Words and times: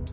Hey, 0.00 0.06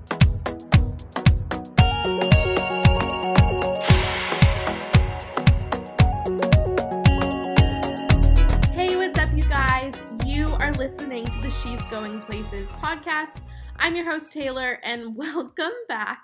what's 8.97 9.17
up, 9.17 9.29
you 9.33 9.43
guys? 9.47 9.95
You 10.25 10.47
are 10.59 10.73
listening 10.73 11.23
to 11.23 11.41
the 11.41 11.49
She's 11.49 11.81
Going 11.83 12.21
Places 12.23 12.67
podcast. 12.69 13.41
I'm 13.77 13.95
your 13.95 14.11
host, 14.11 14.33
Taylor, 14.33 14.79
and 14.83 15.15
welcome 15.17 15.71
back 15.87 16.19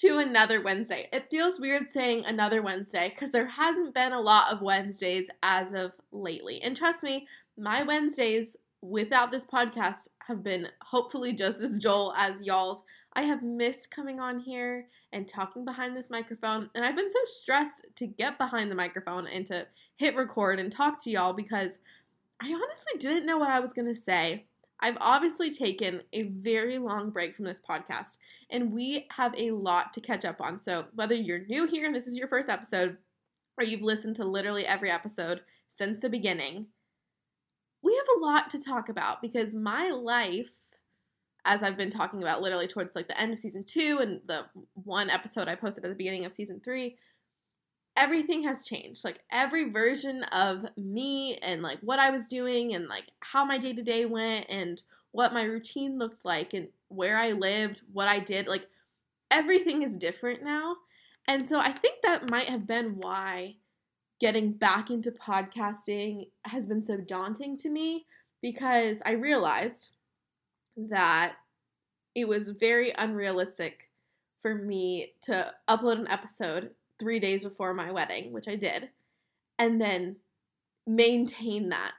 to 0.00 0.16
another 0.16 0.62
Wednesday. 0.62 1.08
It 1.12 1.28
feels 1.30 1.60
weird 1.60 1.90
saying 1.90 2.24
another 2.24 2.62
Wednesday 2.62 3.10
because 3.10 3.32
there 3.32 3.48
hasn't 3.48 3.94
been 3.94 4.12
a 4.12 4.20
lot 4.20 4.50
of 4.50 4.62
Wednesdays 4.62 5.28
as 5.42 5.74
of 5.74 5.92
lately. 6.10 6.62
And 6.62 6.74
trust 6.74 7.02
me, 7.02 7.26
my 7.58 7.82
Wednesdays 7.82 8.56
without 8.82 9.30
this 9.30 9.44
podcast 9.44 10.08
have 10.26 10.42
been 10.42 10.68
hopefully 10.82 11.32
just 11.32 11.60
as 11.60 11.78
dull 11.78 12.14
as 12.16 12.40
y'all's. 12.42 12.82
I 13.14 13.22
have 13.22 13.42
missed 13.42 13.90
coming 13.90 14.20
on 14.20 14.38
here 14.38 14.86
and 15.12 15.26
talking 15.26 15.64
behind 15.64 15.96
this 15.96 16.10
microphone, 16.10 16.70
and 16.74 16.84
I've 16.84 16.96
been 16.96 17.10
so 17.10 17.18
stressed 17.24 17.86
to 17.96 18.06
get 18.06 18.38
behind 18.38 18.70
the 18.70 18.76
microphone 18.76 19.26
and 19.26 19.44
to 19.46 19.66
hit 19.96 20.14
record 20.14 20.60
and 20.60 20.70
talk 20.70 21.02
to 21.02 21.10
y'all 21.10 21.32
because 21.32 21.78
I 22.40 22.52
honestly 22.52 22.98
didn't 22.98 23.26
know 23.26 23.38
what 23.38 23.50
I 23.50 23.60
was 23.60 23.72
going 23.72 23.88
to 23.88 24.00
say. 24.00 24.44
I've 24.80 24.98
obviously 25.00 25.50
taken 25.50 26.02
a 26.12 26.24
very 26.24 26.78
long 26.78 27.10
break 27.10 27.34
from 27.34 27.46
this 27.46 27.60
podcast, 27.60 28.18
and 28.50 28.72
we 28.72 29.08
have 29.16 29.34
a 29.36 29.50
lot 29.50 29.92
to 29.94 30.00
catch 30.00 30.24
up 30.24 30.40
on. 30.40 30.60
So, 30.60 30.84
whether 30.94 31.14
you're 31.14 31.46
new 31.46 31.66
here 31.66 31.86
and 31.86 31.94
this 31.94 32.06
is 32.06 32.16
your 32.16 32.28
first 32.28 32.48
episode, 32.48 32.96
or 33.56 33.64
you've 33.64 33.82
listened 33.82 34.14
to 34.16 34.24
literally 34.24 34.66
every 34.66 34.90
episode 34.90 35.40
since 35.68 35.98
the 35.98 36.08
beginning, 36.08 36.66
we 37.88 37.96
have 37.96 38.18
a 38.18 38.20
lot 38.20 38.50
to 38.50 38.60
talk 38.60 38.90
about 38.90 39.22
because 39.22 39.54
my 39.54 39.88
life, 39.90 40.50
as 41.46 41.62
I've 41.62 41.78
been 41.78 41.90
talking 41.90 42.22
about 42.22 42.42
literally 42.42 42.66
towards 42.66 42.94
like 42.94 43.08
the 43.08 43.18
end 43.18 43.32
of 43.32 43.38
season 43.38 43.64
two 43.64 43.98
and 44.02 44.20
the 44.26 44.42
one 44.74 45.08
episode 45.08 45.48
I 45.48 45.54
posted 45.54 45.84
at 45.84 45.88
the 45.88 45.96
beginning 45.96 46.26
of 46.26 46.34
season 46.34 46.60
three, 46.62 46.96
everything 47.96 48.42
has 48.42 48.66
changed. 48.66 49.04
Like 49.04 49.20
every 49.32 49.70
version 49.70 50.22
of 50.24 50.66
me 50.76 51.36
and 51.36 51.62
like 51.62 51.78
what 51.80 51.98
I 51.98 52.10
was 52.10 52.26
doing 52.26 52.74
and 52.74 52.88
like 52.88 53.06
how 53.20 53.46
my 53.46 53.56
day 53.56 53.72
to 53.72 53.82
day 53.82 54.04
went 54.04 54.44
and 54.50 54.82
what 55.12 55.32
my 55.32 55.44
routine 55.44 55.98
looked 55.98 56.26
like 56.26 56.52
and 56.52 56.68
where 56.88 57.16
I 57.16 57.32
lived, 57.32 57.80
what 57.90 58.06
I 58.06 58.18
did, 58.18 58.48
like 58.48 58.66
everything 59.30 59.82
is 59.82 59.96
different 59.96 60.44
now. 60.44 60.76
And 61.26 61.48
so 61.48 61.58
I 61.58 61.72
think 61.72 62.02
that 62.02 62.30
might 62.30 62.50
have 62.50 62.66
been 62.66 62.98
why 62.98 63.56
getting 64.20 64.52
back 64.52 64.90
into 64.90 65.12
podcasting 65.12 66.28
has 66.44 66.66
been 66.66 66.82
so 66.82 66.96
daunting 66.96 67.56
to 67.58 67.70
me 67.70 68.06
because 68.42 69.00
I 69.06 69.12
realized 69.12 69.90
that 70.76 71.34
it 72.14 72.26
was 72.26 72.50
very 72.50 72.92
unrealistic 72.96 73.90
for 74.40 74.54
me 74.54 75.12
to 75.22 75.52
upload 75.68 75.98
an 75.98 76.08
episode 76.08 76.70
three 76.98 77.20
days 77.20 77.42
before 77.42 77.74
my 77.74 77.90
wedding, 77.90 78.32
which 78.32 78.48
I 78.48 78.56
did, 78.56 78.88
and 79.58 79.80
then 79.80 80.16
maintain 80.86 81.68
that. 81.68 81.92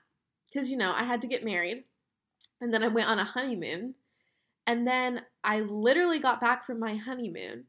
Because, 0.51 0.71
you 0.71 0.77
know, 0.77 0.91
I 0.93 1.03
had 1.03 1.21
to 1.21 1.27
get 1.27 1.45
married, 1.45 1.83
and 2.59 2.73
then 2.73 2.83
I 2.83 2.87
went 2.87 3.07
on 3.07 3.19
a 3.19 3.23
honeymoon, 3.23 3.95
and 4.65 4.87
then 4.87 5.21
I 5.43 5.61
literally 5.61 6.19
got 6.19 6.41
back 6.41 6.65
from 6.65 6.79
my 6.79 6.95
honeymoon, 6.95 7.65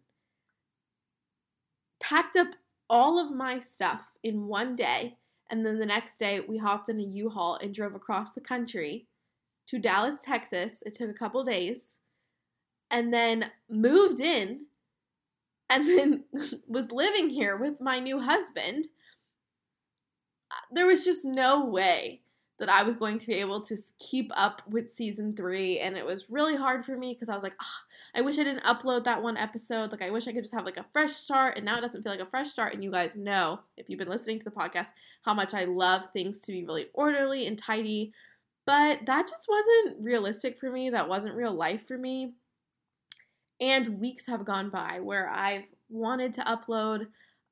packed 2.01 2.37
up 2.37 2.49
all 2.91 3.19
of 3.19 3.31
my 3.35 3.59
stuff 3.59 4.09
in 4.23 4.49
one 4.49 4.77
day, 4.77 5.17
and 5.49 5.65
then 5.65 5.79
the 5.79 5.87
next 5.87 6.19
day 6.19 6.41
we 6.41 6.59
hopped 6.59 6.89
in 6.89 7.01
a 7.01 7.05
U-Haul 7.05 7.55
and 7.63 7.75
drove 7.75 7.95
across 7.95 8.33
the 8.33 8.41
country 8.41 9.07
to 9.69 9.79
Dallas, 9.79 10.19
Texas. 10.23 10.83
It 10.85 10.95
took 10.95 11.09
a 11.09 11.15
couple 11.15 11.43
days. 11.45 11.97
And 12.91 13.15
then 13.15 13.53
moved 13.69 14.21
in 14.21 14.67
and 15.71 15.87
then 15.89 16.25
was 16.67 16.91
living 16.91 17.31
here 17.31 17.57
with 17.57 17.81
my 17.81 18.01
new 18.01 18.21
husband, 18.21 18.89
uh, 20.51 20.67
there 20.73 20.87
was 20.87 21.05
just 21.05 21.25
no 21.25 21.65
way 21.65 22.23
that 22.61 22.69
I 22.69 22.83
was 22.83 22.95
going 22.95 23.19
to 23.19 23.27
be 23.27 23.35
able 23.35 23.63
to 23.63 23.77
keep 23.99 24.31
up 24.35 24.63
with 24.69 24.93
season 24.93 25.35
three. 25.35 25.81
And 25.81 25.97
it 25.97 26.05
was 26.05 26.31
really 26.31 26.57
hard 26.57 26.85
for 26.85 26.97
me 26.97 27.15
because 27.15 27.31
I 27.31 27.35
was 27.35 27.43
like, 27.43 27.55
oh, 27.61 27.79
I 28.15 28.21
wish 28.21 28.39
I 28.39 28.45
didn't 28.45 28.65
upload 28.65 29.05
that 29.05 29.23
one 29.23 29.39
episode. 29.39 29.91
Like, 29.91 30.03
I 30.03 30.11
wish 30.11 30.29
I 30.29 30.33
could 30.33 30.45
just 30.45 30.55
have 30.55 30.67
like 30.67 30.77
a 30.77 30.85
fresh 30.93 31.13
start. 31.13 31.57
And 31.57 31.65
now 31.65 31.79
it 31.79 31.81
doesn't 31.81 32.03
feel 32.03 32.13
like 32.13 32.21
a 32.21 32.27
fresh 32.27 32.51
start. 32.51 32.75
And 32.75 32.85
you 32.85 32.91
guys 32.91 33.17
know, 33.17 33.61
if 33.77 33.89
you've 33.89 33.99
been 33.99 34.11
listening 34.11 34.39
to 34.39 34.45
the 34.45 34.51
podcast, 34.51 34.89
how 35.23 35.33
much 35.33 35.55
I 35.55 35.65
love 35.65 36.03
things 36.13 36.41
to 36.43 36.53
be 36.53 36.65
really 36.65 36.89
orderly 36.93 37.47
and 37.47 37.57
tidy. 37.57 38.13
But 38.67 39.07
that 39.07 39.27
just 39.27 39.49
wasn't 39.49 40.05
realistic 40.05 40.59
for 40.59 40.71
me. 40.71 40.91
That 40.91 41.09
wasn't 41.09 41.35
real 41.35 41.55
life 41.55 41.89
for 41.89 41.97
me. 41.97 42.35
And 43.59 44.01
weeks 44.01 44.27
have 44.27 44.45
gone 44.45 44.71
by 44.71 45.01
where 45.01 45.29
I've 45.29 45.65
wanted 45.89 46.35
to 46.35 46.43
upload. 46.43 47.07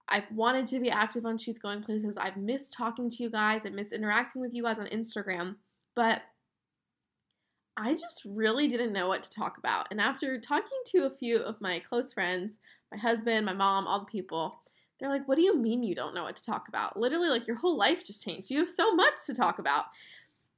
I've 0.08 0.30
wanted 0.32 0.66
to 0.68 0.80
be 0.80 0.90
active 0.90 1.26
on 1.26 1.38
She's 1.38 1.58
Going 1.58 1.82
Places. 1.82 2.16
I've 2.16 2.36
missed 2.36 2.72
talking 2.72 3.10
to 3.10 3.22
you 3.22 3.30
guys. 3.30 3.66
I 3.66 3.70
miss 3.70 3.92
interacting 3.92 4.40
with 4.40 4.54
you 4.54 4.62
guys 4.62 4.78
on 4.78 4.86
Instagram. 4.86 5.56
But 5.94 6.22
I 7.76 7.94
just 7.94 8.22
really 8.24 8.68
didn't 8.68 8.92
know 8.92 9.08
what 9.08 9.22
to 9.22 9.30
talk 9.30 9.58
about. 9.58 9.86
And 9.90 10.00
after 10.00 10.40
talking 10.40 10.78
to 10.86 11.06
a 11.06 11.16
few 11.16 11.38
of 11.38 11.60
my 11.60 11.78
close 11.78 12.12
friends, 12.12 12.56
my 12.90 12.98
husband, 12.98 13.46
my 13.46 13.52
mom, 13.52 13.86
all 13.86 14.00
the 14.00 14.06
people, 14.06 14.60
they're 14.98 15.08
like, 15.08 15.28
What 15.28 15.36
do 15.36 15.42
you 15.42 15.56
mean 15.56 15.82
you 15.82 15.94
don't 15.94 16.14
know 16.14 16.24
what 16.24 16.36
to 16.36 16.44
talk 16.44 16.68
about? 16.68 16.98
Literally, 16.98 17.28
like 17.28 17.46
your 17.46 17.56
whole 17.56 17.76
life 17.76 18.04
just 18.04 18.24
changed. 18.24 18.50
You 18.50 18.58
have 18.58 18.68
so 18.68 18.94
much 18.94 19.14
to 19.26 19.34
talk 19.34 19.58
about. 19.58 19.84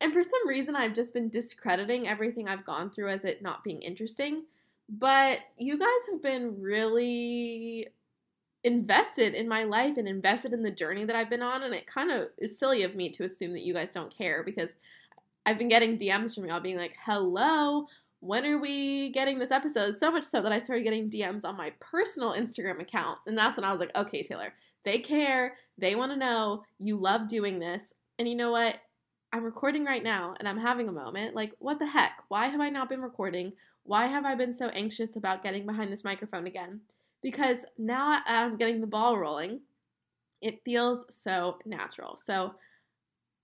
And 0.01 0.13
for 0.13 0.23
some 0.23 0.49
reason, 0.49 0.75
I've 0.75 0.95
just 0.95 1.13
been 1.13 1.29
discrediting 1.29 2.09
everything 2.09 2.49
I've 2.49 2.65
gone 2.65 2.91
through 2.91 3.11
as 3.11 3.25
it 3.25 3.43
not 3.43 3.65
being 3.65 3.83
interesting. 3.83 4.45
But 4.89 5.41
you 5.59 5.79
guys 5.79 5.89
have 6.11 6.23
been 6.23 6.61
really 6.61 7.89
invested 8.63 9.35
in 9.35 9.49
my 9.49 9.65
life 9.65 9.97
and 9.97 10.07
invested 10.07 10.53
in 10.53 10.63
the 10.63 10.71
journey 10.71 11.05
that 11.05 11.17
I've 11.17 11.31
been 11.31 11.43
on. 11.43 11.63
And 11.63 11.75
it 11.75 11.87
kind 11.87 12.11
of 12.11 12.29
is 12.39 12.59
silly 12.59 12.83
of 12.83 12.95
me 12.95 13.11
to 13.13 13.25
assume 13.25 13.53
that 13.53 13.63
you 13.63 13.73
guys 13.73 13.93
don't 13.93 14.15
care 14.17 14.43
because 14.45 14.73
I've 15.47 15.59
been 15.59 15.69
getting 15.69 15.97
DMs 15.97 16.35
from 16.35 16.47
y'all 16.47 16.61
being 16.61 16.77
like, 16.77 16.95
hello, 17.05 17.87
when 18.21 18.45
are 18.45 18.59
we 18.59 19.11
getting 19.11 19.39
this 19.39 19.51
episode? 19.51 19.97
So 19.97 20.11
much 20.11 20.25
so 20.25 20.43
that 20.43 20.53
I 20.53 20.59
started 20.59 20.85
getting 20.85 21.11
DMs 21.11 21.45
on 21.45 21.57
my 21.57 21.73
personal 21.81 22.33
Instagram 22.33 22.81
account. 22.81 23.19
And 23.27 23.37
that's 23.37 23.57
when 23.57 23.65
I 23.65 23.73
was 23.73 23.81
like, 23.81 23.95
okay, 23.97 24.23
Taylor, 24.23 24.53
they 24.85 24.99
care. 24.99 25.57
They 25.79 25.95
want 25.95 26.13
to 26.13 26.19
know 26.19 26.65
you 26.79 26.97
love 26.99 27.29
doing 27.29 27.59
this. 27.59 27.95
And 28.19 28.29
you 28.29 28.35
know 28.35 28.51
what? 28.51 28.77
I'm 29.33 29.45
recording 29.45 29.85
right 29.85 30.03
now 30.03 30.35
and 30.39 30.49
I'm 30.49 30.59
having 30.59 30.89
a 30.89 30.93
moment. 30.93 31.35
Like, 31.35 31.53
what 31.61 31.79
the 31.79 31.87
heck? 31.87 32.13
Why 32.29 32.49
have 32.49 32.61
I 32.61 32.69
not 32.69 32.89
been 32.89 33.01
recording? 33.01 33.53
Why 33.85 34.07
have 34.07 34.27
I 34.27 34.35
been 34.35 34.53
so 34.53 34.67
anxious 34.69 35.17
about 35.17 35.43
getting 35.43 35.65
behind 35.65 35.91
this 35.91 36.05
microphone 36.05 36.47
again? 36.47 36.81
Because 37.23 37.65
now 37.79 38.21
I'm 38.27 38.57
getting 38.57 38.81
the 38.81 38.87
ball 38.87 39.19
rolling, 39.19 39.61
it 40.41 40.63
feels 40.65 41.05
so 41.11 41.59
natural. 41.67 42.19
So 42.19 42.55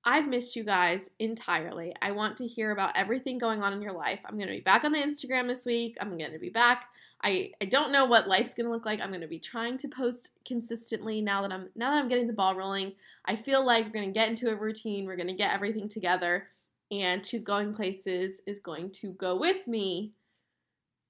I've 0.04 0.28
missed 0.28 0.54
you 0.54 0.64
guys 0.64 1.10
entirely. 1.18 1.94
I 2.00 2.12
want 2.12 2.36
to 2.36 2.46
hear 2.46 2.70
about 2.70 2.96
everything 2.96 3.38
going 3.38 3.60
on 3.60 3.72
in 3.72 3.82
your 3.82 3.92
life. 3.92 4.20
I'm 4.24 4.36
going 4.36 4.48
to 4.48 4.54
be 4.54 4.60
back 4.60 4.84
on 4.84 4.92
the 4.92 4.98
Instagram 4.98 5.48
this 5.48 5.66
week. 5.66 5.96
I'm 6.00 6.16
going 6.16 6.32
to 6.32 6.38
be 6.38 6.48
back. 6.48 6.86
I, 7.22 7.50
I 7.60 7.64
don't 7.64 7.92
know 7.92 8.04
what 8.04 8.28
life's 8.28 8.54
going 8.54 8.66
to 8.66 8.72
look 8.72 8.86
like. 8.86 9.00
I'm 9.00 9.08
going 9.08 9.20
to 9.22 9.26
be 9.26 9.40
trying 9.40 9.78
to 9.78 9.88
post 9.88 10.30
consistently 10.46 11.20
now 11.20 11.42
that 11.42 11.52
I'm 11.52 11.70
now 11.74 11.90
that 11.90 11.98
I'm 11.98 12.08
getting 12.08 12.28
the 12.28 12.32
ball 12.32 12.54
rolling. 12.54 12.92
I 13.24 13.34
feel 13.36 13.64
like 13.64 13.86
we're 13.86 13.92
going 13.92 14.06
to 14.06 14.18
get 14.18 14.28
into 14.28 14.50
a 14.50 14.54
routine. 14.54 15.06
We're 15.06 15.16
going 15.16 15.26
to 15.26 15.34
get 15.34 15.52
everything 15.52 15.88
together 15.88 16.48
and 16.90 17.26
she's 17.26 17.42
going 17.42 17.74
places 17.74 18.40
is 18.46 18.60
going 18.60 18.90
to 18.90 19.12
go 19.12 19.36
with 19.36 19.66
me 19.66 20.12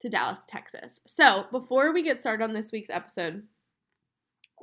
to 0.00 0.08
Dallas, 0.08 0.44
Texas. 0.46 1.00
So, 1.06 1.46
before 1.50 1.92
we 1.92 2.02
get 2.02 2.20
started 2.20 2.44
on 2.44 2.52
this 2.52 2.72
week's 2.72 2.90
episode, 2.90 3.42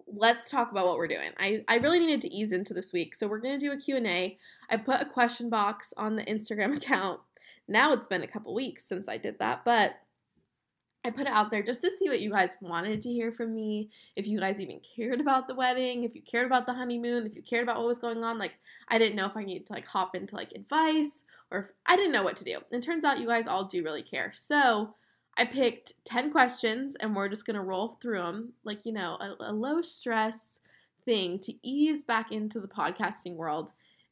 let's 0.07 0.49
talk 0.49 0.71
about 0.71 0.85
what 0.85 0.97
we're 0.97 1.07
doing. 1.07 1.31
I, 1.37 1.63
I 1.67 1.77
really 1.77 1.99
needed 1.99 2.21
to 2.21 2.33
ease 2.33 2.51
into 2.51 2.73
this 2.73 2.93
week. 2.93 3.15
So, 3.15 3.27
we're 3.27 3.39
going 3.39 3.59
to 3.59 3.65
do 3.65 3.71
a 3.71 3.77
Q&A. 3.77 4.37
I 4.69 4.77
put 4.77 5.01
a 5.01 5.05
question 5.05 5.49
box 5.49 5.93
on 5.97 6.15
the 6.15 6.25
Instagram 6.25 6.75
account. 6.77 7.19
Now 7.67 7.93
it's 7.93 8.07
been 8.07 8.23
a 8.23 8.27
couple 8.27 8.53
weeks 8.53 8.83
since 8.85 9.07
I 9.07 9.17
did 9.17 9.39
that, 9.39 9.63
but 9.63 9.95
I 11.05 11.09
put 11.09 11.27
it 11.27 11.33
out 11.33 11.51
there 11.51 11.63
just 11.63 11.81
to 11.81 11.91
see 11.91 12.07
what 12.07 12.21
you 12.21 12.29
guys 12.29 12.55
wanted 12.61 13.01
to 13.01 13.11
hear 13.11 13.31
from 13.31 13.53
me. 13.53 13.89
If 14.15 14.25
you 14.25 14.39
guys 14.39 14.59
even 14.59 14.79
cared 14.95 15.19
about 15.19 15.47
the 15.47 15.55
wedding, 15.55 16.03
if 16.03 16.15
you 16.15 16.21
cared 16.21 16.45
about 16.45 16.65
the 16.65 16.73
honeymoon, 16.73 17.25
if 17.25 17.35
you 17.35 17.41
cared 17.41 17.63
about 17.63 17.77
what 17.77 17.87
was 17.87 17.99
going 17.99 18.23
on, 18.23 18.37
like 18.37 18.53
I 18.87 18.97
didn't 18.97 19.17
know 19.17 19.25
if 19.25 19.35
I 19.35 19.43
needed 19.43 19.65
to 19.67 19.73
like 19.73 19.85
hop 19.85 20.15
into 20.15 20.35
like 20.35 20.53
advice 20.53 21.23
or 21.51 21.59
if 21.59 21.65
I 21.85 21.97
didn't 21.97 22.13
know 22.13 22.23
what 22.23 22.37
to 22.37 22.45
do. 22.45 22.59
And 22.71 22.81
turns 22.81 23.03
out 23.03 23.19
you 23.19 23.27
guys 23.27 23.47
all 23.47 23.65
do 23.65 23.83
really 23.83 24.01
care. 24.01 24.31
So 24.33 24.95
I 25.37 25.45
picked 25.45 25.93
10 26.05 26.31
questions 26.31 26.95
and 26.99 27.15
we're 27.15 27.29
just 27.29 27.45
going 27.45 27.55
to 27.55 27.61
roll 27.61 27.97
through 28.01 28.19
them 28.19 28.53
like, 28.63 28.85
you 28.85 28.91
know, 28.93 29.17
a, 29.19 29.51
a, 29.51 29.51
low 29.51 29.81
stress 29.81 30.59
thing 31.05 31.39
to 31.39 31.53
ease 31.63 32.03
back 32.03 32.31
into 32.31 32.59
the 32.59 32.67
podcasting 32.67 33.35
world. 33.35 33.71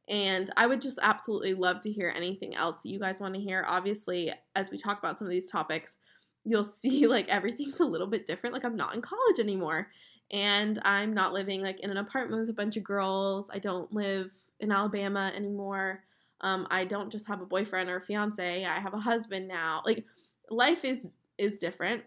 And 0.10 0.50
I 0.58 0.66
would 0.66 0.82
just 0.82 1.00
absolutely 1.02 1.54
love 1.54 1.80
to 1.82 1.92
hear 1.92 2.12
anything 2.16 2.56
else 2.56 2.82
that 2.82 2.90
you 2.90 3.00
guys 3.00 3.22
want 3.22 3.36
to 3.36 3.40
hear. 3.40 3.64
Obviously, 3.68 4.32
as 4.56 4.72
we 4.72 4.78
talk 4.78 4.98
about 4.98 5.20
some 5.20 5.28
of 5.28 5.32
these 5.32 5.52
topics, 5.52 5.98
you'll 6.44 6.64
see 6.66 7.08
like 7.08 7.28
everything's 7.30 7.80
a 7.80 7.86
little 7.86 8.08
bit 8.08 8.26
different. 8.26 8.54
Like, 8.54 8.66
I'm 8.66 8.76
not 8.76 8.96
in 8.96 9.02
college 9.02 9.40
anymore 9.40 9.90
and 10.32 10.80
I'm 10.84 11.14
not 11.14 11.34
living 11.34 11.62
like 11.62 11.82
in 11.82 11.92
an 11.92 11.98
apartment 11.98 12.42
with 12.42 12.50
a 12.50 12.54
bunch 12.54 12.78
of 12.78 12.84
girls. 12.84 13.48
I 13.54 13.60
don't 13.60 13.92
live 13.94 14.32
in 14.60 14.72
Alabama 14.72 15.32
anymore. 15.36 16.04
Um, 16.40 16.66
I 16.72 16.86
don't 16.86 17.12
just 17.12 17.28
have 17.28 17.42
a 17.42 17.46
boyfriend 17.46 17.90
or 17.90 17.98
a 17.98 18.02
fiance, 18.02 18.66
I 18.66 18.80
have 18.80 18.96
a 18.96 19.00
husband 19.00 19.48
now. 19.48 19.84
Like, 19.86 20.06
life 20.52 20.86
is 20.86 21.08
is 21.38 21.58
different. 21.58 22.04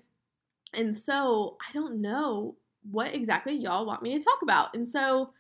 And 0.77 0.97
so 0.97 1.57
I 1.69 1.73
don't 1.73 2.01
know 2.01 2.57
what 2.91 3.15
exactly 3.15 3.55
y'all 3.55 3.87
want 3.87 4.03
me 4.03 4.17
to 4.19 4.25
talk 4.25 4.43
about. 4.43 4.75
And 4.75 4.89
so 4.89 5.31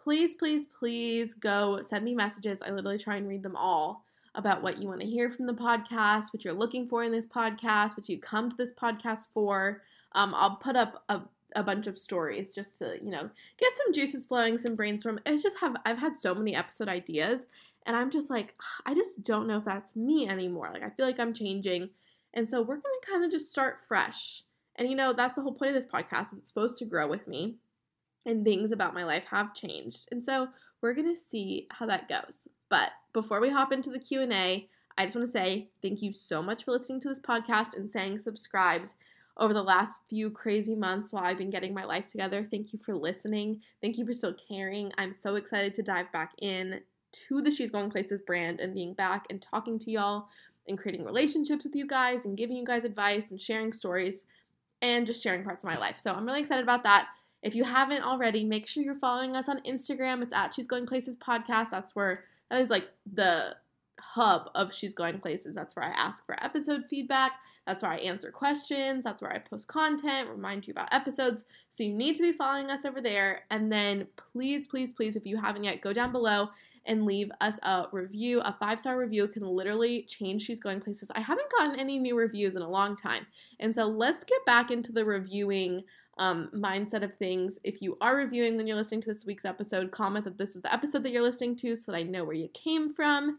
please, 0.00 0.36
please, 0.36 0.66
please 0.66 1.34
go 1.34 1.80
send 1.82 2.04
me 2.04 2.14
messages. 2.14 2.62
I 2.62 2.70
literally 2.70 2.98
try 2.98 3.16
and 3.16 3.28
read 3.28 3.42
them 3.42 3.56
all 3.56 4.04
about 4.34 4.62
what 4.62 4.80
you 4.80 4.88
want 4.88 5.00
to 5.00 5.06
hear 5.06 5.30
from 5.30 5.46
the 5.46 5.54
podcast, 5.54 6.32
what 6.32 6.44
you're 6.44 6.54
looking 6.54 6.88
for 6.88 7.02
in 7.02 7.12
this 7.12 7.26
podcast, 7.26 7.96
what 7.96 8.08
you 8.08 8.18
come 8.18 8.50
to 8.50 8.56
this 8.56 8.72
podcast 8.72 9.26
for. 9.32 9.82
Um, 10.12 10.34
I'll 10.34 10.56
put 10.56 10.76
up 10.76 11.04
a, 11.08 11.22
a 11.54 11.62
bunch 11.62 11.86
of 11.86 11.98
stories 11.98 12.54
just 12.54 12.78
to, 12.78 12.98
you 13.02 13.10
know, 13.10 13.30
get 13.58 13.76
some 13.76 13.92
juices 13.92 14.26
flowing, 14.26 14.58
some 14.58 14.76
brainstorm. 14.76 15.20
It's 15.26 15.42
just 15.42 15.58
have 15.60 15.76
I've 15.84 15.98
had 15.98 16.18
so 16.18 16.34
many 16.34 16.54
episode 16.54 16.88
ideas 16.88 17.46
and 17.86 17.96
I'm 17.96 18.10
just 18.10 18.30
like, 18.30 18.54
I 18.84 18.94
just 18.94 19.22
don't 19.22 19.46
know 19.46 19.58
if 19.58 19.64
that's 19.64 19.96
me 19.96 20.28
anymore. 20.28 20.70
Like 20.72 20.82
I 20.82 20.90
feel 20.90 21.06
like 21.06 21.20
I'm 21.20 21.34
changing. 21.34 21.90
And 22.36 22.48
so 22.48 22.62
we're 22.62 22.76
gonna 22.76 23.10
kind 23.10 23.24
of 23.24 23.32
just 23.32 23.50
start 23.50 23.80
fresh. 23.80 24.44
And 24.76 24.88
you 24.88 24.94
know, 24.94 25.12
that's 25.12 25.34
the 25.34 25.42
whole 25.42 25.54
point 25.54 25.74
of 25.74 25.82
this 25.82 25.90
podcast. 25.90 26.36
It's 26.36 26.46
supposed 26.46 26.76
to 26.78 26.84
grow 26.84 27.08
with 27.08 27.26
me. 27.26 27.56
And 28.24 28.44
things 28.44 28.72
about 28.72 28.94
my 28.94 29.04
life 29.04 29.24
have 29.30 29.54
changed. 29.54 30.06
And 30.10 30.24
so 30.24 30.48
we're 30.80 30.94
going 30.94 31.12
to 31.12 31.20
see 31.20 31.66
how 31.70 31.86
that 31.86 32.08
goes. 32.08 32.48
But 32.68 32.90
before 33.12 33.40
we 33.40 33.50
hop 33.50 33.72
into 33.72 33.90
the 33.90 33.98
Q&A, 33.98 34.68
I 34.98 35.04
just 35.04 35.16
want 35.16 35.28
to 35.28 35.32
say 35.32 35.68
thank 35.82 36.02
you 36.02 36.12
so 36.12 36.42
much 36.42 36.64
for 36.64 36.72
listening 36.72 37.00
to 37.02 37.08
this 37.08 37.20
podcast 37.20 37.74
and 37.74 37.88
saying 37.88 38.20
subscribed 38.20 38.94
over 39.36 39.52
the 39.52 39.62
last 39.62 40.02
few 40.08 40.30
crazy 40.30 40.74
months 40.74 41.12
while 41.12 41.24
I've 41.24 41.38
been 41.38 41.50
getting 41.50 41.74
my 41.74 41.84
life 41.84 42.06
together. 42.06 42.46
Thank 42.50 42.72
you 42.72 42.78
for 42.78 42.94
listening. 42.94 43.60
Thank 43.82 43.98
you 43.98 44.06
for 44.06 44.12
still 44.12 44.34
caring. 44.34 44.92
I'm 44.96 45.14
so 45.20 45.36
excited 45.36 45.74
to 45.74 45.82
dive 45.82 46.10
back 46.12 46.32
in 46.40 46.80
to 47.28 47.42
the 47.42 47.50
She's 47.50 47.70
Going 47.70 47.90
Places 47.90 48.22
brand 48.22 48.60
and 48.60 48.74
being 48.74 48.94
back 48.94 49.26
and 49.28 49.40
talking 49.40 49.78
to 49.80 49.90
y'all 49.90 50.28
and 50.68 50.78
creating 50.78 51.04
relationships 51.04 51.64
with 51.64 51.74
you 51.74 51.86
guys 51.86 52.24
and 52.24 52.36
giving 52.36 52.56
you 52.56 52.64
guys 52.64 52.84
advice 52.84 53.30
and 53.30 53.40
sharing 53.40 53.72
stories 53.72 54.24
and 54.82 55.06
just 55.06 55.22
sharing 55.22 55.44
parts 55.44 55.64
of 55.64 55.70
my 55.70 55.78
life. 55.78 55.98
So 55.98 56.12
I'm 56.12 56.26
really 56.26 56.40
excited 56.40 56.62
about 56.62 56.82
that. 56.84 57.08
If 57.42 57.54
you 57.54 57.64
haven't 57.64 58.02
already, 58.02 58.44
make 58.44 58.66
sure 58.66 58.82
you're 58.82 58.94
following 58.94 59.36
us 59.36 59.48
on 59.48 59.60
Instagram. 59.60 60.22
It's 60.22 60.32
at 60.32 60.54
She's 60.54 60.66
Going 60.66 60.86
Places 60.86 61.16
Podcast. 61.16 61.70
That's 61.70 61.94
where 61.94 62.24
that 62.50 62.60
is 62.60 62.70
like 62.70 62.88
the 63.10 63.56
hub 64.00 64.50
of 64.54 64.74
She's 64.74 64.94
Going 64.94 65.20
Places. 65.20 65.54
That's 65.54 65.76
where 65.76 65.84
I 65.84 65.90
ask 65.90 66.24
for 66.26 66.42
episode 66.42 66.86
feedback. 66.86 67.32
That's 67.66 67.82
where 67.82 67.92
I 67.92 67.96
answer 67.96 68.30
questions. 68.30 69.04
That's 69.04 69.20
where 69.20 69.32
I 69.32 69.38
post 69.38 69.66
content, 69.66 70.30
remind 70.30 70.66
you 70.66 70.70
about 70.70 70.92
episodes. 70.92 71.44
So 71.68 71.82
you 71.82 71.92
need 71.92 72.14
to 72.16 72.22
be 72.22 72.32
following 72.32 72.70
us 72.70 72.84
over 72.84 73.00
there. 73.00 73.42
And 73.50 73.72
then 73.72 74.06
please, 74.16 74.66
please, 74.66 74.92
please, 74.92 75.16
if 75.16 75.26
you 75.26 75.36
haven't 75.36 75.64
yet, 75.64 75.80
go 75.80 75.92
down 75.92 76.12
below 76.12 76.50
and 76.86 77.04
leave 77.04 77.30
us 77.40 77.58
a 77.62 77.86
review. 77.92 78.40
A 78.40 78.56
five 78.58 78.80
star 78.80 78.98
review 78.98 79.28
can 79.28 79.42
literally 79.42 80.02
change 80.02 80.42
She's 80.42 80.60
Going 80.60 80.80
Places. 80.80 81.10
I 81.14 81.20
haven't 81.20 81.50
gotten 81.50 81.78
any 81.78 81.98
new 81.98 82.16
reviews 82.16 82.56
in 82.56 82.62
a 82.62 82.68
long 82.68 82.96
time. 82.96 83.26
And 83.60 83.74
so 83.74 83.86
let's 83.86 84.24
get 84.24 84.44
back 84.46 84.70
into 84.70 84.92
the 84.92 85.04
reviewing 85.04 85.82
um, 86.18 86.50
mindset 86.54 87.02
of 87.02 87.14
things. 87.14 87.58
If 87.62 87.82
you 87.82 87.98
are 88.00 88.16
reviewing 88.16 88.56
when 88.56 88.66
you're 88.66 88.76
listening 88.76 89.02
to 89.02 89.12
this 89.12 89.26
week's 89.26 89.44
episode, 89.44 89.90
comment 89.90 90.24
that 90.24 90.38
this 90.38 90.56
is 90.56 90.62
the 90.62 90.72
episode 90.72 91.02
that 91.02 91.12
you're 91.12 91.22
listening 91.22 91.56
to 91.56 91.76
so 91.76 91.92
that 91.92 91.98
I 91.98 92.02
know 92.02 92.24
where 92.24 92.34
you 92.34 92.48
came 92.48 92.92
from. 92.92 93.38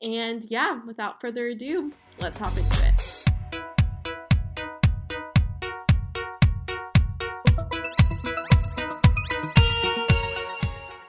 And 0.00 0.44
yeah, 0.44 0.80
without 0.86 1.20
further 1.20 1.48
ado, 1.48 1.92
let's 2.18 2.38
hop 2.38 2.56
into 2.56 2.86
it. 2.86 2.98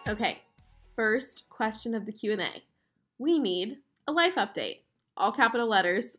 Okay, 0.08 0.43
first 0.96 1.48
question 1.50 1.96
of 1.96 2.06
the 2.06 2.12
Q&A. 2.12 2.64
We 3.18 3.40
need 3.40 3.78
a 4.08 4.12
life 4.12 4.36
update. 4.36 4.80
All 5.16 5.32
capital 5.32 5.68
letters, 5.68 6.18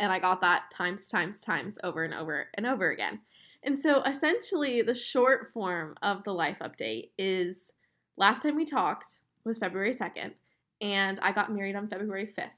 and 0.00 0.12
I 0.12 0.18
got 0.18 0.40
that 0.40 0.64
times 0.72 1.08
times 1.08 1.40
times 1.40 1.78
over 1.84 2.04
and 2.04 2.12
over 2.12 2.48
and 2.54 2.66
over 2.66 2.90
again. 2.90 3.20
And 3.62 3.78
so 3.78 4.02
essentially, 4.02 4.82
the 4.82 4.94
short 4.94 5.52
form 5.52 5.94
of 6.02 6.24
the 6.24 6.32
life 6.32 6.58
update 6.60 7.10
is 7.16 7.72
last 8.16 8.42
time 8.42 8.56
we 8.56 8.64
talked 8.64 9.20
was 9.44 9.58
February 9.58 9.92
2nd, 9.92 10.32
and 10.80 11.20
I 11.20 11.30
got 11.30 11.54
married 11.54 11.76
on 11.76 11.88
February 11.88 12.32
5th. 12.36 12.50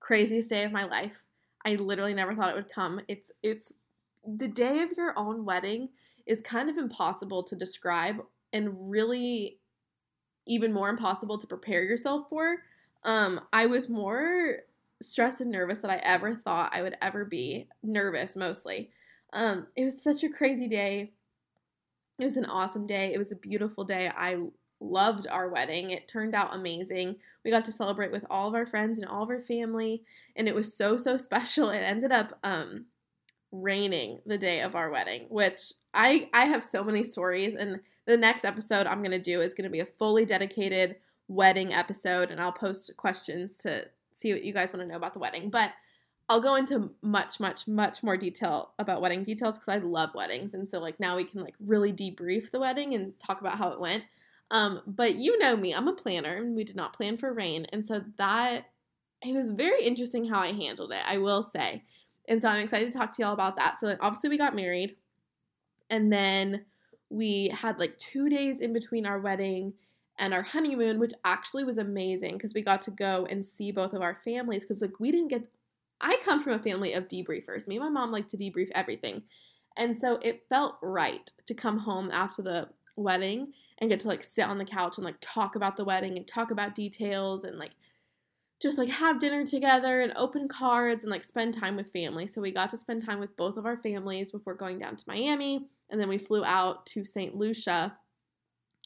Craziest 0.00 0.50
day 0.50 0.64
of 0.64 0.72
my 0.72 0.84
life. 0.84 1.22
I 1.64 1.76
literally 1.76 2.14
never 2.14 2.34
thought 2.34 2.50
it 2.50 2.56
would 2.56 2.72
come. 2.72 3.00
It's 3.08 3.30
it's 3.42 3.72
the 4.26 4.48
day 4.48 4.82
of 4.82 4.96
your 4.96 5.16
own 5.16 5.44
wedding 5.44 5.90
is 6.26 6.40
kind 6.40 6.68
of 6.68 6.76
impossible 6.76 7.42
to 7.44 7.56
describe 7.56 8.16
and 8.52 8.90
really 8.90 9.58
even 10.46 10.72
more 10.72 10.88
impossible 10.88 11.38
to 11.38 11.46
prepare 11.46 11.82
yourself 11.82 12.28
for. 12.28 12.62
Um, 13.02 13.40
I 13.52 13.66
was 13.66 13.88
more 13.88 14.58
stressed 15.02 15.40
and 15.40 15.50
nervous 15.50 15.80
than 15.80 15.90
I 15.90 15.96
ever 15.96 16.34
thought 16.34 16.74
I 16.74 16.82
would 16.82 16.96
ever 17.00 17.24
be. 17.24 17.68
Nervous 17.82 18.36
mostly. 18.36 18.90
Um, 19.32 19.66
it 19.76 19.84
was 19.84 20.02
such 20.02 20.22
a 20.22 20.28
crazy 20.28 20.68
day. 20.68 21.12
It 22.18 22.24
was 22.24 22.36
an 22.36 22.44
awesome 22.44 22.86
day. 22.86 23.12
It 23.12 23.18
was 23.18 23.32
a 23.32 23.36
beautiful 23.36 23.84
day. 23.84 24.10
I 24.16 24.38
loved 24.80 25.26
our 25.26 25.48
wedding. 25.48 25.90
It 25.90 26.06
turned 26.06 26.34
out 26.34 26.54
amazing. 26.54 27.16
We 27.44 27.50
got 27.50 27.64
to 27.66 27.72
celebrate 27.72 28.12
with 28.12 28.24
all 28.30 28.48
of 28.48 28.54
our 28.54 28.66
friends 28.66 28.98
and 28.98 29.08
all 29.08 29.24
of 29.24 29.30
our 29.30 29.40
family, 29.40 30.02
and 30.36 30.48
it 30.48 30.54
was 30.54 30.76
so 30.76 30.96
so 30.96 31.16
special. 31.18 31.70
It 31.70 31.78
ended 31.78 32.12
up 32.12 32.38
um, 32.44 32.86
raining 33.54 34.20
the 34.26 34.38
day 34.38 34.60
of 34.60 34.74
our 34.74 34.90
wedding, 34.90 35.26
which 35.28 35.72
I 35.92 36.28
I 36.32 36.46
have 36.46 36.64
so 36.64 36.82
many 36.82 37.04
stories 37.04 37.54
and 37.54 37.80
the 38.06 38.16
next 38.16 38.44
episode 38.44 38.86
I'm 38.86 38.98
going 38.98 39.12
to 39.12 39.18
do 39.18 39.40
is 39.40 39.54
going 39.54 39.64
to 39.64 39.70
be 39.70 39.80
a 39.80 39.86
fully 39.86 40.24
dedicated 40.24 40.96
wedding 41.28 41.72
episode 41.72 42.30
and 42.30 42.40
I'll 42.40 42.52
post 42.52 42.90
questions 42.96 43.56
to 43.58 43.86
see 44.12 44.32
what 44.32 44.44
you 44.44 44.52
guys 44.52 44.72
want 44.72 44.82
to 44.82 44.88
know 44.88 44.96
about 44.96 45.14
the 45.14 45.20
wedding. 45.20 45.50
But 45.50 45.70
I'll 46.28 46.40
go 46.40 46.54
into 46.54 46.90
much, 47.02 47.38
much, 47.38 47.66
much 47.66 48.02
more 48.02 48.16
detail 48.16 48.70
about 48.78 49.02
wedding 49.02 49.24
details 49.24 49.58
because 49.58 49.68
I 49.68 49.78
love 49.78 50.10
weddings. 50.14 50.54
And 50.54 50.68
so, 50.68 50.80
like, 50.80 50.98
now 50.98 51.16
we 51.16 51.24
can, 51.24 51.42
like, 51.42 51.54
really 51.60 51.92
debrief 51.92 52.50
the 52.50 52.60
wedding 52.60 52.94
and 52.94 53.18
talk 53.18 53.40
about 53.40 53.58
how 53.58 53.70
it 53.72 53.80
went. 53.80 54.04
Um, 54.50 54.80
but 54.86 55.16
you 55.16 55.38
know 55.38 55.56
me, 55.56 55.74
I'm 55.74 55.88
a 55.88 55.94
planner 55.94 56.36
and 56.36 56.56
we 56.56 56.64
did 56.64 56.76
not 56.76 56.96
plan 56.96 57.18
for 57.18 57.32
rain. 57.32 57.66
And 57.72 57.86
so, 57.86 58.02
that 58.16 58.66
it 59.22 59.34
was 59.34 59.50
very 59.50 59.82
interesting 59.82 60.26
how 60.26 60.40
I 60.40 60.52
handled 60.52 60.92
it, 60.92 61.02
I 61.06 61.18
will 61.18 61.42
say. 61.42 61.82
And 62.28 62.40
so, 62.40 62.48
I'm 62.48 62.62
excited 62.62 62.90
to 62.90 62.98
talk 62.98 63.14
to 63.16 63.22
y'all 63.22 63.32
about 63.32 63.56
that. 63.56 63.78
So, 63.78 63.96
obviously, 64.00 64.30
we 64.30 64.38
got 64.38 64.54
married 64.56 64.96
and 65.90 66.12
then 66.12 66.64
we 67.10 67.48
had 67.48 67.78
like 67.78 67.96
two 67.98 68.28
days 68.28 68.60
in 68.60 68.72
between 68.72 69.06
our 69.06 69.20
wedding 69.20 69.74
and 70.18 70.32
our 70.32 70.42
honeymoon, 70.42 70.98
which 70.98 71.12
actually 71.24 71.64
was 71.64 71.78
amazing 71.78 72.32
because 72.32 72.54
we 72.54 72.62
got 72.62 72.80
to 72.82 72.90
go 72.90 73.26
and 73.28 73.44
see 73.44 73.72
both 73.72 73.92
of 73.92 74.02
our 74.02 74.18
families 74.24 74.64
because 74.64 74.80
like 74.82 74.98
we 75.00 75.10
didn't 75.10 75.28
get 75.28 75.44
I 76.00 76.16
come 76.24 76.42
from 76.42 76.52
a 76.52 76.58
family 76.58 76.92
of 76.92 77.08
debriefers. 77.08 77.66
Me 77.66 77.76
and 77.76 77.84
my 77.84 77.90
mom 77.90 78.10
like 78.10 78.28
to 78.28 78.36
debrief 78.36 78.68
everything. 78.74 79.22
And 79.76 79.98
so 79.98 80.18
it 80.22 80.44
felt 80.48 80.76
right 80.82 81.30
to 81.46 81.54
come 81.54 81.78
home 81.78 82.10
after 82.10 82.42
the 82.42 82.68
wedding 82.96 83.52
and 83.78 83.90
get 83.90 84.00
to 84.00 84.08
like 84.08 84.22
sit 84.22 84.44
on 84.44 84.58
the 84.58 84.64
couch 84.64 84.98
and 84.98 85.04
like 85.04 85.16
talk 85.20 85.56
about 85.56 85.76
the 85.76 85.84
wedding 85.84 86.16
and 86.16 86.26
talk 86.26 86.50
about 86.50 86.74
details 86.74 87.44
and 87.44 87.58
like 87.58 87.72
just 88.64 88.78
like 88.78 88.88
have 88.88 89.20
dinner 89.20 89.44
together 89.44 90.00
and 90.00 90.14
open 90.16 90.48
cards 90.48 91.02
and 91.02 91.10
like 91.10 91.22
spend 91.22 91.52
time 91.52 91.76
with 91.76 91.92
family. 91.92 92.26
So 92.26 92.40
we 92.40 92.50
got 92.50 92.70
to 92.70 92.78
spend 92.78 93.04
time 93.04 93.20
with 93.20 93.36
both 93.36 93.58
of 93.58 93.66
our 93.66 93.76
families 93.76 94.30
before 94.30 94.54
going 94.54 94.78
down 94.78 94.96
to 94.96 95.04
Miami 95.06 95.68
and 95.90 96.00
then 96.00 96.08
we 96.08 96.16
flew 96.16 96.42
out 96.42 96.86
to 96.86 97.04
St. 97.04 97.36
Lucia 97.36 97.94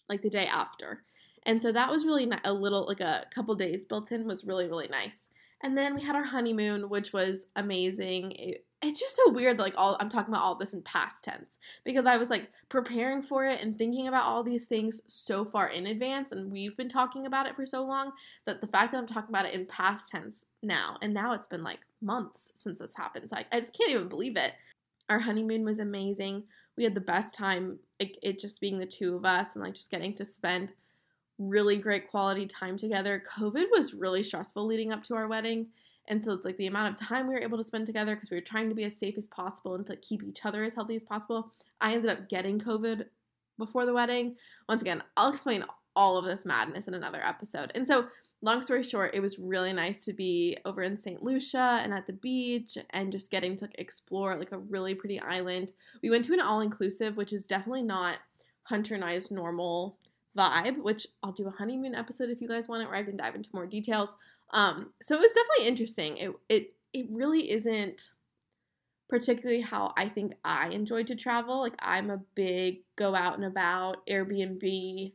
like 0.08 0.20
the 0.22 0.28
day 0.28 0.46
after. 0.46 1.04
And 1.44 1.62
so 1.62 1.70
that 1.70 1.90
was 1.90 2.04
really 2.04 2.28
a 2.42 2.52
little 2.52 2.86
like 2.86 3.00
a 3.00 3.26
couple 3.32 3.54
days 3.54 3.84
built 3.84 4.10
in 4.10 4.26
was 4.26 4.44
really 4.44 4.66
really 4.66 4.88
nice. 4.88 5.28
And 5.62 5.78
then 5.78 5.94
we 5.94 6.02
had 6.02 6.16
our 6.16 6.24
honeymoon, 6.24 6.88
which 6.88 7.12
was 7.12 7.46
amazing. 7.54 8.32
It, 8.32 8.66
it's 8.80 9.00
just 9.00 9.16
so 9.16 9.32
weird, 9.32 9.58
like 9.58 9.74
all 9.76 9.96
I'm 9.98 10.08
talking 10.08 10.32
about 10.32 10.44
all 10.44 10.54
this 10.54 10.72
in 10.72 10.82
past 10.82 11.24
tense 11.24 11.58
because 11.84 12.06
I 12.06 12.16
was 12.16 12.30
like 12.30 12.48
preparing 12.68 13.22
for 13.22 13.44
it 13.44 13.60
and 13.60 13.76
thinking 13.76 14.06
about 14.06 14.24
all 14.24 14.44
these 14.44 14.66
things 14.66 15.00
so 15.08 15.44
far 15.44 15.68
in 15.68 15.86
advance, 15.86 16.30
and 16.30 16.52
we've 16.52 16.76
been 16.76 16.88
talking 16.88 17.26
about 17.26 17.46
it 17.46 17.56
for 17.56 17.66
so 17.66 17.84
long 17.84 18.12
that 18.46 18.60
the 18.60 18.68
fact 18.68 18.92
that 18.92 18.98
I'm 18.98 19.06
talking 19.06 19.30
about 19.30 19.46
it 19.46 19.54
in 19.54 19.66
past 19.66 20.10
tense 20.10 20.46
now, 20.62 20.96
and 21.02 21.12
now 21.12 21.34
it's 21.34 21.46
been 21.46 21.64
like 21.64 21.80
months 22.00 22.52
since 22.54 22.78
this 22.78 22.92
happened, 22.94 23.28
so 23.28 23.36
I, 23.36 23.46
I 23.50 23.60
just 23.60 23.76
can't 23.76 23.90
even 23.90 24.08
believe 24.08 24.36
it. 24.36 24.52
Our 25.08 25.18
honeymoon 25.18 25.64
was 25.64 25.80
amazing. 25.80 26.44
We 26.76 26.84
had 26.84 26.94
the 26.94 27.00
best 27.00 27.34
time, 27.34 27.78
it, 27.98 28.16
it 28.22 28.38
just 28.38 28.60
being 28.60 28.78
the 28.78 28.86
two 28.86 29.16
of 29.16 29.24
us 29.24 29.56
and 29.56 29.64
like 29.64 29.74
just 29.74 29.90
getting 29.90 30.14
to 30.14 30.24
spend 30.24 30.68
really 31.38 31.78
great 31.78 32.10
quality 32.10 32.46
time 32.46 32.76
together. 32.76 33.22
COVID 33.28 33.66
was 33.72 33.94
really 33.94 34.22
stressful 34.22 34.66
leading 34.66 34.92
up 34.92 35.02
to 35.04 35.14
our 35.14 35.26
wedding. 35.26 35.66
And 36.08 36.22
so 36.22 36.32
it's 36.32 36.44
like 36.44 36.56
the 36.56 36.66
amount 36.66 36.92
of 36.92 37.06
time 37.06 37.28
we 37.28 37.34
were 37.34 37.40
able 37.40 37.58
to 37.58 37.64
spend 37.64 37.86
together 37.86 38.14
because 38.14 38.30
we 38.30 38.36
were 38.36 38.42
trying 38.42 38.68
to 38.68 38.74
be 38.74 38.84
as 38.84 38.96
safe 38.96 39.16
as 39.16 39.26
possible 39.26 39.74
and 39.74 39.86
to 39.86 39.96
keep 39.96 40.22
each 40.24 40.44
other 40.44 40.64
as 40.64 40.74
healthy 40.74 40.96
as 40.96 41.04
possible. 41.04 41.52
I 41.80 41.92
ended 41.92 42.10
up 42.10 42.28
getting 42.28 42.58
COVID 42.58 43.04
before 43.58 43.86
the 43.86 43.92
wedding. 43.92 44.36
Once 44.68 44.82
again, 44.82 45.02
I'll 45.16 45.32
explain 45.32 45.64
all 45.94 46.16
of 46.16 46.24
this 46.24 46.46
madness 46.46 46.88
in 46.88 46.94
another 46.94 47.20
episode. 47.24 47.72
And 47.74 47.86
so, 47.86 48.06
long 48.40 48.62
story 48.62 48.82
short, 48.82 49.14
it 49.14 49.20
was 49.20 49.38
really 49.38 49.72
nice 49.72 50.04
to 50.04 50.12
be 50.12 50.56
over 50.64 50.82
in 50.82 50.96
St. 50.96 51.22
Lucia 51.22 51.80
and 51.82 51.92
at 51.92 52.06
the 52.06 52.12
beach 52.12 52.78
and 52.90 53.12
just 53.12 53.30
getting 53.30 53.56
to 53.56 53.68
explore 53.74 54.36
like 54.36 54.52
a 54.52 54.58
really 54.58 54.94
pretty 54.94 55.20
island. 55.20 55.72
We 56.02 56.10
went 56.10 56.24
to 56.26 56.32
an 56.32 56.40
all 56.40 56.60
inclusive, 56.60 57.16
which 57.16 57.32
is 57.32 57.44
definitely 57.44 57.82
not 57.82 58.18
Hunter 58.62 58.94
and 58.94 59.04
I's 59.04 59.30
normal 59.30 59.98
vibe, 60.36 60.82
which 60.82 61.06
I'll 61.22 61.32
do 61.32 61.48
a 61.48 61.50
honeymoon 61.50 61.94
episode 61.94 62.30
if 62.30 62.40
you 62.40 62.48
guys 62.48 62.68
want 62.68 62.82
it, 62.82 62.86
where 62.86 62.96
I 62.96 63.02
can 63.02 63.16
dive 63.16 63.34
into 63.34 63.50
more 63.52 63.66
details. 63.66 64.14
Um, 64.50 64.92
so 65.02 65.14
it 65.14 65.20
was 65.20 65.32
definitely 65.32 65.68
interesting. 65.68 66.16
It 66.16 66.32
it 66.48 66.74
it 66.92 67.06
really 67.10 67.50
isn't 67.50 68.10
particularly 69.08 69.62
how 69.62 69.92
I 69.96 70.08
think 70.08 70.34
I 70.44 70.68
enjoy 70.68 71.04
to 71.04 71.14
travel. 71.14 71.60
Like 71.60 71.74
I'm 71.78 72.10
a 72.10 72.20
big 72.34 72.80
go 72.96 73.14
out 73.14 73.36
and 73.36 73.44
about, 73.44 74.06
Airbnb, 74.06 75.12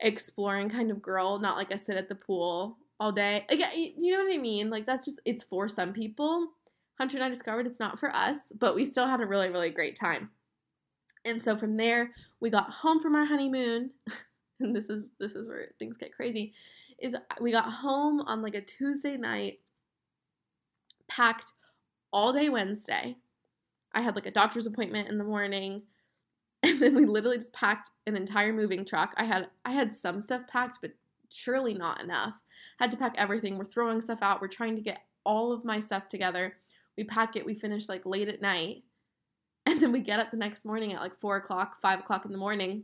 exploring 0.00 0.68
kind 0.68 0.90
of 0.90 1.02
girl, 1.02 1.38
not 1.38 1.56
like 1.56 1.72
I 1.72 1.76
sit 1.76 1.96
at 1.96 2.08
the 2.08 2.14
pool 2.14 2.78
all 3.00 3.12
day. 3.12 3.46
Like 3.50 3.60
you 3.74 4.12
know 4.12 4.24
what 4.24 4.34
I 4.34 4.38
mean? 4.38 4.70
Like 4.70 4.86
that's 4.86 5.06
just 5.06 5.20
it's 5.24 5.42
for 5.42 5.68
some 5.68 5.92
people. 5.92 6.48
Hunter 6.98 7.16
and 7.16 7.24
I 7.24 7.28
discovered 7.28 7.66
it's 7.66 7.80
not 7.80 7.98
for 7.98 8.14
us, 8.14 8.50
but 8.58 8.74
we 8.74 8.84
still 8.84 9.06
had 9.06 9.20
a 9.20 9.26
really 9.26 9.50
really 9.50 9.70
great 9.70 9.96
time. 9.96 10.30
And 11.24 11.44
so 11.44 11.56
from 11.56 11.76
there, 11.76 12.12
we 12.40 12.50
got 12.50 12.70
home 12.70 13.00
from 13.00 13.14
our 13.14 13.26
honeymoon. 13.26 13.90
and 14.60 14.74
this 14.74 14.88
is 14.88 15.10
this 15.18 15.32
is 15.32 15.48
where 15.48 15.68
things 15.78 15.96
get 15.96 16.14
crazy. 16.14 16.54
Is 16.98 17.16
we 17.40 17.52
got 17.52 17.70
home 17.70 18.20
on 18.22 18.42
like 18.42 18.54
a 18.54 18.60
Tuesday 18.60 19.16
night, 19.16 19.60
packed 21.08 21.52
all 22.12 22.32
day 22.32 22.48
Wednesday. 22.48 23.16
I 23.92 24.02
had 24.02 24.14
like 24.14 24.26
a 24.26 24.30
doctor's 24.30 24.66
appointment 24.66 25.08
in 25.08 25.18
the 25.18 25.24
morning. 25.24 25.82
And 26.64 26.82
then 26.82 26.96
we 26.96 27.06
literally 27.06 27.36
just 27.36 27.52
packed 27.52 27.90
an 28.08 28.16
entire 28.16 28.52
moving 28.52 28.84
truck. 28.84 29.14
I 29.16 29.24
had 29.24 29.46
I 29.64 29.70
had 29.70 29.94
some 29.94 30.20
stuff 30.20 30.42
packed, 30.48 30.78
but 30.82 30.90
surely 31.28 31.72
not 31.72 32.02
enough. 32.02 32.34
Had 32.80 32.90
to 32.90 32.96
pack 32.96 33.14
everything. 33.16 33.56
We're 33.56 33.64
throwing 33.64 34.00
stuff 34.00 34.18
out. 34.22 34.40
We're 34.40 34.48
trying 34.48 34.74
to 34.74 34.82
get 34.82 35.02
all 35.22 35.52
of 35.52 35.64
my 35.64 35.80
stuff 35.80 36.08
together. 36.08 36.56
We 36.96 37.04
pack 37.04 37.36
it. 37.36 37.46
We 37.46 37.54
finish 37.54 37.88
like 37.88 38.04
late 38.04 38.28
at 38.28 38.42
night, 38.42 38.82
and 39.66 39.80
then 39.80 39.92
we 39.92 40.00
get 40.00 40.18
up 40.18 40.32
the 40.32 40.36
next 40.36 40.64
morning 40.64 40.92
at 40.92 41.00
like 41.00 41.14
four 41.20 41.36
o'clock, 41.36 41.80
five 41.80 42.00
o'clock 42.00 42.24
in 42.24 42.32
the 42.32 42.38
morning, 42.38 42.82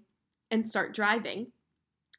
and 0.52 0.64
start 0.64 0.94
driving 0.94 1.48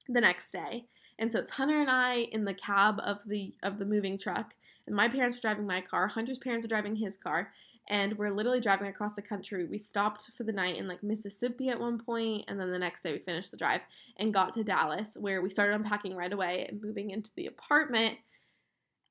the 0.10 0.20
next 0.20 0.52
day. 0.52 0.88
And 1.18 1.32
so 1.32 1.40
it's 1.40 1.52
Hunter 1.52 1.80
and 1.80 1.90
I 1.90 2.28
in 2.32 2.46
the 2.46 2.54
cab 2.54 3.00
of 3.04 3.20
the 3.26 3.54
of 3.64 3.80
the 3.80 3.86
moving 3.86 4.18
truck, 4.18 4.54
and 4.86 4.96
my 4.96 5.08
parents 5.08 5.38
are 5.38 5.42
driving 5.42 5.66
my 5.66 5.82
car. 5.82 6.08
Hunter's 6.08 6.40
parents 6.40 6.66
are 6.66 6.70
driving 6.70 6.96
his 6.96 7.18
car, 7.18 7.52
and 7.88 8.18
we're 8.18 8.34
literally 8.34 8.60
driving 8.60 8.88
across 8.88 9.16
the 9.16 9.22
country. 9.22 9.66
We 9.66 9.80
stopped 9.80 10.32
for 10.36 10.44
the 10.44 10.52
night 10.52 10.78
in 10.78 10.88
like 10.88 11.04
Mississippi 11.04 11.70
at 11.70 11.80
one 11.80 12.00
point, 12.00 12.46
and 12.48 12.60
then 12.60 12.72
the 12.72 12.80
next 12.80 13.04
day 13.04 13.14
we 13.14 13.20
finished 13.20 13.52
the 13.52 13.58
drive 13.58 13.82
and 14.18 14.34
got 14.34 14.54
to 14.56 14.64
Dallas, 14.64 15.16
where 15.16 15.42
we 15.42 15.50
started 15.50 15.76
unpacking 15.76 16.16
right 16.16 16.34
away 16.34 16.66
and 16.68 16.82
moving 16.82 17.12
into 17.12 17.32
the 17.36 17.48
apartment. 17.48 18.18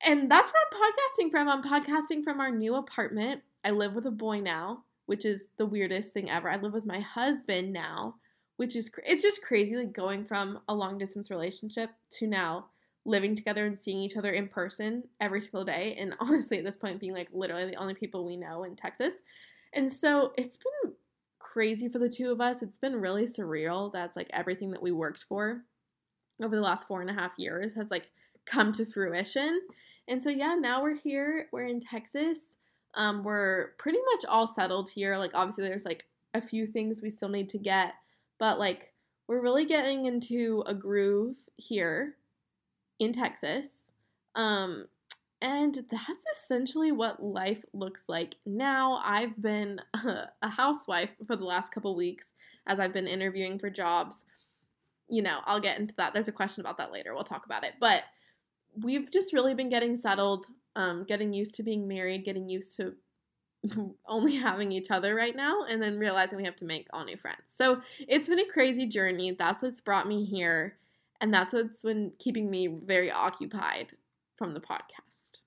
And 0.05 0.29
that's 0.29 0.51
where 0.51 0.61
I'm 0.61 1.27
podcasting 1.27 1.31
from. 1.31 1.47
I'm 1.47 1.63
podcasting 1.63 2.23
from 2.23 2.39
our 2.39 2.51
new 2.51 2.75
apartment. 2.75 3.41
I 3.63 3.71
live 3.71 3.93
with 3.93 4.05
a 4.05 4.11
boy 4.11 4.41
now, 4.41 4.83
which 5.05 5.25
is 5.25 5.45
the 5.57 5.65
weirdest 5.65 6.13
thing 6.13 6.29
ever. 6.29 6.49
I 6.49 6.57
live 6.57 6.73
with 6.73 6.85
my 6.85 6.99
husband 6.99 7.73
now, 7.73 8.15
which 8.57 8.75
is 8.75 8.89
it's 9.05 9.21
just 9.21 9.41
crazy 9.41 9.75
like 9.75 9.93
going 9.93 10.25
from 10.25 10.59
a 10.67 10.75
long 10.75 10.97
distance 10.97 11.29
relationship 11.29 11.89
to 12.09 12.27
now 12.27 12.67
living 13.05 13.35
together 13.35 13.65
and 13.67 13.81
seeing 13.81 13.99
each 13.99 14.17
other 14.17 14.31
in 14.31 14.47
person 14.47 15.03
every 15.21 15.41
single 15.41 15.63
day. 15.63 15.95
And 15.99 16.15
honestly, 16.19 16.57
at 16.57 16.65
this 16.65 16.77
point, 16.77 16.99
being 16.99 17.13
like 17.13 17.29
literally 17.33 17.65
the 17.65 17.75
only 17.75 17.93
people 17.93 18.25
we 18.25 18.37
know 18.37 18.63
in 18.63 18.75
Texas. 18.75 19.21
And 19.73 19.91
so 19.91 20.33
it's 20.37 20.57
been 20.57 20.93
crazy 21.39 21.87
for 21.87 21.99
the 21.99 22.09
two 22.09 22.31
of 22.31 22.41
us. 22.41 22.61
It's 22.61 22.77
been 22.77 22.95
really 22.95 23.25
surreal. 23.25 23.91
That's 23.93 24.15
like 24.15 24.29
everything 24.33 24.71
that 24.71 24.81
we 24.81 24.91
worked 24.91 25.23
for 25.27 25.63
over 26.43 26.55
the 26.55 26.61
last 26.61 26.87
four 26.87 27.01
and 27.01 27.09
a 27.09 27.13
half 27.13 27.31
years 27.37 27.73
has 27.75 27.91
like 27.91 28.09
come 28.45 28.71
to 28.73 28.85
fruition. 28.85 29.61
And 30.07 30.21
so, 30.21 30.29
yeah, 30.29 30.55
now 30.55 30.83
we're 30.83 30.97
here. 30.97 31.47
We're 31.51 31.65
in 31.65 31.79
Texas. 31.79 32.55
Um, 32.93 33.23
we're 33.23 33.71
pretty 33.77 33.99
much 34.13 34.25
all 34.27 34.47
settled 34.47 34.89
here. 34.89 35.17
Like, 35.17 35.31
obviously, 35.33 35.67
there's 35.67 35.85
like 35.85 36.05
a 36.33 36.41
few 36.41 36.67
things 36.67 37.01
we 37.01 37.09
still 37.09 37.29
need 37.29 37.49
to 37.49 37.57
get, 37.57 37.93
but 38.39 38.59
like, 38.59 38.91
we're 39.27 39.41
really 39.41 39.65
getting 39.65 40.05
into 40.05 40.63
a 40.67 40.73
groove 40.73 41.37
here 41.57 42.15
in 42.99 43.11
Texas. 43.11 43.83
Um, 44.35 44.85
and 45.41 45.75
that's 45.91 46.25
essentially 46.37 46.91
what 46.91 47.21
life 47.21 47.63
looks 47.73 48.05
like 48.07 48.35
now. 48.45 48.99
I've 49.03 49.39
been 49.41 49.79
a 49.93 50.49
housewife 50.49 51.11
for 51.27 51.35
the 51.35 51.45
last 51.45 51.73
couple 51.73 51.95
weeks 51.95 52.33
as 52.67 52.79
I've 52.79 52.93
been 52.93 53.07
interviewing 53.07 53.59
for 53.59 53.69
jobs. 53.69 54.23
You 55.09 55.21
know, 55.21 55.39
I'll 55.45 55.61
get 55.61 55.79
into 55.79 55.93
that. 55.97 56.13
There's 56.13 56.27
a 56.27 56.33
question 56.33 56.61
about 56.61 56.77
that 56.77 56.91
later. 56.91 57.13
We'll 57.13 57.23
talk 57.23 57.45
about 57.45 57.63
it. 57.63 57.73
But 57.79 58.03
we've 58.81 59.11
just 59.11 59.33
really 59.33 59.53
been 59.53 59.69
getting 59.69 59.95
settled, 59.95 60.45
um, 60.75 61.05
getting 61.07 61.33
used 61.33 61.55
to 61.55 61.63
being 61.63 61.87
married, 61.87 62.25
getting 62.25 62.49
used 62.49 62.75
to 62.77 62.93
only 64.07 64.35
having 64.35 64.71
each 64.71 64.91
other 64.91 65.15
right 65.15 65.35
now, 65.35 65.63
and 65.69 65.81
then 65.81 65.99
realizing 65.99 66.37
we 66.37 66.45
have 66.45 66.55
to 66.57 66.65
make 66.65 66.87
all 66.91 67.05
new 67.05 67.17
friends. 67.17 67.43
So 67.47 67.81
it's 67.99 68.27
been 68.27 68.39
a 68.39 68.45
crazy 68.45 68.87
journey. 68.87 69.35
That's 69.37 69.61
what's 69.63 69.81
brought 69.81 70.07
me 70.07 70.25
here. 70.25 70.77
And 71.21 71.33
that's 71.33 71.53
what's 71.53 71.81
been 71.81 72.11
keeping 72.19 72.49
me 72.49 72.67
very 72.67 73.09
occupied 73.09 73.93
from 74.37 74.53
the 74.53 74.59
podcast. 74.59 75.39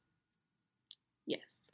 Yes. 1.26 1.70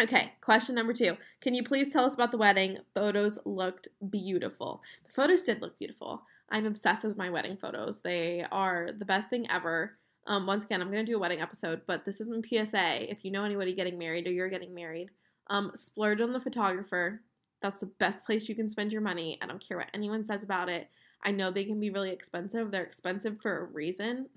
Okay, 0.00 0.32
question 0.40 0.74
number 0.74 0.92
two. 0.92 1.16
Can 1.40 1.54
you 1.54 1.62
please 1.62 1.92
tell 1.92 2.04
us 2.04 2.14
about 2.14 2.32
the 2.32 2.38
wedding? 2.38 2.78
Photos 2.94 3.38
looked 3.44 3.88
beautiful. 4.10 4.82
The 5.06 5.12
photos 5.12 5.42
did 5.42 5.62
look 5.62 5.78
beautiful. 5.78 6.22
I'm 6.50 6.66
obsessed 6.66 7.04
with 7.04 7.16
my 7.16 7.30
wedding 7.30 7.56
photos. 7.56 8.02
They 8.02 8.44
are 8.50 8.90
the 8.96 9.04
best 9.04 9.30
thing 9.30 9.48
ever. 9.50 9.96
Um, 10.26 10.46
once 10.46 10.64
again, 10.64 10.80
I'm 10.82 10.90
going 10.90 11.04
to 11.04 11.10
do 11.10 11.16
a 11.16 11.20
wedding 11.20 11.40
episode, 11.40 11.82
but 11.86 12.04
this 12.04 12.20
isn't 12.20 12.46
PSA. 12.46 13.10
If 13.10 13.24
you 13.24 13.30
know 13.30 13.44
anybody 13.44 13.74
getting 13.74 13.98
married 13.98 14.26
or 14.26 14.32
you're 14.32 14.48
getting 14.48 14.74
married, 14.74 15.10
um, 15.48 15.72
splurge 15.74 16.20
on 16.20 16.32
the 16.32 16.40
photographer. 16.40 17.20
That's 17.62 17.80
the 17.80 17.86
best 17.86 18.24
place 18.24 18.48
you 18.48 18.54
can 18.54 18.68
spend 18.68 18.92
your 18.92 19.02
money. 19.02 19.38
I 19.40 19.46
don't 19.46 19.66
care 19.66 19.78
what 19.78 19.90
anyone 19.94 20.24
says 20.24 20.44
about 20.44 20.68
it. 20.68 20.88
I 21.22 21.30
know 21.30 21.50
they 21.50 21.64
can 21.64 21.80
be 21.80 21.90
really 21.90 22.10
expensive. 22.10 22.70
They're 22.70 22.84
expensive 22.84 23.40
for 23.40 23.60
a 23.60 23.64
reason. 23.64 24.28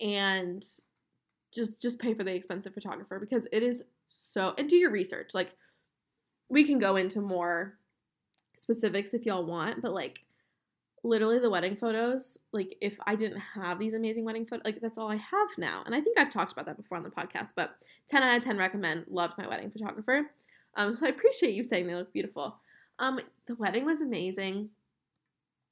And 0.00 0.64
just 1.52 1.80
just 1.80 1.98
pay 1.98 2.14
for 2.14 2.24
the 2.24 2.34
expensive 2.34 2.74
photographer 2.74 3.18
because 3.18 3.46
it 3.52 3.62
is 3.62 3.82
so 4.08 4.54
and 4.56 4.68
do 4.68 4.76
your 4.76 4.90
research. 4.90 5.30
Like 5.34 5.54
we 6.48 6.64
can 6.64 6.78
go 6.78 6.96
into 6.96 7.20
more 7.20 7.78
specifics 8.56 9.14
if 9.14 9.26
y'all 9.26 9.44
want, 9.44 9.82
but 9.82 9.92
like 9.92 10.20
literally 11.02 11.38
the 11.38 11.50
wedding 11.50 11.76
photos, 11.76 12.38
like 12.52 12.76
if 12.80 12.98
I 13.06 13.16
didn't 13.16 13.40
have 13.40 13.78
these 13.78 13.94
amazing 13.94 14.24
wedding 14.24 14.46
photos, 14.46 14.64
like 14.64 14.80
that's 14.80 14.98
all 14.98 15.10
I 15.10 15.16
have 15.16 15.48
now. 15.56 15.82
And 15.86 15.94
I 15.94 16.00
think 16.00 16.18
I've 16.18 16.32
talked 16.32 16.52
about 16.52 16.66
that 16.66 16.76
before 16.76 16.98
on 16.98 17.04
the 17.04 17.10
podcast, 17.10 17.52
but 17.56 17.76
10 18.08 18.22
out 18.22 18.36
of 18.36 18.44
10 18.44 18.58
recommend, 18.58 19.06
loved 19.08 19.38
my 19.38 19.48
wedding 19.48 19.70
photographer. 19.70 20.30
Um, 20.76 20.96
so 20.96 21.06
I 21.06 21.10
appreciate 21.10 21.54
you 21.54 21.64
saying 21.64 21.86
they 21.86 21.94
look 21.94 22.12
beautiful. 22.12 22.56
Um, 22.98 23.18
the 23.46 23.54
wedding 23.54 23.86
was 23.86 24.02
amazing. 24.02 24.70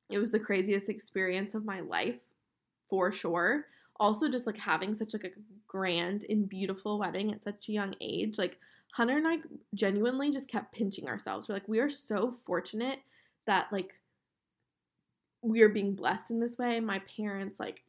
It 0.09 0.19
was 0.19 0.33
the 0.33 0.41
craziest 0.41 0.89
experience 0.89 1.55
of 1.55 1.65
my 1.65 1.81
life, 1.81 2.21
for 2.89 3.13
sure. 3.13 3.67
Also, 4.01 4.29
just 4.29 4.47
like 4.47 4.57
having 4.57 4.95
such 4.95 5.13
like 5.13 5.25
a 5.25 5.31
grand 5.67 6.25
and 6.29 6.49
beautiful 6.49 6.99
wedding 6.99 7.33
at 7.33 7.43
such 7.43 7.69
a 7.69 7.73
young 7.73 7.95
age, 8.01 8.39
like 8.39 8.59
Hunter 8.93 9.19
and 9.19 9.29
I 9.29 9.39
genuinely 9.75 10.31
just 10.33 10.49
kept 10.49 10.75
pinching 10.75 11.09
ourselves. 11.09 11.49
We're 11.49 11.57
like, 11.57 11.69
we 11.69 11.81
are 11.81 11.91
so 11.91 12.33
fortunate 12.47 13.01
that 13.47 13.71
like 13.73 13.95
we 15.49 15.63
are 15.63 15.69
being 15.69 15.95
blessed 15.95 16.31
in 16.31 16.41
this 16.41 16.59
way. 16.59 16.81
My 16.81 17.01
parents 17.17 17.59
like 17.59 17.83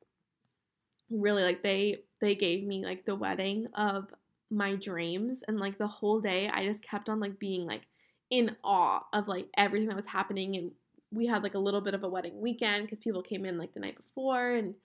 really 1.09 1.43
like 1.43 1.63
they 1.63 1.97
they 2.21 2.35
gave 2.35 2.63
me 2.63 2.85
like 2.85 3.05
the 3.05 3.15
wedding 3.15 3.67
of 3.73 4.13
my 4.51 4.75
dreams 4.75 5.43
and 5.47 5.59
like 5.59 5.77
the 5.77 5.87
whole 5.87 6.19
day 6.19 6.49
I 6.49 6.65
just 6.65 6.83
kept 6.83 7.09
on 7.09 7.19
like 7.19 7.39
being 7.39 7.65
like 7.65 7.83
in 8.29 8.55
awe 8.63 9.03
of 9.13 9.27
like 9.27 9.47
everything 9.57 9.87
that 9.87 9.95
was 9.95 10.05
happening 10.05 10.55
and 10.55 10.71
we 11.11 11.25
had 11.25 11.43
like 11.43 11.55
a 11.55 11.59
little 11.59 11.81
bit 11.81 11.93
of 11.95 12.03
a 12.03 12.09
wedding 12.09 12.39
weekend 12.39 12.85
because 12.85 12.99
people 12.99 13.21
came 13.21 13.45
in 13.45 13.57
like 13.57 13.73
the 13.73 13.79
night 13.79 13.97
before 13.97 14.51
and 14.51 14.75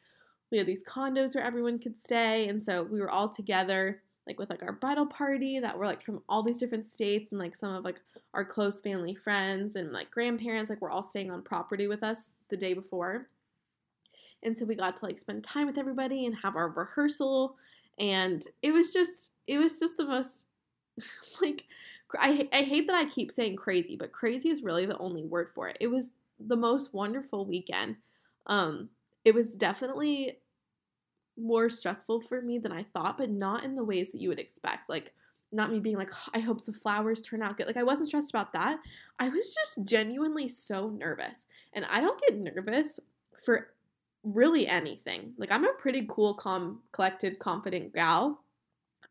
we 0.50 0.58
had 0.58 0.66
these 0.66 0.84
condos 0.84 1.34
where 1.34 1.44
everyone 1.44 1.78
could 1.78 1.98
stay 1.98 2.48
and 2.48 2.64
so 2.64 2.82
we 2.82 3.00
were 3.00 3.10
all 3.10 3.28
together 3.28 4.02
like 4.26 4.38
with 4.38 4.48
like 4.48 4.62
our 4.62 4.72
bridal 4.72 5.06
party 5.06 5.58
that 5.58 5.76
were 5.76 5.86
like 5.86 6.02
from 6.02 6.22
all 6.28 6.42
these 6.42 6.58
different 6.58 6.86
states 6.86 7.30
and 7.30 7.38
like 7.38 7.54
some 7.54 7.74
of 7.74 7.84
like 7.84 8.00
our 8.32 8.44
close 8.44 8.80
family 8.80 9.14
friends 9.14 9.76
and 9.76 9.92
like 9.92 10.10
grandparents 10.10 10.70
like 10.70 10.80
we're 10.80 10.90
all 10.90 11.04
staying 11.04 11.30
on 11.30 11.42
property 11.42 11.86
with 11.86 12.02
us 12.02 12.30
the 12.48 12.56
day 12.56 12.74
before 12.74 13.28
and 14.42 14.56
so 14.56 14.64
we 14.64 14.74
got 14.74 14.96
to 14.96 15.04
like 15.04 15.18
spend 15.18 15.42
time 15.42 15.66
with 15.66 15.78
everybody 15.78 16.26
and 16.26 16.36
have 16.36 16.56
our 16.56 16.68
rehearsal 16.68 17.56
and 17.98 18.44
it 18.62 18.72
was 18.72 18.92
just 18.92 19.30
it 19.46 19.58
was 19.58 19.78
just 19.78 19.96
the 19.96 20.04
most 20.04 20.44
like 21.42 21.64
I, 22.18 22.48
I 22.52 22.62
hate 22.62 22.86
that 22.86 22.96
I 22.96 23.06
keep 23.06 23.32
saying 23.32 23.56
crazy, 23.56 23.96
but 23.96 24.12
crazy 24.12 24.50
is 24.50 24.62
really 24.62 24.86
the 24.86 24.98
only 24.98 25.24
word 25.24 25.50
for 25.50 25.68
it. 25.68 25.76
It 25.80 25.88
was 25.88 26.10
the 26.38 26.56
most 26.56 26.94
wonderful 26.94 27.46
weekend. 27.46 27.96
Um, 28.46 28.88
it 29.24 29.34
was 29.34 29.54
definitely 29.54 30.38
more 31.36 31.68
stressful 31.68 32.20
for 32.22 32.40
me 32.40 32.58
than 32.58 32.72
I 32.72 32.84
thought, 32.92 33.18
but 33.18 33.30
not 33.30 33.64
in 33.64 33.74
the 33.74 33.84
ways 33.84 34.12
that 34.12 34.20
you 34.20 34.28
would 34.28 34.38
expect. 34.38 34.88
Like, 34.88 35.12
not 35.52 35.70
me 35.70 35.80
being 35.80 35.96
like, 35.96 36.12
I 36.34 36.40
hope 36.40 36.64
the 36.64 36.72
flowers 36.72 37.20
turn 37.20 37.42
out 37.42 37.56
good. 37.56 37.66
Like, 37.66 37.76
I 37.76 37.82
wasn't 37.82 38.08
stressed 38.08 38.30
about 38.30 38.52
that. 38.54 38.78
I 39.18 39.28
was 39.28 39.54
just 39.54 39.86
genuinely 39.86 40.48
so 40.48 40.88
nervous. 40.88 41.46
And 41.72 41.84
I 41.90 42.00
don't 42.00 42.20
get 42.20 42.36
nervous 42.36 42.98
for 43.44 43.68
really 44.24 44.66
anything. 44.66 45.34
Like, 45.38 45.52
I'm 45.52 45.64
a 45.64 45.72
pretty 45.74 46.06
cool, 46.08 46.34
calm, 46.34 46.80
collected, 46.92 47.38
confident 47.38 47.94
gal. 47.94 48.40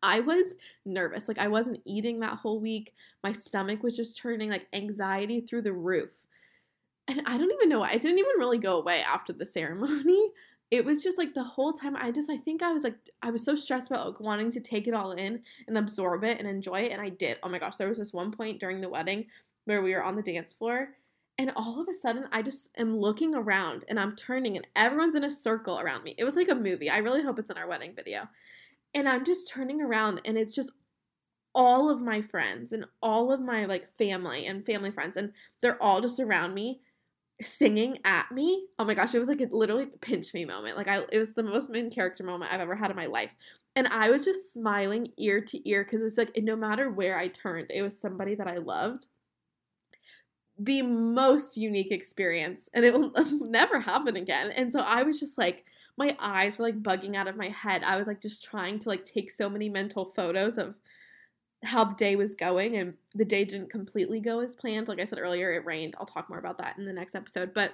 I 0.04 0.20
was 0.20 0.54
nervous. 0.84 1.28
Like 1.28 1.38
I 1.38 1.48
wasn't 1.48 1.80
eating 1.86 2.20
that 2.20 2.36
whole 2.36 2.60
week. 2.60 2.92
My 3.22 3.32
stomach 3.32 3.82
was 3.82 3.96
just 3.96 4.18
turning 4.18 4.50
like 4.50 4.66
anxiety 4.74 5.40
through 5.40 5.62
the 5.62 5.72
roof. 5.72 6.10
And 7.08 7.22
I 7.24 7.38
don't 7.38 7.52
even 7.52 7.70
know 7.70 7.80
why. 7.80 7.92
It 7.92 8.02
didn't 8.02 8.18
even 8.18 8.38
really 8.38 8.58
go 8.58 8.78
away 8.78 9.02
after 9.02 9.32
the 9.32 9.46
ceremony. 9.46 10.30
It 10.70 10.84
was 10.84 11.02
just 11.02 11.18
like 11.18 11.34
the 11.34 11.44
whole 11.44 11.72
time 11.72 11.96
I 11.96 12.10
just 12.10 12.30
I 12.30 12.36
think 12.36 12.62
I 12.62 12.72
was 12.72 12.84
like 12.84 12.96
I 13.22 13.30
was 13.30 13.44
so 13.44 13.54
stressed 13.54 13.90
about 13.90 14.06
like 14.06 14.20
wanting 14.20 14.50
to 14.52 14.60
take 14.60 14.86
it 14.86 14.94
all 14.94 15.12
in 15.12 15.42
and 15.68 15.78
absorb 15.78 16.24
it 16.24 16.38
and 16.38 16.48
enjoy 16.48 16.80
it 16.80 16.92
and 16.92 17.00
I 17.00 17.10
did. 17.10 17.38
Oh 17.42 17.48
my 17.48 17.58
gosh, 17.58 17.76
there 17.76 17.88
was 17.88 17.98
this 17.98 18.12
one 18.12 18.32
point 18.32 18.60
during 18.60 18.80
the 18.80 18.88
wedding 18.88 19.26
where 19.66 19.82
we 19.82 19.94
were 19.94 20.02
on 20.02 20.16
the 20.16 20.22
dance 20.22 20.52
floor 20.52 20.90
and 21.38 21.52
all 21.56 21.80
of 21.80 21.88
a 21.88 21.94
sudden 21.94 22.26
I 22.32 22.42
just 22.42 22.70
am 22.76 22.96
looking 22.96 23.34
around 23.34 23.84
and 23.88 23.98
I'm 23.98 24.16
turning 24.16 24.56
and 24.56 24.66
everyone's 24.74 25.14
in 25.14 25.24
a 25.24 25.30
circle 25.30 25.80
around 25.80 26.04
me. 26.04 26.14
It 26.18 26.24
was 26.24 26.36
like 26.36 26.50
a 26.50 26.54
movie. 26.54 26.90
I 26.90 26.98
really 26.98 27.22
hope 27.22 27.38
it's 27.38 27.50
in 27.50 27.58
our 27.58 27.68
wedding 27.68 27.94
video. 27.94 28.28
And 28.94 29.08
I'm 29.08 29.24
just 29.24 29.48
turning 29.48 29.80
around 29.80 30.20
and 30.24 30.38
it's 30.38 30.54
just 30.54 30.70
all 31.54 31.88
of 31.88 32.00
my 32.00 32.20
friends 32.20 32.72
and 32.72 32.84
all 33.00 33.32
of 33.32 33.40
my 33.40 33.64
like 33.64 33.88
family 33.96 34.46
and 34.46 34.66
family 34.66 34.90
friends 34.90 35.16
and 35.16 35.32
they're 35.60 35.80
all 35.82 36.00
just 36.00 36.18
around 36.18 36.52
me 36.52 36.80
singing 37.42 37.98
at 38.04 38.30
me. 38.30 38.66
Oh 38.78 38.84
my 38.84 38.94
gosh, 38.94 39.14
it 39.14 39.18
was 39.18 39.28
like 39.28 39.40
a 39.40 39.48
literally 39.50 39.86
pinch 40.00 40.32
me 40.34 40.44
moment. 40.44 40.76
Like 40.76 40.88
I 40.88 41.02
it 41.10 41.18
was 41.18 41.32
the 41.32 41.42
most 41.42 41.70
main 41.70 41.90
character 41.90 42.24
moment 42.24 42.52
I've 42.52 42.60
ever 42.60 42.76
had 42.76 42.90
in 42.90 42.96
my 42.96 43.06
life. 43.06 43.30
And 43.76 43.88
I 43.88 44.10
was 44.10 44.24
just 44.24 44.52
smiling 44.52 45.08
ear 45.18 45.40
to 45.40 45.68
ear 45.68 45.84
because 45.84 46.02
it's 46.02 46.16
like 46.18 46.36
no 46.42 46.56
matter 46.56 46.90
where 46.90 47.18
I 47.18 47.28
turned, 47.28 47.70
it 47.70 47.82
was 47.82 47.98
somebody 47.98 48.34
that 48.36 48.46
I 48.46 48.58
loved. 48.58 49.06
The 50.56 50.82
most 50.82 51.56
unique 51.56 51.90
experience, 51.90 52.70
and 52.72 52.84
it 52.84 52.94
will 52.94 53.12
never 53.40 53.80
happen 53.80 54.16
again. 54.16 54.52
And 54.52 54.72
so 54.72 54.78
I 54.78 55.02
was 55.02 55.18
just 55.18 55.36
like, 55.36 55.64
my 55.96 56.16
eyes 56.20 56.58
were 56.58 56.64
like 56.64 56.82
bugging 56.82 57.16
out 57.16 57.26
of 57.26 57.36
my 57.36 57.48
head. 57.48 57.82
I 57.82 57.96
was 57.96 58.06
like 58.06 58.20
just 58.20 58.44
trying 58.44 58.78
to 58.80 58.88
like 58.88 59.04
take 59.04 59.30
so 59.30 59.48
many 59.48 59.68
mental 59.68 60.12
photos 60.14 60.56
of 60.56 60.74
how 61.64 61.84
the 61.84 61.94
day 61.94 62.16
was 62.16 62.34
going 62.34 62.76
and 62.76 62.94
the 63.14 63.24
day 63.24 63.44
didn't 63.44 63.70
completely 63.70 64.20
go 64.20 64.40
as 64.40 64.54
planned. 64.54 64.88
Like 64.88 65.00
I 65.00 65.04
said 65.04 65.18
earlier, 65.18 65.52
it 65.52 65.64
rained. 65.64 65.94
I'll 65.98 66.06
talk 66.06 66.28
more 66.28 66.38
about 66.38 66.58
that 66.58 66.78
in 66.78 66.84
the 66.84 66.92
next 66.92 67.14
episode, 67.14 67.52
but 67.54 67.72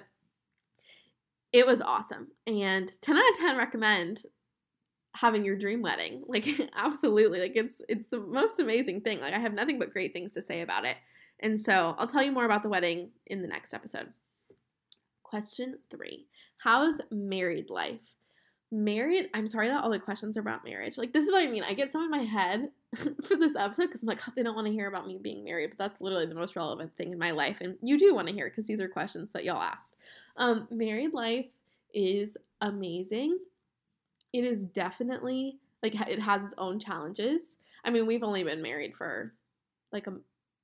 it 1.51 1.65
was 1.65 1.81
awesome. 1.81 2.27
And 2.47 2.89
10 3.01 3.17
out 3.17 3.29
of 3.31 3.37
10 3.37 3.57
recommend 3.57 4.23
having 5.13 5.43
your 5.43 5.57
dream 5.57 5.81
wedding. 5.81 6.23
Like 6.27 6.47
absolutely. 6.75 7.39
Like 7.39 7.55
it's 7.55 7.81
it's 7.89 8.07
the 8.07 8.19
most 8.19 8.59
amazing 8.59 9.01
thing. 9.01 9.19
Like 9.19 9.33
I 9.33 9.39
have 9.39 9.53
nothing 9.53 9.79
but 9.79 9.91
great 9.91 10.13
things 10.13 10.33
to 10.33 10.41
say 10.41 10.61
about 10.61 10.85
it. 10.85 10.97
And 11.39 11.59
so, 11.59 11.95
I'll 11.97 12.07
tell 12.07 12.21
you 12.21 12.31
more 12.31 12.45
about 12.45 12.61
the 12.61 12.69
wedding 12.69 13.09
in 13.25 13.41
the 13.41 13.47
next 13.47 13.73
episode. 13.73 14.13
Question 15.23 15.79
3. 15.89 16.27
How's 16.59 17.01
married 17.09 17.71
life? 17.71 17.99
married 18.71 19.29
i'm 19.33 19.47
sorry 19.47 19.67
that 19.67 19.83
all 19.83 19.89
the 19.89 19.99
questions 19.99 20.37
are 20.37 20.39
about 20.39 20.63
marriage 20.63 20.97
like 20.97 21.11
this 21.11 21.25
is 21.25 21.31
what 21.31 21.43
i 21.43 21.47
mean 21.47 21.63
i 21.63 21.73
get 21.73 21.91
some 21.91 22.03
in 22.03 22.09
my 22.09 22.23
head 22.23 22.69
for 23.23 23.37
this 23.37 23.55
episode 23.55 23.85
because 23.85 24.01
i'm 24.01 24.07
like 24.07 24.19
oh, 24.27 24.33
they 24.35 24.43
don't 24.43 24.55
want 24.55 24.67
to 24.67 24.73
hear 24.73 24.87
about 24.87 25.07
me 25.07 25.17
being 25.17 25.45
married 25.45 25.69
but 25.69 25.77
that's 25.77 26.01
literally 26.01 26.25
the 26.25 26.35
most 26.35 26.57
relevant 26.57 26.91
thing 26.97 27.13
in 27.13 27.17
my 27.17 27.31
life 27.31 27.59
and 27.61 27.77
you 27.81 27.97
do 27.97 28.13
want 28.13 28.27
to 28.27 28.33
hear 28.33 28.49
because 28.49 28.67
these 28.67 28.81
are 28.81 28.89
questions 28.89 29.31
that 29.31 29.45
y'all 29.45 29.61
asked. 29.61 29.95
Um, 30.35 30.67
married 30.69 31.13
life 31.13 31.45
is 31.93 32.37
amazing. 32.59 33.37
It 34.33 34.43
is 34.43 34.63
definitely 34.63 35.57
like 35.81 35.95
it 35.95 36.19
has 36.19 36.43
its 36.43 36.53
own 36.57 36.79
challenges. 36.79 37.55
I 37.85 37.91
mean 37.91 38.05
we've 38.05 38.23
only 38.23 38.43
been 38.43 38.61
married 38.61 38.93
for 38.95 39.33
like 39.93 40.07
a, 40.07 40.13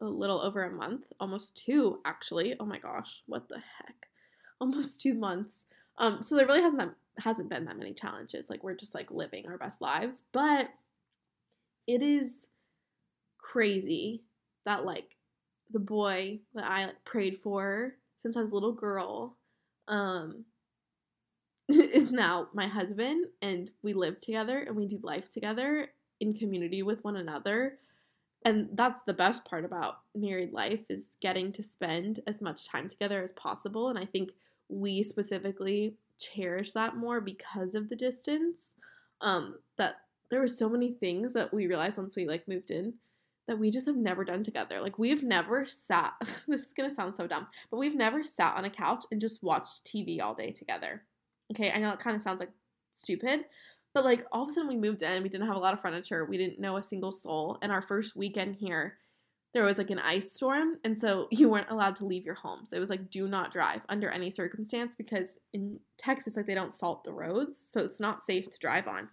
a 0.02 0.06
little 0.06 0.42
over 0.42 0.66
a 0.66 0.72
month 0.72 1.06
almost 1.22 1.56
two 1.56 2.00
actually. 2.04 2.56
Oh 2.60 2.66
my 2.66 2.78
gosh 2.78 3.24
what 3.28 3.48
the 3.48 3.56
heck? 3.56 3.96
Almost 4.60 5.00
two 5.00 5.14
months. 5.14 5.66
Um, 6.00 6.24
so 6.24 6.36
there 6.36 6.48
really 6.48 6.64
hasn't 6.64 6.82
that 6.82 6.96
hasn't 7.20 7.50
been 7.50 7.66
that 7.66 7.78
many 7.78 7.94
challenges. 7.94 8.50
Like 8.50 8.64
we're 8.64 8.76
just 8.76 8.96
like 8.96 9.12
living 9.12 9.48
our 9.48 9.58
best 9.58 9.82
lives, 9.82 10.24
but 10.32 10.70
it 11.88 12.02
is 12.02 12.48
crazy 13.38 14.24
that 14.66 14.86
like 14.86 15.16
the 15.72 15.80
boy 15.80 16.40
that 16.54 16.66
I 16.66 16.86
like, 16.86 17.04
prayed 17.06 17.38
for 17.38 17.96
since 18.22 18.36
I 18.36 18.42
was 18.42 18.52
a 18.52 18.54
little 18.54 18.74
girl 18.74 19.38
um 19.88 20.46
is 21.70 22.12
now 22.12 22.48
my 22.54 22.68
husband 22.68 23.26
and 23.42 23.70
we 23.82 23.94
live 23.94 24.20
together 24.20 24.60
and 24.60 24.76
we 24.76 24.88
do 24.88 25.00
life 25.02 25.30
together 25.30 25.90
in 26.20 26.34
community 26.34 26.82
with 26.82 27.04
one 27.04 27.18
another. 27.18 27.78
And 28.46 28.70
that's 28.74 29.04
the 29.04 29.14
best 29.14 29.44
part 29.44 29.66
about 29.66 30.00
married 30.16 30.54
life 30.54 30.80
is 30.90 31.16
getting 31.22 31.52
to 31.54 31.64
spend 31.64 32.22
as 32.28 32.40
much 32.40 32.68
time 32.68 32.88
together 32.88 33.22
as 33.22 33.34
possible 33.34 33.90
and 33.90 34.00
I 34.00 34.06
think 34.06 34.32
we 34.70 35.04
specifically 35.04 35.96
cherish 36.20 36.72
that 36.74 36.96
more 36.96 37.22
because 37.22 37.76
of 37.76 37.90
the 37.90 37.96
distance. 37.96 38.74
Um, 39.22 39.56
that 39.78 39.96
there 40.30 40.40
were 40.40 40.48
so 40.48 40.70
many 40.70 40.92
things 40.92 41.34
that 41.34 41.54
we 41.54 41.68
realized 41.68 41.98
once 41.98 42.16
we 42.16 42.26
like 42.26 42.48
moved 42.48 42.72
in 42.72 42.96
that 43.48 43.60
we 43.60 43.72
just 43.72 43.86
have 43.86 43.96
never 43.96 44.26
done 44.26 44.44
together. 44.44 44.82
Like 44.82 45.00
we've 45.00 45.24
never 45.24 45.66
sat 45.66 46.14
this 46.48 46.68
is 46.68 46.74
gonna 46.74 46.94
sound 46.94 47.16
so 47.16 47.28
dumb, 47.28 47.48
but 47.72 47.78
we've 47.78 47.96
never 47.96 48.24
sat 48.24 48.56
on 48.58 48.66
a 48.66 48.70
couch 48.70 49.06
and 49.12 49.22
just 49.22 49.44
watched 49.44 49.86
TV 49.86 50.22
all 50.22 50.34
day 50.34 50.52
together. 50.52 51.04
Okay, 51.52 51.72
I 51.72 51.80
know 51.80 51.92
it 51.92 52.00
kind 52.00 52.16
of 52.16 52.22
sounds 52.22 52.40
like 52.40 52.52
stupid, 52.92 53.46
but 53.94 54.04
like 54.04 54.26
all 54.32 54.44
of 54.44 54.50
a 54.50 54.52
sudden 54.52 54.68
we 54.68 54.76
moved 54.76 55.02
in, 55.02 55.24
we 55.24 55.30
didn't 55.30 55.48
have 55.48 55.56
a 55.56 55.60
lot 55.60 55.74
of 55.74 55.82
furniture, 55.82 56.26
we 56.26 56.38
didn't 56.38 56.60
know 56.60 56.78
a 56.78 56.84
single 56.84 57.12
soul, 57.12 57.58
and 57.62 57.72
our 57.72 57.82
first 57.82 58.16
weekend 58.16 58.56
here, 58.56 58.98
there 59.54 59.64
was 59.64 59.78
like 59.80 59.90
an 59.90 60.00
ice 60.00 60.32
storm 60.32 60.78
and 60.84 61.00
so 61.00 61.28
you 61.32 61.50
weren't 61.50 61.70
allowed 61.70 61.96
to 61.96 62.06
leave 62.06 62.26
your 62.26 62.36
home 62.36 62.66
so 62.66 62.78
it 62.78 62.80
was 62.80 62.90
like 62.90 63.10
do 63.10 63.28
not 63.28 63.52
drive 63.52 63.82
under 63.90 64.10
any 64.10 64.30
circumstance 64.30 64.96
because 64.96 65.38
in 65.54 65.80
texas 65.98 66.36
like 66.36 66.46
they 66.46 66.54
don't 66.54 66.76
salt 66.76 67.04
the 67.04 67.12
roads 67.12 67.58
so 67.58 67.80
it's 67.82 68.00
not 68.00 68.24
safe 68.24 68.50
to 68.52 68.60
drive 68.60 68.88
on 68.88 69.10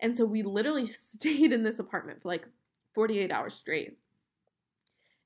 and 0.00 0.16
so 0.16 0.24
we 0.24 0.42
literally 0.42 0.86
stayed 0.86 1.52
in 1.52 1.62
this 1.62 1.78
apartment 1.78 2.22
for 2.22 2.28
like 2.28 2.46
48 2.94 3.30
hours 3.30 3.54
straight 3.54 3.98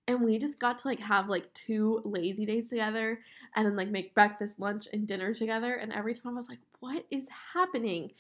and 0.09 0.21
we 0.21 0.39
just 0.39 0.59
got 0.59 0.79
to 0.79 0.89
like 0.89 1.01
have 1.01 1.29
like 1.29 1.53
two 1.55 2.01
lazy 2.05 2.45
days 2.45 2.69
together 2.69 3.21
and 3.55 3.67
then 3.67 3.77
like 3.77 3.89
make 3.89 4.15
breakfast 4.15 4.59
lunch 4.59 4.89
and 4.93 5.07
dinner 5.07 5.35
together 5.35 5.75
and 5.75 5.93
every 5.93 6.15
time 6.15 6.35
i 6.35 6.39
was 6.39 6.49
like 6.49 6.59
what 6.81 7.05
is 7.11 7.29
happening 7.55 8.11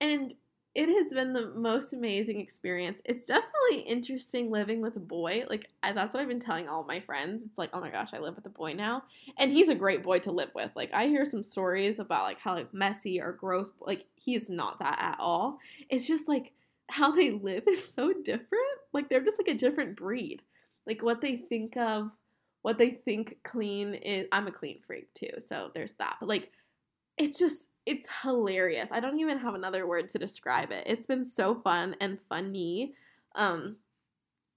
and 0.00 0.34
it 0.74 0.88
has 0.88 1.12
been 1.12 1.34
the 1.34 1.50
most 1.50 1.92
amazing 1.92 2.40
experience. 2.40 3.02
It's 3.04 3.26
definitely 3.26 3.80
interesting 3.80 4.50
living 4.50 4.80
with 4.80 4.96
a 4.96 5.00
boy. 5.00 5.44
Like 5.48 5.68
I, 5.82 5.92
that's 5.92 6.14
what 6.14 6.22
I've 6.22 6.28
been 6.28 6.40
telling 6.40 6.66
all 6.66 6.84
my 6.84 7.00
friends. 7.00 7.42
It's 7.42 7.58
like, 7.58 7.70
oh 7.74 7.80
my 7.80 7.90
gosh, 7.90 8.14
I 8.14 8.18
live 8.18 8.36
with 8.36 8.46
a 8.46 8.50
boy 8.50 8.72
now, 8.72 9.02
and 9.36 9.52
he's 9.52 9.68
a 9.68 9.74
great 9.74 10.02
boy 10.02 10.20
to 10.20 10.32
live 10.32 10.50
with. 10.54 10.70
Like 10.74 10.90
I 10.94 11.08
hear 11.08 11.26
some 11.26 11.42
stories 11.42 11.98
about 11.98 12.24
like 12.24 12.38
how 12.38 12.54
like 12.54 12.72
messy 12.72 13.20
or 13.20 13.32
gross. 13.32 13.70
Like 13.80 14.06
he's 14.24 14.48
not 14.48 14.78
that 14.78 14.98
at 15.00 15.16
all. 15.20 15.58
It's 15.88 16.06
just 16.06 16.28
like 16.28 16.52
how 16.88 17.12
they 17.12 17.30
live 17.30 17.64
is 17.68 17.92
so 17.92 18.12
different. 18.12 18.78
Like 18.92 19.08
they're 19.08 19.24
just 19.24 19.38
like 19.38 19.54
a 19.54 19.58
different 19.58 19.96
breed. 19.96 20.42
Like 20.86 21.02
what 21.02 21.20
they 21.20 21.36
think 21.36 21.76
of, 21.76 22.10
what 22.62 22.78
they 22.78 22.90
think 22.90 23.38
clean 23.44 23.94
is. 23.94 24.26
I'm 24.32 24.46
a 24.46 24.52
clean 24.52 24.80
freak 24.86 25.12
too, 25.14 25.40
so 25.40 25.70
there's 25.74 25.94
that. 25.94 26.16
But 26.20 26.28
like, 26.28 26.50
it's 27.18 27.38
just 27.38 27.68
it's 27.84 28.08
hilarious. 28.22 28.90
I 28.92 29.00
don't 29.00 29.18
even 29.18 29.38
have 29.38 29.54
another 29.54 29.86
word 29.86 30.10
to 30.12 30.18
describe 30.18 30.70
it. 30.70 30.84
It's 30.86 31.06
been 31.06 31.24
so 31.24 31.56
fun 31.56 31.96
and 32.00 32.18
funny. 32.28 32.94
Um 33.34 33.76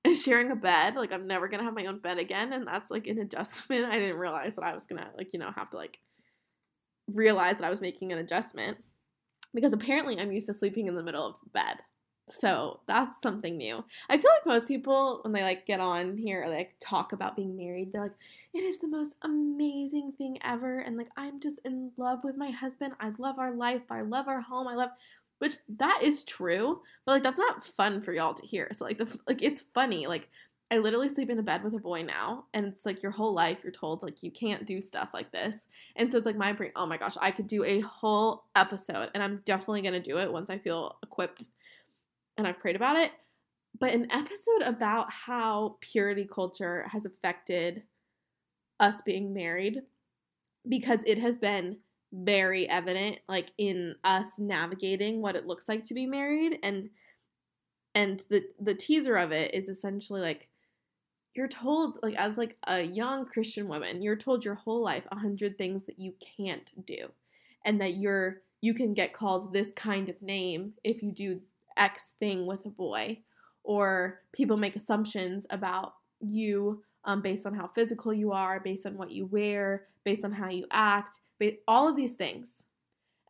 sharing 0.23 0.51
a 0.51 0.55
bed, 0.55 0.95
like 0.95 1.11
I'm 1.11 1.25
never 1.25 1.47
to 1.49 1.63
have 1.63 1.73
my 1.73 1.85
own 1.85 1.99
bed 1.99 2.19
again 2.19 2.53
and 2.53 2.67
that's 2.67 2.91
like 2.91 3.07
an 3.07 3.19
adjustment. 3.19 3.85
I 3.91 3.97
didn't 3.97 4.17
realize 4.17 4.55
that 4.55 4.63
I 4.63 4.73
was 4.73 4.85
to 4.87 5.11
like, 5.17 5.33
you 5.33 5.39
know, 5.39 5.51
have 5.55 5.71
to 5.71 5.77
like 5.77 5.97
realize 7.11 7.57
that 7.57 7.65
I 7.65 7.71
was 7.71 7.81
making 7.81 8.11
an 8.11 8.19
adjustment 8.19 8.77
because 9.55 9.73
apparently 9.73 10.19
I'm 10.19 10.31
used 10.31 10.47
to 10.47 10.53
sleeping 10.53 10.87
in 10.87 10.95
the 10.95 11.03
middle 11.03 11.25
of 11.25 11.53
bed. 11.53 11.77
So 12.27 12.79
that's 12.87 13.21
something 13.21 13.57
new. 13.57 13.83
I 14.09 14.17
feel 14.17 14.31
like 14.31 14.45
most 14.47 14.67
people 14.67 15.19
when 15.23 15.31
they 15.31 15.43
like 15.43 15.67
get 15.67 15.79
on 15.79 16.17
here 16.17 16.43
or 16.43 16.49
like 16.49 16.75
talk 16.79 17.13
about 17.13 17.35
being 17.35 17.55
married, 17.55 17.93
they're 17.93 18.01
like, 18.01 18.15
it 18.53 18.63
is 18.63 18.79
the 18.79 18.87
most 18.87 19.15
amazing 19.21 20.13
thing 20.17 20.39
ever. 20.43 20.79
And 20.79 20.97
like 20.97 21.09
I'm 21.17 21.39
just 21.39 21.59
in 21.65 21.91
love 21.97 22.19
with 22.23 22.35
my 22.35 22.49
husband. 22.49 22.93
I 22.99 23.11
love 23.19 23.37
our 23.37 23.53
life. 23.53 23.83
I 23.91 24.01
love 24.01 24.27
our 24.27 24.41
home. 24.41 24.67
I 24.67 24.75
love 24.75 24.89
which 25.39 25.55
that 25.77 25.99
is 26.01 26.23
true, 26.23 26.81
but 27.05 27.13
like 27.13 27.23
that's 27.23 27.39
not 27.39 27.65
fun 27.65 28.01
for 28.01 28.13
y'all 28.13 28.33
to 28.33 28.45
hear. 28.45 28.69
So 28.73 28.85
like 28.85 28.97
the 28.97 29.19
like 29.27 29.43
it's 29.43 29.61
funny. 29.73 30.07
Like 30.07 30.27
I 30.71 30.79
literally 30.79 31.09
sleep 31.09 31.29
in 31.29 31.37
a 31.37 31.43
bed 31.43 31.63
with 31.63 31.75
a 31.75 31.79
boy 31.79 32.03
now, 32.03 32.45
and 32.53 32.65
it's 32.65 32.85
like 32.85 33.03
your 33.03 33.11
whole 33.11 33.33
life 33.33 33.59
you're 33.63 33.71
told 33.71 34.01
like 34.01 34.23
you 34.23 34.31
can't 34.31 34.65
do 34.65 34.81
stuff 34.81 35.09
like 35.13 35.31
this. 35.31 35.67
And 35.95 36.11
so 36.11 36.17
it's 36.17 36.25
like 36.25 36.37
my 36.37 36.53
brain, 36.53 36.71
oh 36.75 36.87
my 36.87 36.97
gosh, 36.97 37.15
I 37.21 37.31
could 37.31 37.47
do 37.47 37.63
a 37.63 37.81
whole 37.81 38.45
episode, 38.55 39.09
and 39.13 39.21
I'm 39.21 39.41
definitely 39.45 39.83
gonna 39.83 39.99
do 39.99 40.17
it 40.17 40.31
once 40.31 40.49
I 40.49 40.57
feel 40.57 40.97
equipped 41.03 41.49
and 42.37 42.47
I've 42.47 42.59
prayed 42.59 42.75
about 42.75 42.97
it, 42.97 43.11
but 43.79 43.91
an 43.93 44.11
episode 44.11 44.61
about 44.63 45.11
how 45.11 45.77
purity 45.81 46.27
culture 46.29 46.87
has 46.91 47.05
affected 47.05 47.83
us 48.79 49.01
being 49.01 49.33
married 49.33 49.81
because 50.67 51.03
it 51.05 51.19
has 51.19 51.37
been 51.37 51.77
very 52.11 52.67
evident 52.69 53.17
like 53.27 53.51
in 53.57 53.95
us 54.03 54.39
navigating 54.39 55.21
what 55.21 55.35
it 55.35 55.45
looks 55.45 55.67
like 55.67 55.83
to 55.83 55.93
be 55.93 56.05
married 56.05 56.59
and 56.63 56.89
and 57.93 58.21
the 58.29 58.43
the 58.59 58.73
teaser 58.73 59.15
of 59.17 59.31
it 59.31 59.53
is 59.53 59.67
essentially 59.67 60.21
like 60.21 60.47
you're 61.35 61.47
told 61.47 61.97
like 62.01 62.15
as 62.15 62.37
like 62.37 62.55
a 62.67 62.81
young 62.81 63.25
christian 63.25 63.67
woman 63.67 64.01
you're 64.01 64.15
told 64.15 64.45
your 64.45 64.55
whole 64.55 64.81
life 64.81 65.03
a 65.11 65.19
hundred 65.19 65.57
things 65.57 65.83
that 65.85 65.99
you 65.99 66.13
can't 66.37 66.71
do 66.85 67.09
and 67.65 67.81
that 67.81 67.97
you're 67.97 68.41
you 68.61 68.73
can 68.73 68.93
get 68.93 69.13
called 69.13 69.53
this 69.53 69.71
kind 69.75 70.09
of 70.09 70.21
name 70.21 70.73
if 70.83 71.03
you 71.03 71.11
do 71.11 71.41
X 71.77 72.13
thing 72.19 72.45
with 72.45 72.65
a 72.65 72.69
boy, 72.69 73.19
or 73.63 74.21
people 74.33 74.57
make 74.57 74.75
assumptions 74.75 75.45
about 75.49 75.95
you 76.19 76.83
um, 77.03 77.21
based 77.21 77.45
on 77.45 77.53
how 77.53 77.67
physical 77.67 78.13
you 78.13 78.31
are, 78.31 78.59
based 78.59 78.85
on 78.85 78.97
what 78.97 79.11
you 79.11 79.25
wear, 79.25 79.83
based 80.03 80.25
on 80.25 80.31
how 80.31 80.49
you 80.49 80.65
act, 80.71 81.19
all 81.67 81.87
of 81.87 81.95
these 81.95 82.15
things. 82.15 82.63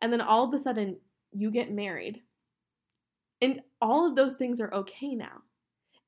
and 0.02 0.12
then 0.12 0.20
all 0.20 0.44
of 0.44 0.54
a 0.54 0.58
sudden 0.58 0.98
you 1.32 1.50
get 1.50 1.72
married. 1.72 2.22
And 3.40 3.60
all 3.80 4.06
of 4.06 4.14
those 4.14 4.36
things 4.36 4.60
are 4.60 4.72
okay 4.72 5.14
now. 5.14 5.42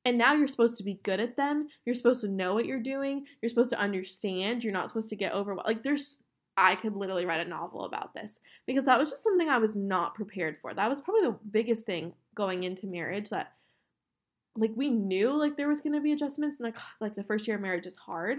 And 0.05 0.17
now 0.17 0.33
you're 0.33 0.49
supposed 0.49 0.79
to 0.79 0.85
be 0.85 1.01
good 1.03 1.21
at 1.21 1.37
them. 1.37 1.69
You're 1.85 1.95
supposed 1.95 2.23
to 2.23 2.29
know 2.29 2.55
what 2.55 2.67
you're 2.67 2.81
doing. 2.81 3.27
You're 3.43 3.51
supposed 3.51 3.71
to 3.71 3.79
understand. 3.79 4.65
You're 4.65 4.73
not 4.73 4.89
supposed 4.89 5.11
to 5.11 5.17
get 5.17 5.35
overwhelmed. 5.35 5.67
Like 5.67 5.83
there's 5.83 6.19
I 6.57 6.75
could 6.75 6.97
literally 6.97 7.25
write 7.25 7.47
a 7.47 7.49
novel 7.49 7.85
about 7.85 8.15
this 8.15 8.41
because 8.67 8.87
that 8.87 8.99
was 8.99 9.11
just 9.11 9.23
something 9.23 9.49
I 9.49 9.59
was 9.59 9.77
not 9.77 10.17
prepared 10.17 10.59
for. 10.59 10.75
That 10.75 10.91
was 10.91 11.01
probably 11.01 11.29
the 11.29 11.39
biggest 11.51 11.87
thing 11.87 12.15
going 12.35 12.65
into 12.65 12.87
marriage 12.87 13.31
that 13.31 13.53
like 14.57 14.73
we 14.75 14.91
knew 14.91 15.31
like 15.31 15.57
there 15.57 15.69
was 15.69 15.81
going 15.81 15.93
to 15.93 16.01
be 16.01 16.13
adjustments 16.13 16.59
and 16.59 16.65
like 16.65 16.79
like 17.01 17.15
the 17.15 17.23
first 17.23 17.47
year 17.47 17.57
of 17.57 17.63
marriage 17.63 17.87
is 17.87 17.97
hard. 17.97 18.39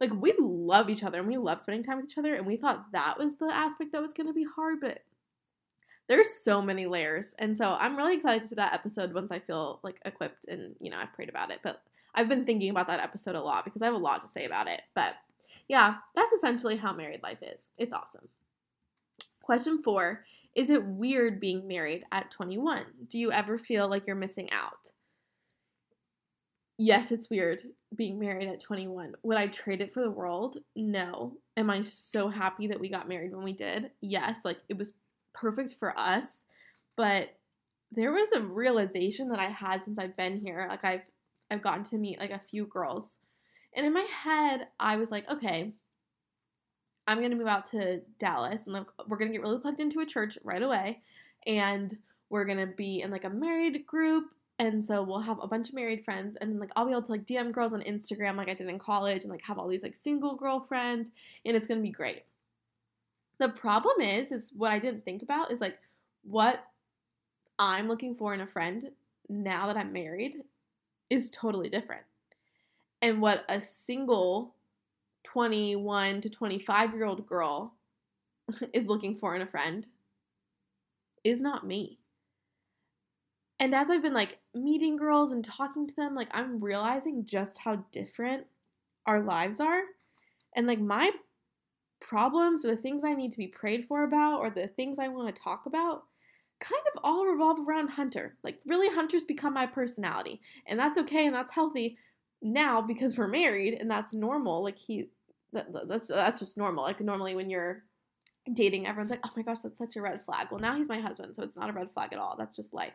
Like 0.00 0.12
we 0.12 0.34
love 0.38 0.90
each 0.90 1.02
other 1.02 1.18
and 1.18 1.26
we 1.26 1.38
love 1.38 1.60
spending 1.60 1.82
time 1.82 1.96
with 1.96 2.06
each 2.06 2.18
other 2.18 2.34
and 2.34 2.46
we 2.46 2.56
thought 2.56 2.92
that 2.92 3.18
was 3.18 3.36
the 3.36 3.46
aspect 3.46 3.92
that 3.92 4.02
was 4.02 4.12
going 4.12 4.26
to 4.26 4.32
be 4.32 4.44
hard, 4.44 4.80
but 4.80 5.02
there's 6.08 6.30
so 6.30 6.62
many 6.62 6.86
layers. 6.86 7.34
And 7.38 7.56
so 7.56 7.76
I'm 7.78 7.96
really 7.96 8.16
excited 8.16 8.44
to 8.44 8.48
do 8.50 8.54
that 8.56 8.74
episode 8.74 9.12
once 9.12 9.32
I 9.32 9.40
feel 9.40 9.80
like 9.82 10.00
equipped 10.04 10.46
and, 10.48 10.74
you 10.80 10.90
know, 10.90 10.98
I've 10.98 11.12
prayed 11.12 11.28
about 11.28 11.50
it. 11.50 11.60
But 11.62 11.82
I've 12.14 12.28
been 12.28 12.46
thinking 12.46 12.70
about 12.70 12.86
that 12.88 13.00
episode 13.00 13.34
a 13.34 13.40
lot 13.40 13.64
because 13.64 13.82
I 13.82 13.86
have 13.86 13.94
a 13.94 13.98
lot 13.98 14.20
to 14.22 14.28
say 14.28 14.44
about 14.44 14.68
it. 14.68 14.82
But 14.94 15.14
yeah, 15.68 15.96
that's 16.14 16.32
essentially 16.32 16.76
how 16.76 16.94
married 16.94 17.22
life 17.22 17.42
is. 17.42 17.68
It's 17.76 17.92
awesome. 17.92 18.28
Question 19.42 19.82
four 19.82 20.24
Is 20.54 20.70
it 20.70 20.84
weird 20.84 21.40
being 21.40 21.66
married 21.66 22.04
at 22.12 22.30
21? 22.30 22.84
Do 23.08 23.18
you 23.18 23.32
ever 23.32 23.58
feel 23.58 23.88
like 23.88 24.06
you're 24.06 24.16
missing 24.16 24.50
out? 24.52 24.90
Yes, 26.78 27.10
it's 27.10 27.30
weird 27.30 27.62
being 27.94 28.18
married 28.18 28.48
at 28.48 28.60
21. 28.60 29.14
Would 29.22 29.38
I 29.38 29.46
trade 29.46 29.80
it 29.80 29.94
for 29.94 30.02
the 30.02 30.10
world? 30.10 30.58
No. 30.74 31.32
Am 31.56 31.70
I 31.70 31.82
so 31.82 32.28
happy 32.28 32.66
that 32.66 32.80
we 32.80 32.90
got 32.90 33.08
married 33.08 33.34
when 33.34 33.44
we 33.44 33.54
did? 33.54 33.90
Yes, 34.02 34.40
like 34.44 34.58
it 34.68 34.76
was 34.76 34.92
perfect 35.36 35.74
for 35.78 35.96
us, 35.98 36.42
but 36.96 37.30
there 37.92 38.12
was 38.12 38.32
a 38.32 38.40
realization 38.40 39.28
that 39.28 39.38
I 39.38 39.46
had 39.46 39.84
since 39.84 39.98
I've 39.98 40.16
been 40.16 40.40
here. 40.40 40.66
Like 40.68 40.84
I've 40.84 41.02
I've 41.50 41.62
gotten 41.62 41.84
to 41.84 41.98
meet 41.98 42.18
like 42.18 42.30
a 42.30 42.40
few 42.40 42.66
girls. 42.66 43.18
And 43.74 43.86
in 43.86 43.92
my 43.92 44.06
head, 44.22 44.68
I 44.80 44.96
was 44.96 45.10
like, 45.10 45.30
okay, 45.30 45.72
I'm 47.06 47.18
going 47.18 47.30
to 47.30 47.36
move 47.36 47.46
out 47.46 47.66
to 47.70 48.00
Dallas 48.18 48.64
and 48.64 48.74
like, 48.74 48.86
we're 49.06 49.18
going 49.18 49.30
to 49.30 49.36
get 49.36 49.42
really 49.42 49.60
plugged 49.60 49.80
into 49.80 50.00
a 50.00 50.06
church 50.06 50.38
right 50.42 50.62
away 50.62 51.02
and 51.46 51.96
we're 52.30 52.44
going 52.44 52.58
to 52.58 52.66
be 52.66 53.02
in 53.02 53.10
like 53.10 53.24
a 53.24 53.30
married 53.30 53.86
group 53.86 54.24
and 54.58 54.84
so 54.84 55.02
we'll 55.02 55.20
have 55.20 55.38
a 55.40 55.46
bunch 55.46 55.68
of 55.68 55.74
married 55.74 56.04
friends 56.04 56.36
and 56.40 56.58
like 56.58 56.70
I'll 56.74 56.86
be 56.86 56.90
able 56.90 57.02
to 57.02 57.12
like 57.12 57.26
DM 57.26 57.52
girls 57.52 57.74
on 57.74 57.82
Instagram 57.82 58.36
like 58.36 58.48
I 58.48 58.54
did 58.54 58.68
in 58.68 58.78
college 58.78 59.22
and 59.22 59.30
like 59.30 59.44
have 59.44 59.58
all 59.58 59.68
these 59.68 59.82
like 59.82 59.94
single 59.94 60.34
girlfriends 60.34 61.10
and 61.44 61.56
it's 61.56 61.66
going 61.66 61.78
to 61.78 61.86
be 61.86 61.92
great. 61.92 62.24
The 63.38 63.48
problem 63.50 64.00
is 64.00 64.32
is 64.32 64.52
what 64.56 64.72
I 64.72 64.78
didn't 64.78 65.04
think 65.04 65.22
about 65.22 65.52
is 65.52 65.60
like 65.60 65.78
what 66.22 66.64
I'm 67.58 67.88
looking 67.88 68.14
for 68.14 68.34
in 68.34 68.40
a 68.40 68.46
friend 68.46 68.90
now 69.28 69.66
that 69.66 69.76
I'm 69.76 69.92
married 69.92 70.42
is 71.10 71.30
totally 71.30 71.68
different. 71.68 72.02
And 73.02 73.20
what 73.20 73.44
a 73.48 73.60
single 73.60 74.54
21 75.24 76.20
to 76.22 76.30
25 76.30 76.94
year 76.94 77.04
old 77.04 77.26
girl 77.26 77.74
is 78.72 78.86
looking 78.86 79.16
for 79.16 79.34
in 79.34 79.42
a 79.42 79.46
friend 79.46 79.86
is 81.24 81.40
not 81.40 81.66
me. 81.66 81.98
And 83.58 83.74
as 83.74 83.90
I've 83.90 84.02
been 84.02 84.14
like 84.14 84.38
meeting 84.54 84.96
girls 84.96 85.32
and 85.32 85.44
talking 85.44 85.86
to 85.88 85.96
them, 85.96 86.14
like 86.14 86.28
I'm 86.30 86.62
realizing 86.62 87.24
just 87.24 87.58
how 87.58 87.84
different 87.90 88.46
our 89.06 89.22
lives 89.22 89.60
are. 89.60 89.80
And 90.54 90.66
like 90.66 90.80
my 90.80 91.10
problems 92.00 92.64
or 92.64 92.74
the 92.74 92.80
things 92.80 93.04
I 93.04 93.14
need 93.14 93.32
to 93.32 93.38
be 93.38 93.48
prayed 93.48 93.86
for 93.86 94.04
about 94.04 94.40
or 94.40 94.50
the 94.50 94.68
things 94.68 94.98
I 94.98 95.08
want 95.08 95.34
to 95.34 95.42
talk 95.42 95.66
about 95.66 96.04
kind 96.60 96.82
of 96.94 97.00
all 97.04 97.26
revolve 97.26 97.58
around 97.66 97.88
Hunter. 97.88 98.36
Like 98.42 98.58
really 98.66 98.94
Hunter's 98.94 99.24
become 99.24 99.54
my 99.54 99.66
personality. 99.66 100.40
And 100.66 100.78
that's 100.78 100.98
okay 100.98 101.26
and 101.26 101.34
that's 101.34 101.52
healthy 101.52 101.98
now 102.42 102.80
because 102.80 103.16
we're 103.16 103.28
married 103.28 103.74
and 103.74 103.90
that's 103.90 104.14
normal. 104.14 104.62
Like 104.62 104.78
he 104.78 105.10
that, 105.52 105.66
that's 105.88 106.08
that's 106.08 106.40
just 106.40 106.56
normal. 106.56 106.84
Like 106.84 107.00
normally 107.00 107.34
when 107.34 107.50
you're 107.50 107.84
dating 108.52 108.86
everyone's 108.86 109.10
like, 109.10 109.20
"Oh 109.24 109.30
my 109.36 109.42
gosh, 109.42 109.58
that's 109.62 109.78
such 109.78 109.96
a 109.96 110.02
red 110.02 110.24
flag." 110.24 110.48
Well, 110.50 110.60
now 110.60 110.76
he's 110.76 110.88
my 110.88 111.00
husband, 111.00 111.34
so 111.34 111.42
it's 111.42 111.56
not 111.56 111.70
a 111.70 111.72
red 111.72 111.92
flag 111.92 112.12
at 112.12 112.18
all. 112.18 112.36
That's 112.38 112.56
just 112.56 112.74
life. 112.74 112.92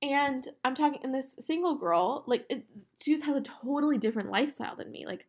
And 0.00 0.46
I'm 0.64 0.74
talking, 0.74 1.00
and 1.02 1.12
this 1.12 1.34
single 1.40 1.74
girl, 1.74 2.22
like, 2.28 2.44
it, 2.48 2.64
she 3.02 3.12
just 3.12 3.24
has 3.24 3.36
a 3.36 3.40
totally 3.40 3.98
different 3.98 4.30
lifestyle 4.30 4.76
than 4.76 4.92
me. 4.92 5.04
Like, 5.06 5.26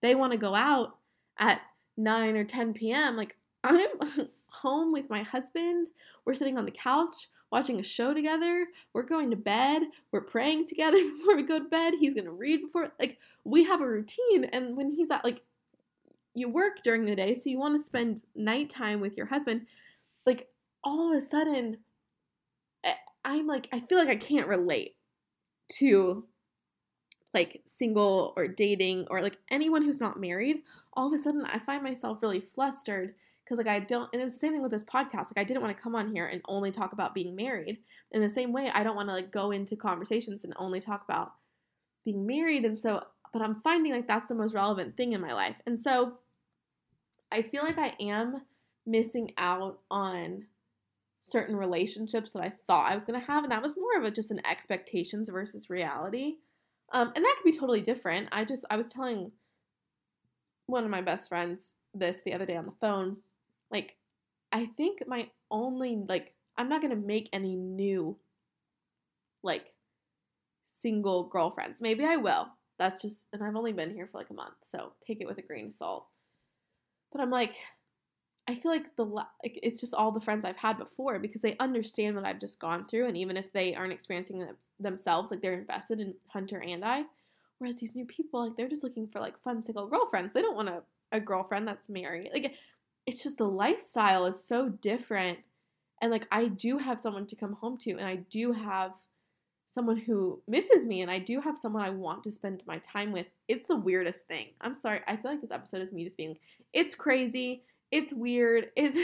they 0.00 0.14
want 0.14 0.32
to 0.32 0.38
go 0.38 0.54
out 0.54 0.96
at 1.38 1.60
9 1.96 2.36
or 2.36 2.44
10 2.44 2.74
p.m. 2.74 3.16
Like, 3.16 3.36
I'm 3.64 3.88
home 4.48 4.92
with 4.92 5.10
my 5.10 5.22
husband. 5.22 5.88
We're 6.24 6.34
sitting 6.34 6.58
on 6.58 6.64
the 6.64 6.70
couch 6.70 7.28
watching 7.52 7.78
a 7.78 7.82
show 7.82 8.12
together. 8.12 8.66
We're 8.92 9.02
going 9.02 9.30
to 9.30 9.36
bed. 9.36 9.82
We're 10.12 10.22
praying 10.22 10.66
together 10.66 10.98
before 11.16 11.36
we 11.36 11.42
go 11.42 11.58
to 11.58 11.68
bed. 11.68 11.94
He's 11.98 12.14
going 12.14 12.24
to 12.24 12.32
read 12.32 12.62
before, 12.62 12.92
like, 13.00 13.18
we 13.44 13.64
have 13.64 13.80
a 13.80 13.88
routine. 13.88 14.44
And 14.52 14.76
when 14.76 14.90
he's 14.90 15.10
at, 15.10 15.24
like, 15.24 15.42
you 16.34 16.48
work 16.48 16.82
during 16.82 17.04
the 17.04 17.16
day, 17.16 17.34
so 17.34 17.48
you 17.48 17.58
want 17.58 17.76
to 17.76 17.82
spend 17.82 18.22
nighttime 18.34 19.00
with 19.00 19.16
your 19.16 19.26
husband, 19.26 19.66
like, 20.24 20.48
all 20.84 21.10
of 21.10 21.16
a 21.16 21.20
sudden, 21.20 21.78
eh, 22.84 22.94
I'm 23.24 23.46
like, 23.46 23.68
I 23.72 23.80
feel 23.80 23.98
like 23.98 24.08
I 24.08 24.16
can't 24.16 24.48
relate 24.48 24.96
to 25.78 26.24
like 27.36 27.60
single 27.66 28.32
or 28.34 28.48
dating 28.48 29.06
or 29.10 29.20
like 29.20 29.36
anyone 29.50 29.82
who's 29.82 30.00
not 30.00 30.18
married. 30.18 30.62
All 30.94 31.06
of 31.06 31.12
a 31.12 31.18
sudden, 31.18 31.44
I 31.44 31.58
find 31.58 31.82
myself 31.82 32.22
really 32.22 32.40
flustered 32.40 33.14
because 33.44 33.58
like 33.58 33.68
I 33.68 33.78
don't, 33.78 34.08
and 34.12 34.22
it's 34.22 34.32
the 34.32 34.38
same 34.38 34.52
thing 34.52 34.62
with 34.62 34.70
this 34.70 34.84
podcast. 34.84 35.26
Like 35.26 35.38
I 35.38 35.44
didn't 35.44 35.62
want 35.62 35.76
to 35.76 35.82
come 35.82 35.94
on 35.94 36.10
here 36.10 36.26
and 36.26 36.40
only 36.48 36.70
talk 36.70 36.94
about 36.94 37.14
being 37.14 37.36
married. 37.36 37.78
In 38.10 38.22
the 38.22 38.30
same 38.30 38.54
way, 38.54 38.70
I 38.72 38.82
don't 38.82 38.96
want 38.96 39.10
to 39.10 39.14
like 39.14 39.30
go 39.30 39.50
into 39.50 39.76
conversations 39.76 40.44
and 40.44 40.54
only 40.56 40.80
talk 40.80 41.04
about 41.04 41.34
being 42.06 42.26
married. 42.26 42.64
And 42.64 42.80
so, 42.80 43.04
but 43.34 43.42
I'm 43.42 43.56
finding 43.56 43.92
like 43.92 44.08
that's 44.08 44.28
the 44.28 44.34
most 44.34 44.54
relevant 44.54 44.96
thing 44.96 45.12
in 45.12 45.20
my 45.20 45.34
life. 45.34 45.56
And 45.66 45.78
so, 45.78 46.14
I 47.30 47.42
feel 47.42 47.64
like 47.64 47.76
I 47.76 47.94
am 48.00 48.42
missing 48.86 49.32
out 49.36 49.80
on 49.90 50.46
certain 51.20 51.56
relationships 51.56 52.32
that 52.32 52.42
I 52.42 52.52
thought 52.66 52.90
I 52.90 52.94
was 52.94 53.04
going 53.04 53.20
to 53.20 53.26
have. 53.26 53.42
And 53.42 53.52
that 53.52 53.62
was 53.62 53.76
more 53.76 53.98
of 53.98 54.04
a, 54.04 54.10
just 54.10 54.30
an 54.30 54.40
expectations 54.46 55.28
versus 55.28 55.68
reality. 55.68 56.36
Um, 56.92 57.12
and 57.14 57.24
that 57.24 57.34
could 57.36 57.50
be 57.50 57.56
totally 57.56 57.80
different. 57.80 58.28
I 58.32 58.44
just, 58.44 58.64
I 58.70 58.76
was 58.76 58.88
telling 58.88 59.32
one 60.66 60.84
of 60.84 60.90
my 60.90 61.02
best 61.02 61.28
friends 61.28 61.72
this 61.94 62.22
the 62.22 62.32
other 62.32 62.46
day 62.46 62.56
on 62.56 62.66
the 62.66 62.72
phone. 62.80 63.16
Like, 63.70 63.96
I 64.52 64.66
think 64.76 65.02
my 65.06 65.28
only, 65.50 65.96
like, 66.08 66.32
I'm 66.56 66.68
not 66.68 66.80
going 66.80 66.92
to 66.92 67.06
make 67.06 67.28
any 67.32 67.54
new, 67.54 68.16
like, 69.42 69.72
single 70.66 71.24
girlfriends. 71.24 71.80
Maybe 71.80 72.04
I 72.04 72.16
will. 72.16 72.48
That's 72.78 73.02
just, 73.02 73.26
and 73.32 73.42
I've 73.42 73.56
only 73.56 73.72
been 73.72 73.94
here 73.94 74.08
for 74.10 74.18
like 74.18 74.30
a 74.30 74.34
month. 74.34 74.54
So 74.62 74.92
take 75.04 75.20
it 75.20 75.26
with 75.26 75.38
a 75.38 75.42
grain 75.42 75.66
of 75.66 75.72
salt. 75.72 76.06
But 77.10 77.20
I'm 77.20 77.30
like, 77.30 77.54
I 78.48 78.54
feel 78.54 78.70
like 78.70 78.94
the 78.96 79.04
like 79.04 79.26
it's 79.44 79.80
just 79.80 79.94
all 79.94 80.12
the 80.12 80.20
friends 80.20 80.44
I've 80.44 80.56
had 80.56 80.78
before 80.78 81.18
because 81.18 81.42
they 81.42 81.56
understand 81.58 82.14
what 82.14 82.24
I've 82.24 82.40
just 82.40 82.60
gone 82.60 82.86
through, 82.86 83.06
and 83.06 83.16
even 83.16 83.36
if 83.36 83.52
they 83.52 83.74
aren't 83.74 83.92
experiencing 83.92 84.40
it 84.40 84.64
themselves, 84.78 85.30
like 85.30 85.42
they're 85.42 85.58
invested 85.58 86.00
in 86.00 86.14
Hunter 86.28 86.60
and 86.60 86.84
I. 86.84 87.04
Whereas 87.58 87.80
these 87.80 87.96
new 87.96 88.04
people, 88.04 88.44
like 88.44 88.56
they're 88.56 88.68
just 88.68 88.84
looking 88.84 89.08
for 89.08 89.18
like 89.18 89.40
fun 89.42 89.64
single 89.64 89.88
girlfriends. 89.88 90.32
They 90.32 90.42
don't 90.42 90.56
want 90.56 90.68
a, 90.68 90.82
a 91.10 91.20
girlfriend 91.20 91.66
that's 91.66 91.88
married. 91.88 92.30
Like 92.32 92.54
it's 93.06 93.22
just 93.22 93.38
the 93.38 93.44
lifestyle 93.44 94.26
is 94.26 94.42
so 94.42 94.68
different, 94.68 95.38
and 96.00 96.12
like 96.12 96.28
I 96.30 96.46
do 96.46 96.78
have 96.78 97.00
someone 97.00 97.26
to 97.26 97.36
come 97.36 97.54
home 97.54 97.78
to, 97.78 97.92
and 97.92 98.06
I 98.06 98.16
do 98.16 98.52
have 98.52 98.92
someone 99.66 99.96
who 99.96 100.40
misses 100.46 100.86
me 100.86 101.02
and 101.02 101.10
I 101.10 101.18
do 101.18 101.40
have 101.40 101.58
someone 101.58 101.82
I 101.82 101.90
want 101.90 102.22
to 102.24 102.32
spend 102.32 102.62
my 102.66 102.78
time 102.78 103.12
with. 103.12 103.26
It's 103.48 103.66
the 103.66 103.76
weirdest 103.76 104.26
thing. 104.28 104.50
I'm 104.60 104.74
sorry. 104.74 105.00
I 105.06 105.16
feel 105.16 105.32
like 105.32 105.40
this 105.40 105.50
episode 105.50 105.82
is 105.82 105.92
me 105.92 106.04
just 106.04 106.16
being 106.16 106.38
it's 106.72 106.94
crazy. 106.94 107.62
It's 107.90 108.12
weird. 108.12 108.70
It's 108.76 108.98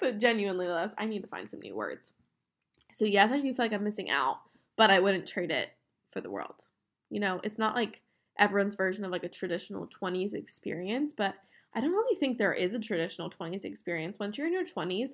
but 0.00 0.18
genuinely, 0.18 0.66
Les, 0.66 0.92
I 0.98 1.06
need 1.06 1.22
to 1.22 1.28
find 1.28 1.48
some 1.48 1.60
new 1.60 1.76
words. 1.76 2.10
So 2.92 3.04
yes, 3.04 3.30
I 3.30 3.36
do 3.36 3.42
feel 3.54 3.64
like 3.64 3.72
I'm 3.72 3.84
missing 3.84 4.10
out, 4.10 4.40
but 4.76 4.90
I 4.90 4.98
wouldn't 4.98 5.28
trade 5.28 5.52
it 5.52 5.70
for 6.10 6.20
the 6.20 6.30
world. 6.30 6.56
You 7.08 7.20
know, 7.20 7.40
it's 7.44 7.58
not 7.58 7.76
like 7.76 8.00
everyone's 8.38 8.74
version 8.74 9.04
of 9.04 9.12
like 9.12 9.22
a 9.22 9.28
traditional 9.28 9.86
20s 9.86 10.34
experience, 10.34 11.12
but 11.16 11.36
I 11.74 11.80
don't 11.80 11.92
really 11.92 12.18
think 12.18 12.36
there 12.36 12.52
is 12.52 12.74
a 12.74 12.78
traditional 12.78 13.30
20s 13.30 13.64
experience. 13.64 14.18
Once 14.18 14.36
you're 14.36 14.46
in 14.46 14.52
your 14.52 14.64
20s, 14.64 15.12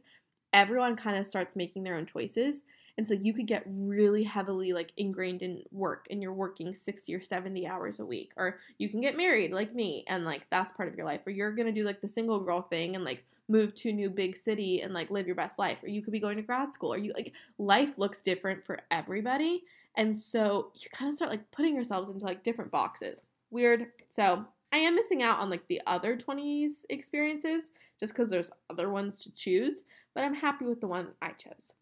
everyone 0.52 0.96
kind 0.96 1.18
of 1.18 1.26
starts 1.26 1.54
making 1.54 1.82
their 1.84 1.96
own 1.96 2.06
choices. 2.06 2.62
And 2.98 3.06
so 3.06 3.14
you 3.14 3.32
could 3.32 3.46
get 3.46 3.62
really 3.66 4.24
heavily 4.24 4.72
like 4.72 4.92
ingrained 4.96 5.40
in 5.40 5.62
work 5.70 6.08
and 6.10 6.20
you're 6.20 6.32
working 6.32 6.74
60 6.74 7.14
or 7.14 7.22
70 7.22 7.64
hours 7.64 8.00
a 8.00 8.04
week. 8.04 8.32
Or 8.36 8.58
you 8.76 8.88
can 8.88 9.00
get 9.00 9.16
married 9.16 9.52
like 9.52 9.72
me 9.72 10.04
and 10.08 10.24
like 10.24 10.42
that's 10.50 10.72
part 10.72 10.88
of 10.88 10.96
your 10.96 11.06
life. 11.06 11.20
Or 11.24 11.30
you're 11.30 11.52
gonna 11.52 11.72
do 11.72 11.84
like 11.84 12.00
the 12.00 12.08
single 12.08 12.40
girl 12.40 12.62
thing 12.62 12.96
and 12.96 13.04
like 13.04 13.24
move 13.48 13.72
to 13.76 13.90
a 13.90 13.92
new 13.92 14.10
big 14.10 14.36
city 14.36 14.82
and 14.82 14.92
like 14.92 15.10
live 15.10 15.26
your 15.26 15.36
best 15.36 15.60
life. 15.60 15.78
Or 15.82 15.88
you 15.88 16.02
could 16.02 16.12
be 16.12 16.18
going 16.18 16.36
to 16.36 16.42
grad 16.42 16.74
school. 16.74 16.92
Or 16.92 16.98
you 16.98 17.12
like 17.14 17.32
life 17.56 17.98
looks 17.98 18.20
different 18.20 18.66
for 18.66 18.80
everybody. 18.90 19.62
And 19.96 20.18
so 20.18 20.72
you 20.74 20.88
kind 20.92 21.08
of 21.08 21.14
start 21.14 21.30
like 21.30 21.50
putting 21.52 21.76
yourselves 21.76 22.10
into 22.10 22.24
like 22.24 22.42
different 22.42 22.72
boxes. 22.72 23.22
Weird. 23.50 23.86
So 24.08 24.44
I 24.72 24.78
am 24.78 24.96
missing 24.96 25.22
out 25.22 25.38
on 25.38 25.50
like 25.50 25.66
the 25.68 25.80
other 25.86 26.16
20s 26.16 26.84
experiences 26.90 27.70
just 27.98 28.12
because 28.12 28.28
there's 28.28 28.50
other 28.70 28.90
ones 28.90 29.22
to 29.22 29.32
choose, 29.32 29.84
but 30.14 30.24
I'm 30.24 30.34
happy 30.34 30.64
with 30.64 30.80
the 30.80 30.88
one 30.88 31.08
I 31.22 31.30
chose. 31.30 31.72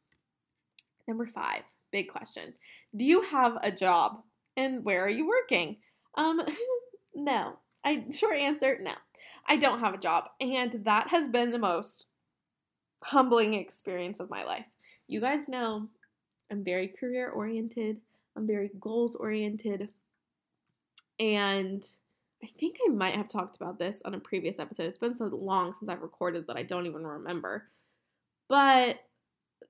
Number 1.09 1.27
five, 1.27 1.63
big 1.93 2.09
question. 2.09 2.55
Do 2.95 3.05
you 3.05 3.23
have 3.23 3.59
a 3.63 3.71
job 3.71 4.23
and 4.57 4.85
where 4.85 5.05
are 5.05 5.11
you 5.11 5.27
working? 5.27 5.77
Um, 6.17 6.41
no. 7.15 7.59
I 7.85 8.05
short 8.11 8.37
answer, 8.37 8.79
no. 8.83 8.93
I 9.49 9.57
don't 9.57 9.79
have 9.79 9.95
a 9.95 9.99
job, 9.99 10.25
and 10.41 10.85
that 10.85 11.09
has 11.09 11.29
been 11.29 11.53
the 11.53 11.59
most 11.59 12.07
humbling 13.05 13.55
experience 13.55 14.19
of 14.19 14.29
my 14.29 14.43
life. 14.43 14.67
You 15.07 15.21
guys 15.21 15.49
know 15.49 15.89
I'm 16.51 16.65
very 16.65 16.89
career 16.89 17.29
oriented, 17.31 17.99
I'm 18.37 18.47
very 18.47 18.73
goals 18.81 19.15
oriented, 19.15 19.89
and 21.21 21.85
I 22.43 22.49
think 22.59 22.77
I 22.85 22.91
might 22.91 23.15
have 23.15 23.29
talked 23.29 23.55
about 23.55 23.79
this 23.79 24.03
on 24.05 24.15
a 24.15 24.21
previous 24.21 24.59
episode. 24.59 24.87
It's 24.87 24.99
been 24.99 25.17
so 25.17 25.27
long 25.27 25.75
since 25.79 25.89
I've 25.89 26.03
recorded 26.03 26.49
that 26.49 26.57
I 26.57 26.65
don't 26.65 26.87
even 26.87 27.07
remember. 27.07 27.69
But 28.49 28.99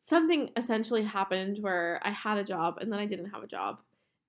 something 0.01 0.51
essentially 0.57 1.03
happened 1.03 1.59
where 1.61 2.01
I 2.03 2.11
had 2.11 2.38
a 2.38 2.44
job 2.44 2.79
and 2.81 2.92
then 2.92 3.01
I 3.01 3.07
didn't 3.07 3.31
have 3.31 3.42
a 3.42 3.49
job. 3.49 3.79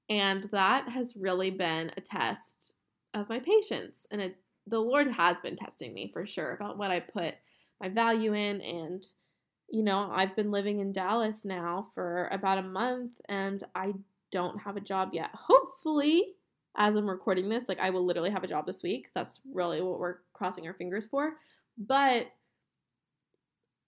And 0.10 0.44
that 0.52 0.90
has 0.90 1.16
really 1.16 1.52
been 1.52 1.92
a 1.98 2.02
test 2.02 2.74
of 3.14 3.30
my 3.30 3.40
patience. 3.40 4.08
And 4.12 4.22
it, 4.22 4.38
the 4.66 4.80
Lord 4.80 5.08
has 5.12 5.38
been 5.40 5.56
testing 5.56 5.94
me 5.94 6.10
for 6.12 6.26
sure 6.26 6.54
about 6.54 6.78
what 6.78 6.92
I 6.92 7.00
put 7.00 7.36
my 7.82 7.90
value 7.90 8.34
in. 8.34 8.62
And, 8.62 9.06
you 9.70 9.84
know, 9.84 10.10
I've 10.12 10.36
been 10.36 10.52
living 10.52 10.80
in 10.80 10.92
Dallas 10.92 11.46
now 11.46 11.90
for 11.94 12.28
about 12.32 12.58
a 12.58 12.64
month 12.64 13.12
and 13.28 13.62
I 13.76 13.94
don't 14.32 14.60
have 14.60 14.78
a 14.78 14.82
job 14.82 15.10
yet. 15.14 15.30
Hopefully, 15.34 16.34
as 16.76 16.96
I'm 16.96 17.10
recording 17.10 17.50
this, 17.50 17.68
like 17.68 17.80
I 17.80 17.90
will 17.90 18.06
literally 18.06 18.30
have 18.30 18.44
a 18.44 18.48
job 18.48 18.66
this 18.66 18.84
week. 18.84 19.10
That's 19.16 19.42
really 19.54 19.82
what 19.82 20.00
we're 20.00 20.18
crossing 20.34 20.68
our 20.68 20.74
fingers 20.74 21.08
for. 21.08 21.34
But 21.78 22.28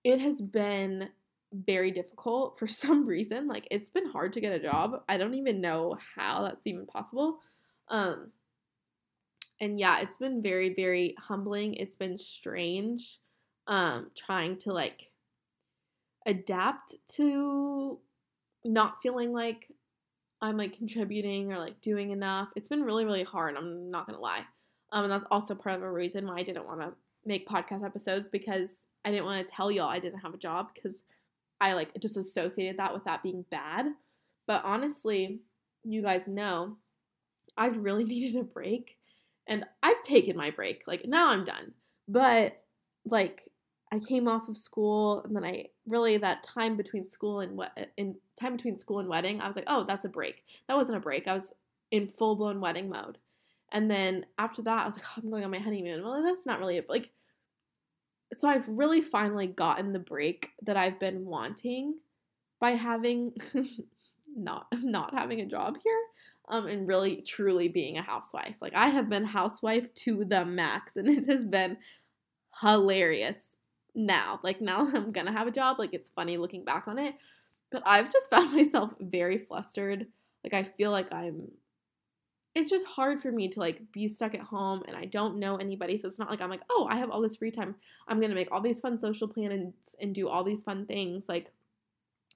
it 0.03 0.19
has 0.19 0.41
been 0.41 1.09
very 1.53 1.91
difficult 1.91 2.57
for 2.57 2.67
some 2.67 3.05
reason. 3.05 3.47
Like 3.47 3.67
it's 3.71 3.89
been 3.89 4.09
hard 4.09 4.33
to 4.33 4.41
get 4.41 4.53
a 4.53 4.59
job. 4.59 5.03
I 5.07 5.17
don't 5.17 5.35
even 5.35 5.61
know 5.61 5.97
how 6.15 6.43
that's 6.43 6.67
even 6.67 6.85
possible. 6.85 7.39
Um 7.87 8.31
and 9.61 9.79
yeah, 9.79 9.99
it's 9.99 10.17
been 10.17 10.41
very 10.41 10.73
very 10.73 11.15
humbling. 11.19 11.75
It's 11.75 11.95
been 11.95 12.17
strange 12.17 13.19
um 13.67 14.11
trying 14.15 14.57
to 14.57 14.73
like 14.73 15.11
adapt 16.25 16.95
to 17.15 17.99
not 18.65 19.01
feeling 19.01 19.31
like 19.31 19.67
I'm 20.41 20.57
like 20.57 20.77
contributing 20.77 21.51
or 21.51 21.59
like 21.59 21.81
doing 21.81 22.11
enough. 22.11 22.49
It's 22.55 22.69
been 22.69 22.83
really, 22.83 23.05
really 23.05 23.23
hard. 23.23 23.57
I'm 23.57 23.91
not 23.91 24.05
gonna 24.05 24.19
lie. 24.19 24.43
Um, 24.91 25.03
and 25.03 25.11
that's 25.11 25.25
also 25.29 25.53
part 25.53 25.75
of 25.75 25.83
a 25.83 25.91
reason 25.91 26.25
why 26.25 26.37
I 26.37 26.43
didn't 26.43 26.65
want 26.65 26.81
to 26.81 26.93
make 27.25 27.47
podcast 27.47 27.83
episodes 27.83 28.29
because 28.29 28.83
I 29.05 29.11
didn't 29.11 29.25
want 29.25 29.45
to 29.45 29.53
tell 29.53 29.71
y'all 29.71 29.89
I 29.89 29.99
didn't 29.99 30.19
have 30.19 30.33
a 30.33 30.37
job 30.37 30.69
because 30.73 31.03
I 31.61 31.73
like 31.73 31.99
just 31.99 32.17
associated 32.17 32.77
that 32.77 32.93
with 32.93 33.03
that 33.05 33.23
being 33.23 33.45
bad. 33.49 33.87
But 34.47 34.63
honestly, 34.63 35.41
you 35.83 36.01
guys 36.01 36.27
know 36.27 36.77
I've 37.57 37.77
really 37.77 38.03
needed 38.05 38.39
a 38.39 38.43
break 38.43 38.97
and 39.47 39.65
I've 39.83 40.01
taken 40.03 40.37
my 40.37 40.51
break. 40.51 40.83
Like 40.87 41.05
now 41.05 41.29
I'm 41.29 41.45
done. 41.45 41.73
But 42.07 42.61
like 43.05 43.49
I 43.91 43.99
came 43.99 44.27
off 44.27 44.47
of 44.47 44.57
school 44.57 45.23
and 45.23 45.35
then 45.35 45.43
I 45.43 45.65
really 45.87 46.17
that 46.17 46.43
time 46.43 46.77
between 46.77 47.05
school 47.05 47.39
and 47.39 47.57
what 47.57 47.71
in 47.97 48.15
time 48.39 48.55
between 48.55 48.77
school 48.77 48.99
and 48.99 49.09
wedding, 49.09 49.41
I 49.41 49.47
was 49.47 49.55
like, 49.55 49.65
"Oh, 49.67 49.83
that's 49.83 50.05
a 50.05 50.09
break." 50.09 50.43
That 50.67 50.77
wasn't 50.77 50.97
a 50.97 51.01
break. 51.01 51.27
I 51.27 51.33
was 51.33 51.53
in 51.91 52.07
full-blown 52.07 52.61
wedding 52.61 52.89
mode. 52.89 53.17
And 53.71 53.89
then 53.89 54.25
after 54.37 54.61
that, 54.63 54.83
I 54.83 54.85
was 54.85 54.95
like, 54.95 55.05
oh, 55.09 55.21
"I'm 55.23 55.29
going 55.29 55.43
on 55.43 55.51
my 55.51 55.59
honeymoon." 55.59 56.03
Well, 56.03 56.23
that's 56.23 56.45
not 56.45 56.59
really 56.59 56.77
a, 56.77 56.83
like 56.87 57.11
so 58.33 58.47
I've 58.47 58.67
really 58.67 59.01
finally 59.01 59.47
gotten 59.47 59.93
the 59.93 59.99
break 59.99 60.51
that 60.63 60.77
I've 60.77 60.99
been 60.99 61.25
wanting 61.25 61.95
by 62.59 62.71
having 62.71 63.33
not 64.35 64.67
not 64.71 65.13
having 65.13 65.41
a 65.41 65.45
job 65.45 65.77
here 65.83 65.99
um 66.47 66.67
and 66.67 66.87
really 66.87 67.21
truly 67.21 67.67
being 67.67 67.97
a 67.97 68.01
housewife. 68.01 68.55
Like 68.61 68.73
I 68.75 68.89
have 68.89 69.09
been 69.09 69.25
housewife 69.25 69.93
to 69.95 70.25
the 70.25 70.45
max 70.45 70.95
and 70.95 71.07
it 71.07 71.27
has 71.29 71.45
been 71.45 71.77
hilarious 72.61 73.55
now. 73.95 74.39
Like 74.43 74.61
now 74.61 74.89
I'm 74.93 75.11
gonna 75.11 75.31
have 75.31 75.47
a 75.47 75.51
job. 75.51 75.79
Like 75.79 75.93
it's 75.93 76.09
funny 76.09 76.37
looking 76.37 76.65
back 76.65 76.87
on 76.87 76.99
it. 76.99 77.15
But 77.71 77.83
I've 77.85 78.11
just 78.11 78.29
found 78.29 78.51
myself 78.55 78.93
very 78.99 79.37
flustered. 79.37 80.07
Like 80.43 80.53
I 80.53 80.63
feel 80.63 80.91
like 80.91 81.13
I'm 81.13 81.51
it's 82.59 82.69
just 82.69 82.85
hard 82.87 83.21
for 83.21 83.31
me 83.31 83.47
to 83.47 83.59
like 83.59 83.91
be 83.91 84.07
stuck 84.07 84.35
at 84.35 84.41
home 84.41 84.83
and 84.87 84.95
I 84.95 85.05
don't 85.05 85.39
know 85.39 85.57
anybody. 85.57 85.97
So 85.97 86.07
it's 86.07 86.19
not 86.19 86.29
like 86.29 86.41
I'm 86.41 86.49
like, 86.49 86.63
oh, 86.69 86.87
I 86.89 86.97
have 86.97 87.09
all 87.09 87.21
this 87.21 87.37
free 87.37 87.51
time. 87.51 87.75
I'm 88.07 88.19
gonna 88.19 88.35
make 88.35 88.51
all 88.51 88.61
these 88.61 88.79
fun 88.79 88.99
social 88.99 89.27
plans 89.27 89.95
and 90.01 90.13
do 90.13 90.27
all 90.27 90.43
these 90.43 90.63
fun 90.63 90.85
things. 90.85 91.29
Like 91.29 91.51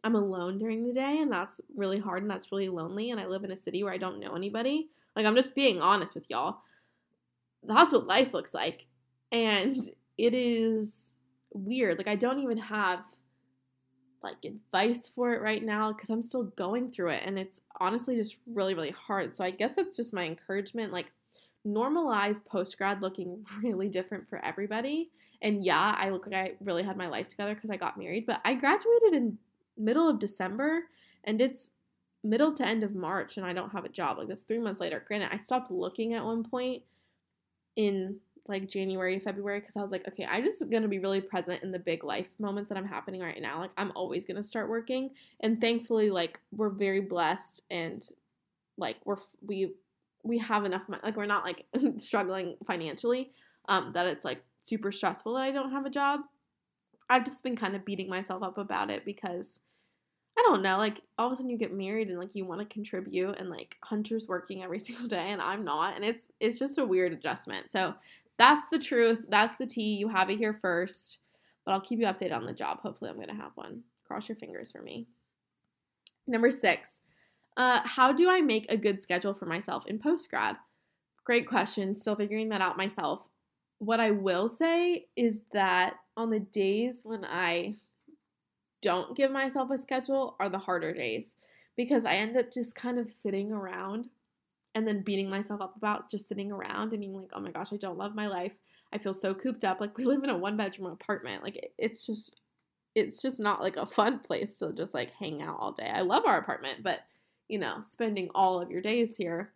I'm 0.04 0.16
alone 0.16 0.58
during 0.58 0.86
the 0.86 0.94
day 0.94 1.20
and 1.20 1.32
that's 1.32 1.60
really 1.76 2.00
hard 2.00 2.24
and 2.24 2.32
that's 2.32 2.52
really 2.52 2.70
lonely. 2.70 3.12
And 3.12 3.20
I 3.20 3.28
live 3.28 3.44
in 3.44 3.52
a 3.52 3.58
city 3.58 3.84
where 3.84 3.94
I 3.94 3.98
don't 3.98 4.20
know 4.20 4.36
anybody. 4.36 4.90
Like 5.16 5.26
I'm 5.26 5.36
just 5.36 5.56
being 5.56 5.82
honest 5.82 6.16
with 6.16 6.30
y'all. 6.30 6.60
That's 7.64 7.94
what 7.94 8.08
life 8.08 8.34
looks 8.34 8.54
like. 8.54 8.86
And 9.32 9.78
it 10.18 10.34
is 10.34 11.10
weird. 11.54 11.98
Like 11.98 12.08
I 12.08 12.16
don't 12.16 12.40
even 12.40 12.58
have 12.58 13.04
like 14.24 14.46
advice 14.46 15.08
for 15.08 15.34
it 15.34 15.42
right 15.42 15.64
now 15.64 15.92
because 15.92 16.10
I'm 16.10 16.22
still 16.22 16.44
going 16.44 16.92
through 16.92 17.10
it 17.10 17.24
and 17.26 17.38
it's 17.38 17.62
honestly 17.80 18.16
just 18.16 18.38
really 18.48 18.74
really 18.74 18.92
hard. 18.92 19.36
So 19.36 19.44
I 19.44 19.52
guess 19.52 19.74
that's 19.76 19.98
just 19.98 20.14
my 20.14 20.24
encouragement 20.24 20.94
like 20.94 21.08
normalize 21.68 22.44
post 22.46 22.78
grad 22.78 23.02
looking 23.02 23.46
really 23.64 23.90
different 23.90 24.30
for 24.30 24.44
everybody. 24.44 25.10
And 25.42 25.64
yeah, 25.64 25.96
I 25.98 26.10
look 26.10 26.26
like 26.26 26.36
I 26.36 26.54
really 26.62 26.84
had 26.84 26.98
my 26.98 27.08
life 27.08 27.28
together 27.28 27.54
because 27.54 27.70
I 27.70 27.76
got 27.78 27.98
married, 27.98 28.26
but 28.26 28.40
I 28.46 28.54
graduated 28.54 29.14
in 29.14 29.38
middle 29.78 30.10
of 30.10 30.20
December 30.20 30.84
and 31.26 31.42
it's 31.42 31.70
middle 32.24 32.54
to 32.54 32.66
end 32.66 32.84
of 32.84 32.96
March 32.96 33.36
and 33.36 33.46
I 33.46 33.52
don't 33.52 33.72
have 33.72 33.84
a 33.84 33.90
job. 33.90 34.18
Like 34.18 34.30
that's 34.30 34.42
3 34.42 34.60
months 34.60 34.80
later. 34.80 35.04
Granted, 35.06 35.30
I 35.34 35.38
stopped 35.38 35.70
looking 35.70 36.14
at 36.14 36.24
one 36.24 36.44
point 36.44 36.84
in 37.76 38.18
like 38.48 38.68
January, 38.68 39.20
February, 39.20 39.60
because 39.60 39.78
I 39.78 39.82
was 39.82 39.92
like, 39.92 40.08
okay, 40.08 40.26
I'm 40.30 40.44
just 40.44 40.70
gonna 40.70 40.88
be 40.88 41.00
really 41.00 41.22
present 41.22 41.64
in 41.64 41.72
the 41.72 41.80
big 41.80 42.04
life 42.04 42.28
moments 42.40 42.70
that 42.70 42.78
I'm 42.78 42.88
happening 42.88 43.22
right 43.22 43.42
now. 43.42 43.60
Like 43.60 43.72
I'm 43.78 43.92
always 43.96 44.26
gonna 44.26 44.44
start 44.44 44.70
working, 44.70 45.12
and 45.40 45.62
thankfully, 45.62 46.10
like 46.10 46.40
we're 46.52 46.70
very 46.70 47.02
blessed, 47.02 47.62
and 47.72 48.06
like 48.78 48.98
we're 49.06 49.18
we 49.46 49.74
we 50.24 50.38
have 50.40 50.66
enough 50.66 50.88
money. 50.90 51.02
Like 51.04 51.16
we're 51.16 51.26
not 51.26 51.46
like 51.46 51.66
struggling 51.98 52.56
financially. 52.66 53.32
Um, 53.70 53.92
that 53.94 54.08
it's 54.08 54.26
like 54.26 54.44
super 54.66 54.92
stressful 54.92 55.34
that 55.36 55.42
I 55.42 55.52
don't 55.52 55.72
have 55.72 55.86
a 55.86 55.90
job. 55.90 56.22
I've 57.10 57.26
just 57.26 57.44
been 57.44 57.56
kind 57.56 57.76
of 57.76 57.86
beating 57.86 58.10
myself 58.10 58.44
up 58.44 58.58
about 58.58 58.90
it 58.90 59.06
because 59.06 59.60
I 60.38 60.42
don't 60.42 60.64
know, 60.64 60.78
like 60.78 61.02
all 61.18 61.28
of 61.28 61.34
a 61.34 61.36
sudden 61.36 61.52
you 61.52 61.58
get 61.58 61.74
married 61.74 62.10
and 62.10 62.18
like 62.18 62.34
you 62.34 62.44
want 62.44 62.60
to 62.60 62.66
contribute 62.66 63.38
and 63.38 63.50
like 63.50 63.78
Hunter's 63.84 64.28
working 64.28 64.64
every 64.64 64.80
single 64.82 65.08
day 65.08 65.28
and 65.30 65.42
I'm 65.42 65.64
not 65.64 65.96
and 65.96 66.04
it's 66.04 66.28
it's 66.40 66.60
just 66.60 66.78
a 66.78 66.86
weird 66.86 67.14
adjustment. 67.14 67.72
So 67.72 67.94
that's 68.38 68.68
the 68.68 68.80
truth. 68.80 69.26
That's 69.30 69.58
the 69.58 69.68
tea. 69.68 69.96
You 69.96 70.10
have 70.10 70.30
it 70.30 70.38
here 70.38 70.54
first. 70.54 71.20
But 71.66 71.74
I'll 71.74 71.82
keep 71.82 72.00
you 72.00 72.06
updated 72.06 72.36
on 72.36 72.46
the 72.46 72.54
job. 72.54 72.80
Hopefully, 72.82 73.10
I'm 73.10 73.16
going 73.16 73.30
to 73.30 73.36
have 73.36 73.52
one. 73.56 73.84
Cross 74.06 74.30
your 74.30 74.36
fingers 74.36 74.72
for 74.72 74.82
me. 74.82 75.08
Number 76.28 76.52
six, 76.52 77.00
uh, 77.58 77.82
how 77.84 78.12
do 78.12 78.30
I 78.30 78.42
make 78.42 78.66
a 78.70 78.78
good 78.78 79.02
schedule 79.02 79.34
for 79.34 79.46
myself 79.46 79.86
in 79.88 80.00
post 80.00 80.30
grad? 80.30 80.58
Great 81.24 81.48
question. 81.48 81.96
Still 81.96 82.16
figuring 82.16 82.50
that 82.50 82.62
out 82.62 82.78
myself. 82.78 83.30
What 83.80 84.00
I 84.00 84.12
will 84.12 84.50
say 84.50 85.06
is 85.16 85.44
that 85.54 85.96
on 86.16 86.30
the 86.30 86.40
days 86.40 87.04
when 87.06 87.26
I 87.26 87.76
don't 88.82 89.16
give 89.16 89.32
myself 89.32 89.72
a 89.72 89.78
schedule 89.78 90.36
are 90.40 90.50
the 90.50 90.58
harder 90.58 90.94
days 90.94 91.36
because 91.76 92.06
I 92.06 92.16
end 92.16 92.38
up 92.38 92.52
just 92.52 92.76
kind 92.76 93.00
of 93.00 93.10
sitting 93.10 93.52
around 93.52 94.10
and 94.76 94.88
then 94.88 95.02
beating 95.02 95.30
myself 95.30 95.62
up 95.62 95.76
about 95.76 96.10
just 96.10 96.28
sitting 96.28 96.52
around 96.52 96.92
and 96.92 97.00
being 97.00 97.16
like, 97.16 97.30
oh 97.34 97.40
my 97.40 97.52
gosh, 97.52 97.74
I 97.74 97.78
don't 97.78 97.98
love 97.98 98.16
my 98.16 98.28
life. 98.28 98.54
I 98.92 98.98
feel 98.98 99.14
so 99.14 99.34
cooped 99.34 99.64
up. 99.64 99.80
Like 99.80 99.98
we 99.98 100.06
live 100.06 100.24
in 100.24 100.30
a 100.30 100.38
one 100.38 100.58
bedroom 100.58 100.92
apartment. 100.92 101.44
Like 101.44 101.72
it's 101.78 102.06
just 102.06 102.36
it's 102.96 103.22
just 103.22 103.40
not 103.40 103.62
like 103.62 103.78
a 103.78 103.88
fun 103.88 104.20
place 104.20 104.60
to 104.60 104.72
just 104.72 104.94
like 104.94 105.12
hang 105.12 105.42
out 105.42 105.58
all 105.60 105.72
day. 105.72 105.92
I 105.94 106.02
love 106.02 106.24
our 106.26 106.38
apartment, 106.38 106.84
but 106.84 107.00
you 107.48 107.60
know, 107.60 107.80
spending 107.82 108.30
all 108.36 108.62
of 108.62 108.72
your 108.72 108.82
days 108.82 109.16
here 109.16 109.52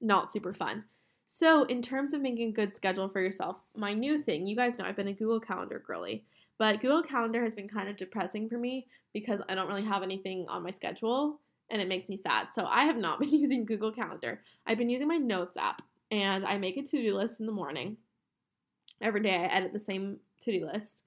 not 0.00 0.32
super 0.32 0.54
fun. 0.54 0.84
So, 1.26 1.62
in 1.64 1.80
terms 1.80 2.12
of 2.12 2.20
making 2.20 2.48
a 2.48 2.52
good 2.52 2.74
schedule 2.74 3.08
for 3.08 3.20
yourself, 3.20 3.62
my 3.76 3.92
new 3.92 4.20
thing, 4.20 4.46
you 4.46 4.56
guys 4.56 4.76
know 4.76 4.84
I've 4.84 4.96
been 4.96 5.08
a 5.08 5.12
Google 5.12 5.38
Calendar 5.38 5.82
girly, 5.86 6.24
but 6.58 6.80
Google 6.80 7.02
Calendar 7.02 7.42
has 7.42 7.54
been 7.54 7.68
kind 7.68 7.88
of 7.88 7.96
depressing 7.96 8.48
for 8.48 8.58
me 8.58 8.86
because 9.12 9.40
I 9.48 9.54
don't 9.54 9.68
really 9.68 9.84
have 9.84 10.02
anything 10.02 10.46
on 10.48 10.64
my 10.64 10.72
schedule 10.72 11.38
and 11.70 11.80
it 11.80 11.88
makes 11.88 12.08
me 12.08 12.16
sad. 12.16 12.48
So 12.52 12.64
I 12.64 12.84
have 12.84 12.96
not 12.96 13.20
been 13.20 13.30
using 13.30 13.64
Google 13.64 13.92
Calendar. 13.92 14.40
I've 14.66 14.78
been 14.78 14.90
using 14.90 15.08
my 15.08 15.16
Notes 15.16 15.56
app 15.56 15.82
and 16.10 16.44
I 16.44 16.58
make 16.58 16.76
a 16.76 16.82
to 16.82 17.02
do 17.02 17.14
list 17.14 17.40
in 17.40 17.46
the 17.46 17.52
morning. 17.52 17.96
Every 19.00 19.22
day 19.22 19.34
I 19.34 19.46
edit 19.46 19.72
the 19.72 19.80
same 19.80 20.18
to 20.42 20.52
do 20.52 20.66
list 20.66 21.02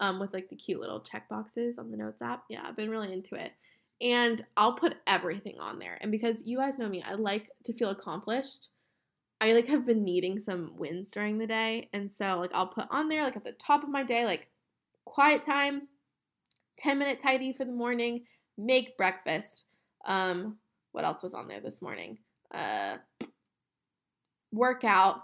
um, 0.00 0.20
with 0.20 0.32
like 0.32 0.48
the 0.48 0.56
cute 0.56 0.80
little 0.80 1.00
check 1.00 1.28
boxes 1.28 1.78
on 1.78 1.90
the 1.90 1.96
Notes 1.96 2.22
app. 2.22 2.44
Yeah, 2.48 2.62
I've 2.64 2.76
been 2.76 2.90
really 2.90 3.12
into 3.12 3.34
it. 3.34 3.52
And 4.00 4.44
I'll 4.56 4.74
put 4.74 4.96
everything 5.06 5.60
on 5.60 5.78
there. 5.78 5.96
And 6.00 6.10
because 6.10 6.42
you 6.44 6.58
guys 6.58 6.78
know 6.78 6.88
me, 6.88 7.04
I 7.06 7.14
like 7.14 7.50
to 7.64 7.72
feel 7.72 7.90
accomplished. 7.90 8.70
I 9.40 9.52
like 9.52 9.68
have 9.68 9.86
been 9.86 10.04
needing 10.04 10.40
some 10.40 10.72
wins 10.76 11.12
during 11.12 11.38
the 11.38 11.46
day. 11.46 11.88
And 11.92 12.10
so 12.10 12.38
like 12.38 12.50
I'll 12.52 12.66
put 12.66 12.86
on 12.90 13.08
there 13.08 13.22
like 13.22 13.36
at 13.36 13.44
the 13.44 13.52
top 13.52 13.84
of 13.84 13.90
my 13.90 14.02
day, 14.02 14.24
like 14.24 14.48
quiet 15.04 15.40
time, 15.40 15.88
10 16.78 16.98
minute 16.98 17.20
tidy 17.20 17.52
for 17.52 17.64
the 17.64 17.72
morning, 17.72 18.24
make 18.58 18.96
breakfast. 18.96 19.66
Um, 20.06 20.58
what 20.92 21.04
else 21.04 21.22
was 21.22 21.34
on 21.34 21.48
there 21.48 21.60
this 21.60 21.82
morning? 21.82 22.18
Uh 22.52 22.98
workout, 24.52 25.22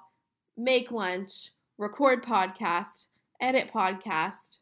make 0.57 0.91
lunch, 0.91 1.51
record 1.77 2.25
podcast, 2.25 3.09
edit 3.41 3.71
podcast, 3.73 4.59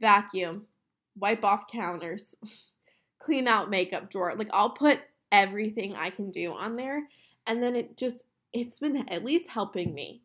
vacuum, 0.00 0.66
wipe 1.16 1.44
off 1.44 1.66
counters, 1.70 2.34
clean 3.18 3.46
out 3.46 3.70
makeup 3.70 4.10
drawer. 4.10 4.34
Like 4.36 4.50
I'll 4.52 4.70
put 4.70 5.00
everything 5.30 5.94
I 5.94 6.10
can 6.10 6.30
do 6.30 6.52
on 6.52 6.76
there 6.76 7.02
and 7.46 7.62
then 7.62 7.76
it 7.76 7.96
just 7.96 8.24
it's 8.52 8.78
been 8.78 9.08
at 9.08 9.24
least 9.24 9.50
helping 9.50 9.94
me 9.94 10.22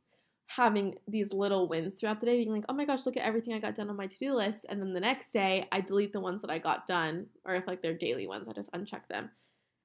having 0.49 0.95
these 1.07 1.31
little 1.31 1.69
wins 1.69 1.93
throughout 1.93 2.19
the 2.19 2.25
day 2.25 2.37
being 2.37 2.51
like 2.51 2.65
oh 2.67 2.73
my 2.73 2.83
gosh 2.83 3.05
look 3.05 3.15
at 3.15 3.23
everything 3.25 3.53
i 3.53 3.59
got 3.59 3.75
done 3.75 3.87
on 3.87 3.95
my 3.95 4.07
to-do 4.07 4.33
list 4.33 4.65
and 4.67 4.81
then 4.81 4.93
the 4.93 4.99
next 4.99 5.31
day 5.31 5.67
i 5.71 5.79
delete 5.79 6.11
the 6.11 6.19
ones 6.19 6.41
that 6.41 6.49
i 6.49 6.57
got 6.57 6.87
done 6.87 7.27
or 7.45 7.53
if 7.53 7.67
like 7.67 7.83
they're 7.83 7.93
daily 7.93 8.25
ones 8.25 8.47
i 8.49 8.53
just 8.53 8.71
uncheck 8.71 9.07
them 9.09 9.29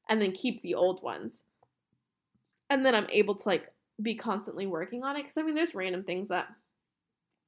and 0.09 0.23
then 0.23 0.33
keep 0.33 0.63
the 0.63 0.75
old 0.75 1.03
ones 1.03 1.43
and 2.71 2.85
then 2.85 2.95
i'm 2.95 3.07
able 3.11 3.35
to 3.35 3.47
like 3.47 3.71
be 4.01 4.15
constantly 4.15 4.67
working 4.67 5.05
on 5.05 5.17
it 5.17 5.23
because 5.23 5.37
i 5.37 5.43
mean 5.43 5.55
there's 5.55 5.75
random 5.75 6.03
things 6.03 6.29
that 6.29 6.49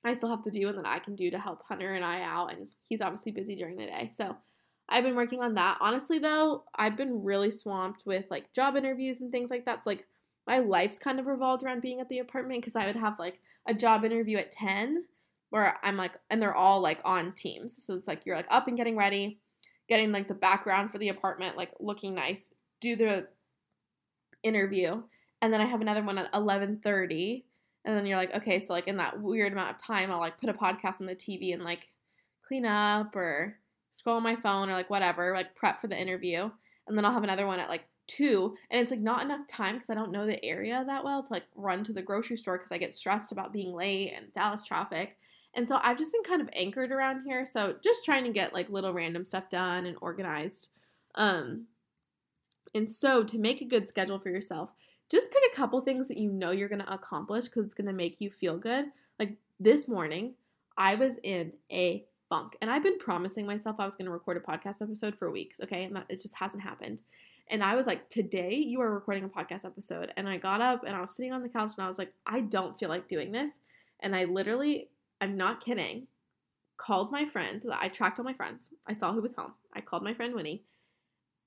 i 0.05 0.13
still 0.13 0.29
have 0.29 0.43
to 0.43 0.51
do 0.51 0.69
and 0.69 0.77
that 0.77 0.87
i 0.87 0.99
can 0.99 1.17
do 1.17 1.31
to 1.31 1.39
help 1.39 1.63
hunter 1.67 1.95
and 1.95 2.05
i 2.05 2.21
out 2.21 2.53
and 2.53 2.69
he's 2.87 3.01
obviously 3.01 3.33
busy 3.33 3.57
during 3.57 3.77
the 3.77 3.87
day 3.87 4.11
so 4.13 4.37
I've 4.89 5.03
been 5.03 5.17
working 5.17 5.43
on 5.43 5.55
that. 5.55 5.79
Honestly, 5.81 6.19
though, 6.19 6.63
I've 6.75 6.97
been 6.97 7.25
really 7.25 7.51
swamped 7.51 8.05
with 8.07 8.25
like 8.31 8.53
job 8.53 8.77
interviews 8.77 9.21
and 9.21 9.33
things 9.33 9.51
like 9.51 9.65
that. 9.65 9.83
So, 9.83 9.91
like, 9.91 10.07
my 10.47 10.59
life's 10.59 10.99
kind 10.99 11.19
of 11.19 11.27
revolved 11.27 11.63
around 11.65 11.83
being 11.83 12.01
at 12.01 12.09
the 12.09 12.19
apartment 12.19 12.61
because 12.61 12.77
I 12.77 12.87
would 12.87 12.97
have 12.97 13.19
like 13.19 13.41
a 13.67 13.75
job 13.75 14.05
interview 14.05 14.39
at 14.39 14.51
10 14.51 15.05
where 15.51 15.77
I'm 15.83 15.97
like, 15.97 16.13
and 16.31 16.41
they're 16.41 16.55
all 16.55 16.81
like 16.81 17.01
on 17.05 17.33
teams. 17.33 17.85
So 17.85 17.95
it's 17.95 18.09
like 18.09 18.25
you're 18.25 18.37
like 18.37 18.47
up 18.51 18.69
and 18.69 18.77
getting 18.77 18.97
ready, 18.97 19.41
getting 19.89 20.13
like 20.13 20.29
the 20.29 20.35
background 20.35 20.91
for 20.91 20.99
the 20.99 21.09
apartment, 21.09 21.57
like 21.57 21.73
looking 21.81 22.15
nice, 22.15 22.51
do 22.81 22.97
the 22.97 23.29
interview. 24.43 25.03
And 25.43 25.53
then 25.53 25.61
I 25.61 25.67
have 25.67 25.81
another 25.81 26.03
one 26.03 26.19
at 26.19 26.33
11:30 26.33 27.45
and 27.85 27.97
then 27.97 28.05
you're 28.05 28.17
like, 28.17 28.35
okay, 28.35 28.61
so 28.61 28.73
like 28.73 28.89
in 28.89 28.97
that 28.97 29.23
weird 29.23 29.53
amount 29.53 29.71
of 29.71 29.83
time, 29.83 30.11
I'll 30.11 30.19
like 30.19 30.41
put 30.41 30.51
a 30.51 30.55
podcast 30.55 31.01
on 31.01 31.07
the 31.07 31.15
TV 31.15 31.55
and 31.55 31.63
like 31.63 31.93
clean 32.47 32.67
up 32.67 33.15
or 33.15 33.59
scroll 33.93 34.17
on 34.17 34.25
my 34.25 34.37
phone 34.37 34.69
or 34.69 34.73
like 34.73 34.91
whatever, 34.91 35.33
like 35.33 35.55
prep 35.55 35.81
for 35.81 35.87
the 35.87 36.01
interview. 36.01 36.51
And 36.87 36.99
then 36.99 37.05
I'll 37.05 37.13
have 37.13 37.23
another 37.23 37.47
one 37.47 37.61
at 37.61 37.69
like 37.69 37.85
two. 38.07 38.57
And 38.71 38.81
it's 38.81 38.91
like 38.91 39.01
not 39.01 39.25
enough 39.25 39.47
time 39.47 39.75
because 39.75 39.91
I 39.91 39.95
don't 39.95 40.13
know 40.13 40.27
the 40.27 40.45
area 40.45 40.83
that 40.87 41.05
well 41.05 41.23
to 41.23 41.33
like 41.33 41.45
run 41.55 41.85
to 41.85 41.93
the 41.93 42.03
grocery 42.03 42.37
store 42.37 42.59
because 42.59 42.73
I 42.73 42.79
get 42.79 42.95
stressed 42.95 43.33
about 43.33 43.53
being 43.53 43.73
late 43.73 44.13
and 44.17 44.33
Dallas 44.33 44.65
traffic. 44.65 45.17
And 45.55 45.67
so 45.67 45.79
I've 45.83 45.99
just 45.99 46.13
been 46.13 46.23
kind 46.23 46.43
of 46.43 46.51
anchored 46.53 46.93
around 46.93 47.25
here. 47.25 47.47
So 47.47 47.77
just 47.83 48.05
trying 48.05 48.25
to 48.25 48.33
get 48.33 48.53
like 48.53 48.69
little 48.69 48.93
random 48.93 49.25
stuff 49.25 49.49
done 49.49 49.87
and 49.87 49.97
organized. 50.01 50.69
Um, 51.15 51.67
and 52.75 52.91
so 52.91 53.25
to 53.25 53.39
make 53.39 53.63
a 53.63 53.67
good 53.67 53.89
schedule 53.89 54.19
for 54.19 54.29
yourself, 54.29 54.71
just 55.11 55.33
pick 55.33 55.43
a 55.51 55.57
couple 55.57 55.81
things 55.81 56.09
that 56.09 56.19
you 56.19 56.31
know 56.31 56.51
you're 56.51 56.69
going 56.69 56.83
to 56.83 56.93
accomplish 56.93 57.45
because 57.45 57.65
it's 57.65 57.75
going 57.75 57.87
to 57.87 57.93
make 57.93 58.21
you 58.21 58.29
feel 58.29 58.59
good. 58.59 58.87
Like 59.19 59.37
this 59.59 59.89
morning, 59.89 60.35
I 60.77 60.95
was 60.95 61.17
in 61.23 61.53
a 61.73 62.05
funk. 62.29 62.57
And 62.61 62.71
I've 62.71 62.83
been 62.83 62.99
promising 62.99 63.47
myself 63.47 63.77
I 63.79 63.85
was 63.85 63.95
going 63.95 64.07
to 64.07 64.13
record 64.13 64.37
a 64.37 64.41
podcast 64.41 64.83
episode 64.83 65.17
for 65.17 65.31
weeks, 65.31 65.61
okay? 65.63 65.85
And 65.85 65.97
that, 65.97 66.07
it 66.09 66.21
just 66.21 66.35
hasn't 66.35 66.63
happened. 66.63 67.03
And 67.49 67.63
I 67.63 67.77
was 67.77 67.87
like, 67.87 68.09
today 68.09 68.55
you 68.55 68.81
are 68.81 68.93
recording 68.93 69.25
a 69.25 69.29
podcast 69.29 69.65
episode. 69.65 70.13
And 70.17 70.29
I 70.29 70.37
got 70.37 70.61
up 70.61 70.83
and 70.85 70.97
I 70.97 71.01
was 71.01 71.15
sitting 71.15 71.33
on 71.33 71.43
the 71.43 71.49
couch 71.49 71.73
and 71.77 71.85
I 71.85 71.89
was 71.89 71.99
like, 71.99 72.13
I 72.27 72.41
don't 72.41 72.79
feel 72.79 72.89
like 72.89 73.09
doing 73.09 73.33
this. 73.33 73.61
And 74.01 74.15
I 74.15 74.25
literally, 74.25 74.89
I'm 75.21 75.37
not 75.37 75.65
kidding, 75.65 76.09
called 76.77 77.13
my 77.13 77.25
friend. 77.25 77.65
I 77.73 77.89
tracked 77.89 78.19
all 78.19 78.25
my 78.25 78.35
friends. 78.35 78.71
I 78.87 78.93
saw 78.93 79.13
who 79.13 79.23
was 79.23 79.35
home. 79.35 79.55
I 79.73 79.81
called 79.81 80.03
my 80.03 80.15
friend 80.15 80.35
Winnie. 80.35 80.65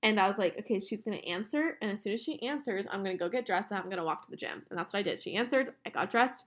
And 0.02 0.18
I 0.18 0.28
was 0.28 0.38
like, 0.38 0.58
okay, 0.58 0.80
she's 0.80 1.02
to 1.20 1.28
answer. 1.28 1.76
And 1.82 1.90
as 1.90 2.02
soon 2.02 2.14
as 2.14 2.22
she 2.22 2.42
answers, 2.42 2.86
I'm 2.90 3.04
to 3.16 3.22
go 3.22 3.28
get 3.28 3.44
dressed 3.44 3.70
and 3.70 3.78
I'm 3.78 3.84
to 3.98 4.04
walk 4.04 4.22
to 4.22 4.30
the 4.30 4.36
gym. 4.36 4.62
And 4.70 4.78
that's 4.78 4.92
what 4.92 5.00
I 5.00 5.02
did. 5.02 5.20
She 5.20 5.36
answered. 5.36 5.74
I 5.84 5.90
got 5.90 6.10
dressed. 6.10 6.46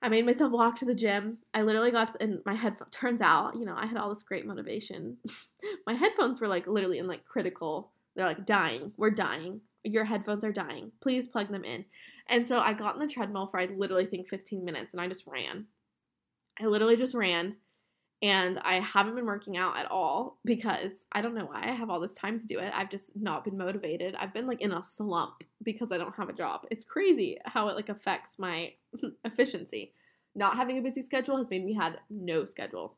I 0.00 0.08
made 0.08 0.24
myself 0.24 0.52
walk 0.52 0.76
to 0.76 0.84
the 0.84 0.94
gym. 0.94 1.38
I 1.52 1.62
literally 1.62 1.90
got 1.90 2.14
to, 2.14 2.22
and 2.22 2.40
my 2.46 2.54
headphones, 2.54 2.94
turns 2.94 3.20
out, 3.20 3.56
you 3.56 3.64
know, 3.64 3.74
I 3.76 3.86
had 3.86 3.96
all 3.96 4.14
this 4.14 4.22
great 4.22 4.46
motivation. 4.46 5.16
my 5.86 5.94
headphones 5.94 6.40
were 6.40 6.46
like 6.46 6.68
literally 6.68 7.00
in 7.00 7.08
like 7.08 7.24
critical, 7.24 7.90
they're 8.18 8.26
like 8.26 8.44
dying. 8.44 8.92
We're 8.96 9.12
dying. 9.12 9.60
Your 9.84 10.04
headphones 10.04 10.42
are 10.42 10.50
dying. 10.50 10.90
Please 11.00 11.28
plug 11.28 11.52
them 11.52 11.64
in. 11.64 11.84
And 12.28 12.48
so 12.48 12.58
I 12.58 12.72
got 12.72 12.96
in 12.96 13.00
the 13.00 13.06
treadmill 13.06 13.46
for 13.46 13.60
I 13.60 13.66
literally 13.66 14.06
think 14.06 14.28
15 14.28 14.64
minutes 14.64 14.92
and 14.92 15.00
I 15.00 15.06
just 15.06 15.24
ran. 15.24 15.66
I 16.60 16.66
literally 16.66 16.96
just 16.96 17.14
ran 17.14 17.54
and 18.20 18.58
I 18.58 18.80
haven't 18.80 19.14
been 19.14 19.24
working 19.24 19.56
out 19.56 19.76
at 19.76 19.88
all 19.88 20.40
because 20.44 21.04
I 21.12 21.22
don't 21.22 21.36
know 21.36 21.44
why 21.44 21.62
I 21.62 21.70
have 21.70 21.90
all 21.90 22.00
this 22.00 22.12
time 22.12 22.40
to 22.40 22.46
do 22.46 22.58
it. 22.58 22.72
I've 22.74 22.90
just 22.90 23.14
not 23.14 23.44
been 23.44 23.56
motivated. 23.56 24.16
I've 24.16 24.34
been 24.34 24.48
like 24.48 24.60
in 24.62 24.72
a 24.72 24.82
slump 24.82 25.44
because 25.62 25.92
I 25.92 25.98
don't 25.98 26.16
have 26.16 26.28
a 26.28 26.32
job. 26.32 26.62
It's 26.72 26.84
crazy 26.84 27.38
how 27.44 27.68
it 27.68 27.76
like 27.76 27.88
affects 27.88 28.36
my 28.36 28.72
efficiency. 29.24 29.92
Not 30.34 30.56
having 30.56 30.76
a 30.76 30.82
busy 30.82 31.02
schedule 31.02 31.36
has 31.36 31.50
made 31.50 31.64
me 31.64 31.74
had 31.74 32.00
no 32.10 32.44
schedule. 32.44 32.96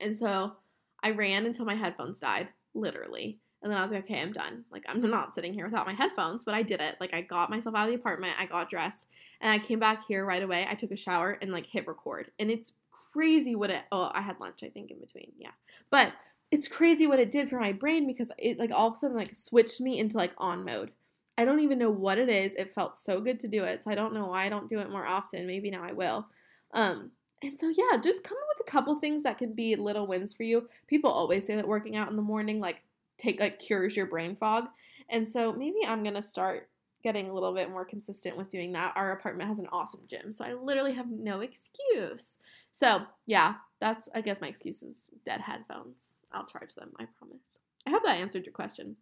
And 0.00 0.16
so 0.16 0.56
I 1.02 1.10
ran 1.10 1.44
until 1.44 1.66
my 1.66 1.74
headphones 1.74 2.18
died, 2.18 2.48
literally. 2.74 3.40
And 3.66 3.72
then 3.72 3.80
I 3.80 3.82
was 3.82 3.90
like, 3.90 4.04
okay, 4.04 4.20
I'm 4.20 4.32
done. 4.32 4.64
Like, 4.70 4.84
I'm 4.88 5.00
not 5.00 5.34
sitting 5.34 5.52
here 5.52 5.64
without 5.64 5.86
my 5.86 5.92
headphones, 5.92 6.44
but 6.44 6.54
I 6.54 6.62
did 6.62 6.80
it. 6.80 6.94
Like, 7.00 7.12
I 7.12 7.20
got 7.20 7.50
myself 7.50 7.74
out 7.74 7.88
of 7.88 7.88
the 7.88 7.98
apartment, 7.98 8.34
I 8.38 8.46
got 8.46 8.70
dressed, 8.70 9.08
and 9.40 9.50
I 9.50 9.58
came 9.58 9.80
back 9.80 10.06
here 10.06 10.24
right 10.24 10.42
away. 10.42 10.66
I 10.70 10.74
took 10.74 10.92
a 10.92 10.96
shower 10.96 11.36
and 11.42 11.50
like 11.50 11.66
hit 11.66 11.88
record. 11.88 12.30
And 12.38 12.48
it's 12.48 12.74
crazy 13.16 13.56
what 13.56 13.70
it 13.70 13.82
oh 13.92 14.10
i 14.12 14.20
had 14.20 14.38
lunch 14.40 14.58
i 14.62 14.68
think 14.68 14.90
in 14.90 15.00
between 15.00 15.32
yeah 15.38 15.52
but 15.90 16.12
it's 16.50 16.68
crazy 16.68 17.06
what 17.06 17.18
it 17.18 17.30
did 17.30 17.48
for 17.48 17.58
my 17.58 17.72
brain 17.72 18.06
because 18.06 18.30
it 18.36 18.58
like 18.58 18.70
all 18.70 18.88
of 18.88 18.92
a 18.92 18.96
sudden 18.96 19.16
like 19.16 19.34
switched 19.34 19.80
me 19.80 19.98
into 19.98 20.18
like 20.18 20.32
on 20.36 20.66
mode 20.66 20.90
i 21.38 21.44
don't 21.44 21.60
even 21.60 21.78
know 21.78 21.88
what 21.88 22.18
it 22.18 22.28
is 22.28 22.54
it 22.56 22.74
felt 22.74 22.94
so 22.94 23.18
good 23.22 23.40
to 23.40 23.48
do 23.48 23.64
it 23.64 23.82
so 23.82 23.90
i 23.90 23.94
don't 23.94 24.12
know 24.12 24.26
why 24.26 24.44
i 24.44 24.50
don't 24.50 24.68
do 24.68 24.80
it 24.80 24.90
more 24.90 25.06
often 25.06 25.46
maybe 25.46 25.70
now 25.70 25.82
i 25.82 25.92
will 25.92 26.26
um 26.74 27.10
and 27.42 27.58
so 27.58 27.70
yeah 27.70 27.96
just 28.02 28.22
come 28.22 28.36
up 28.36 28.48
with 28.58 28.68
a 28.68 28.70
couple 28.70 29.00
things 29.00 29.22
that 29.22 29.38
can 29.38 29.54
be 29.54 29.76
little 29.76 30.06
wins 30.06 30.34
for 30.34 30.42
you 30.42 30.68
people 30.86 31.10
always 31.10 31.46
say 31.46 31.56
that 31.56 31.66
working 31.66 31.96
out 31.96 32.10
in 32.10 32.16
the 32.16 32.22
morning 32.22 32.60
like 32.60 32.82
take 33.18 33.40
like 33.40 33.58
cures 33.58 33.96
your 33.96 34.06
brain 34.06 34.34
fog 34.34 34.66
and 35.10 35.26
so 35.26 35.52
maybe 35.52 35.78
i'm 35.86 36.02
gonna 36.04 36.22
start 36.22 36.68
getting 37.06 37.30
a 37.30 37.32
little 37.32 37.54
bit 37.54 37.70
more 37.70 37.84
consistent 37.84 38.36
with 38.36 38.48
doing 38.48 38.72
that. 38.72 38.92
Our 38.96 39.12
apartment 39.12 39.48
has 39.48 39.60
an 39.60 39.68
awesome 39.70 40.00
gym, 40.08 40.32
so 40.32 40.44
I 40.44 40.54
literally 40.54 40.92
have 40.94 41.08
no 41.08 41.38
excuse. 41.38 42.36
So, 42.72 43.02
yeah, 43.26 43.54
that's, 43.80 44.08
I 44.12 44.22
guess, 44.22 44.40
my 44.40 44.48
excuse 44.48 44.82
is 44.82 45.08
dead 45.24 45.40
headphones. 45.40 46.12
I'll 46.32 46.46
charge 46.46 46.74
them, 46.74 46.90
I 46.98 47.04
promise. 47.16 47.58
I 47.86 47.90
hope 47.90 48.02
that 48.02 48.18
answered 48.18 48.44
your 48.44 48.52
question. 48.52 48.96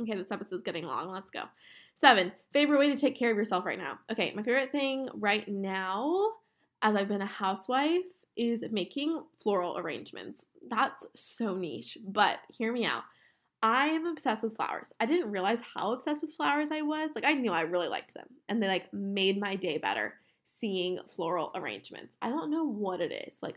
Okay, 0.00 0.16
this 0.16 0.30
episode's 0.30 0.62
getting 0.62 0.84
long. 0.84 1.10
Let's 1.10 1.28
go. 1.28 1.42
Seven, 1.96 2.30
favorite 2.52 2.78
way 2.78 2.88
to 2.94 2.96
take 2.96 3.18
care 3.18 3.32
of 3.32 3.36
yourself 3.36 3.64
right 3.64 3.78
now. 3.78 3.98
Okay, 4.12 4.32
my 4.36 4.44
favorite 4.44 4.70
thing 4.70 5.08
right 5.14 5.48
now, 5.48 6.34
as 6.82 6.94
I've 6.94 7.08
been 7.08 7.20
a 7.20 7.26
housewife, 7.26 8.04
is 8.36 8.62
making 8.70 9.24
floral 9.42 9.76
arrangements. 9.76 10.46
That's 10.68 11.04
so 11.14 11.56
niche, 11.56 11.98
but 12.06 12.38
hear 12.48 12.72
me 12.72 12.84
out. 12.84 13.02
I 13.64 13.86
am 13.86 14.04
obsessed 14.04 14.42
with 14.44 14.56
flowers. 14.56 14.92
I 15.00 15.06
didn't 15.06 15.30
realize 15.30 15.62
how 15.74 15.92
obsessed 15.92 16.20
with 16.20 16.34
flowers 16.34 16.70
I 16.70 16.82
was. 16.82 17.12
Like, 17.14 17.24
I 17.24 17.32
knew 17.32 17.50
I 17.50 17.62
really 17.62 17.88
liked 17.88 18.12
them, 18.12 18.26
and 18.46 18.62
they 18.62 18.68
like 18.68 18.92
made 18.92 19.40
my 19.40 19.56
day 19.56 19.78
better 19.78 20.14
seeing 20.44 20.98
floral 21.08 21.50
arrangements. 21.54 22.14
I 22.20 22.28
don't 22.28 22.50
know 22.50 22.64
what 22.64 23.00
it 23.00 23.10
is. 23.26 23.38
Like 23.42 23.56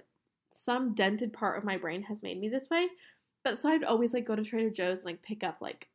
some 0.49 0.95
dented 0.95 1.33
part 1.33 1.57
of 1.57 1.65
my 1.65 1.75
brain 1.75 2.03
has 2.03 2.23
made 2.23 2.39
me 2.39 2.47
this 2.47 2.69
way. 2.69 2.87
But 3.43 3.59
so 3.59 3.67
I'd 3.69 3.83
always 3.83 4.13
like 4.13 4.25
go 4.25 4.37
to 4.37 4.45
Trader 4.45 4.69
Joe's 4.69 4.99
and 4.99 5.05
like 5.05 5.23
pick 5.23 5.43
up 5.43 5.57
like 5.59 5.89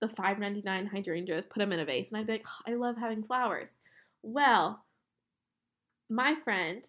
the 0.00 0.06
5.99 0.06 0.88
hydrangeas, 0.88 1.44
put 1.44 1.60
them 1.60 1.72
in 1.72 1.80
a 1.80 1.84
vase, 1.84 2.08
and 2.08 2.18
I'd 2.18 2.26
be 2.26 2.32
like, 2.32 2.46
I 2.66 2.72
love 2.72 2.96
having 2.96 3.22
flowers. 3.22 3.74
Well, 4.22 4.84
my 6.08 6.36
friend 6.42 6.82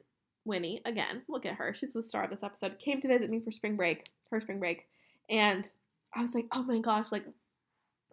Winnie, 0.45 0.81
again, 0.85 1.23
look 1.27 1.45
at 1.45 1.55
her. 1.55 1.73
She's 1.73 1.91
the 1.91 2.03
star 2.03 2.23
of 2.23 2.29
this 2.29 2.43
episode. 2.43 2.79
Came 2.79 3.01
to 3.01 3.09
visit 3.09 3.29
me 3.29 3.41
for 3.41 3.51
spring 3.51 3.75
break, 3.75 4.07
her 4.31 4.39
spring 4.39 4.59
break, 4.59 4.87
and 5.29 5.69
I 6.15 6.21
was 6.21 6.35
like, 6.35 6.47
oh 6.51 6.63
my 6.63 6.79
gosh, 6.79 7.11
like 7.11 7.25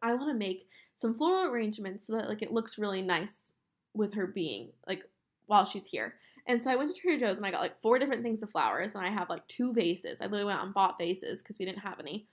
I 0.03 0.15
want 0.15 0.31
to 0.31 0.35
make 0.35 0.69
some 0.97 1.15
floral 1.15 1.51
arrangements 1.51 2.07
so 2.07 2.15
that 2.15 2.29
like 2.29 2.43
it 2.43 2.53
looks 2.53 2.79
really 2.79 3.03
nice 3.03 3.53
with 3.95 4.15
her 4.15 4.27
being 4.27 4.71
like 4.87 5.03
while 5.47 5.65
she's 5.65 5.87
here. 5.87 6.15
And 6.47 6.63
so 6.63 6.71
I 6.71 6.77
went 6.77 6.95
to 6.95 7.01
Trader 7.01 7.27
Joe's 7.27 7.39
and 7.39 7.47
I 7.47 7.51
got 7.51 7.61
like 7.61 7.81
four 7.83 7.99
different 7.99 8.23
things 8.23 8.43
of 8.43 8.51
flowers 8.51 8.95
and 8.95 9.05
I 9.05 9.11
have 9.11 9.29
like 9.29 9.47
two 9.49 9.73
vases. 9.73 10.21
I 10.21 10.25
literally 10.25 10.45
went 10.45 10.63
and 10.63 10.75
bought 10.75 10.99
vases 10.99 11.43
because 11.43 11.59
we 11.59 11.65
didn't 11.65 11.81
have 11.81 11.99
any. 11.99 12.27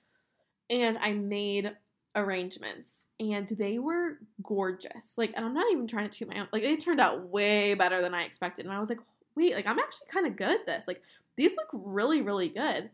And 0.70 0.97
I 0.99 1.14
made 1.14 1.72
arrangements 2.16 3.05
and 3.20 3.47
they 3.47 3.80
were 3.80 4.20
gorgeous. 4.41 5.18
Like, 5.18 5.34
and 5.36 5.45
I'm 5.45 5.53
not 5.53 5.72
even 5.72 5.88
trying 5.88 6.09
to 6.09 6.18
toot 6.18 6.30
my 6.30 6.39
own, 6.39 6.47
like, 6.51 6.64
they 6.64 6.76
turned 6.76 6.99
out 6.99 7.30
way 7.30 7.74
better 7.74 8.01
than 8.01 8.14
I 8.14 8.24
expected. 8.24 8.66
And 8.66 8.74
I 8.74 8.80
was 8.80 8.89
like, 8.89 8.99
wait, 9.36 9.55
like, 9.55 9.66
I'm 9.66 9.80
actually 9.80 10.07
kind 10.11 10.28
of 10.28 10.36
good 10.36 10.51
at 10.51 10.66
this. 10.66 10.88
Like, 10.88 11.01
these 11.36 11.55
look 11.55 11.70
really, 11.74 12.22
really 12.22 12.49
good. 12.49 12.89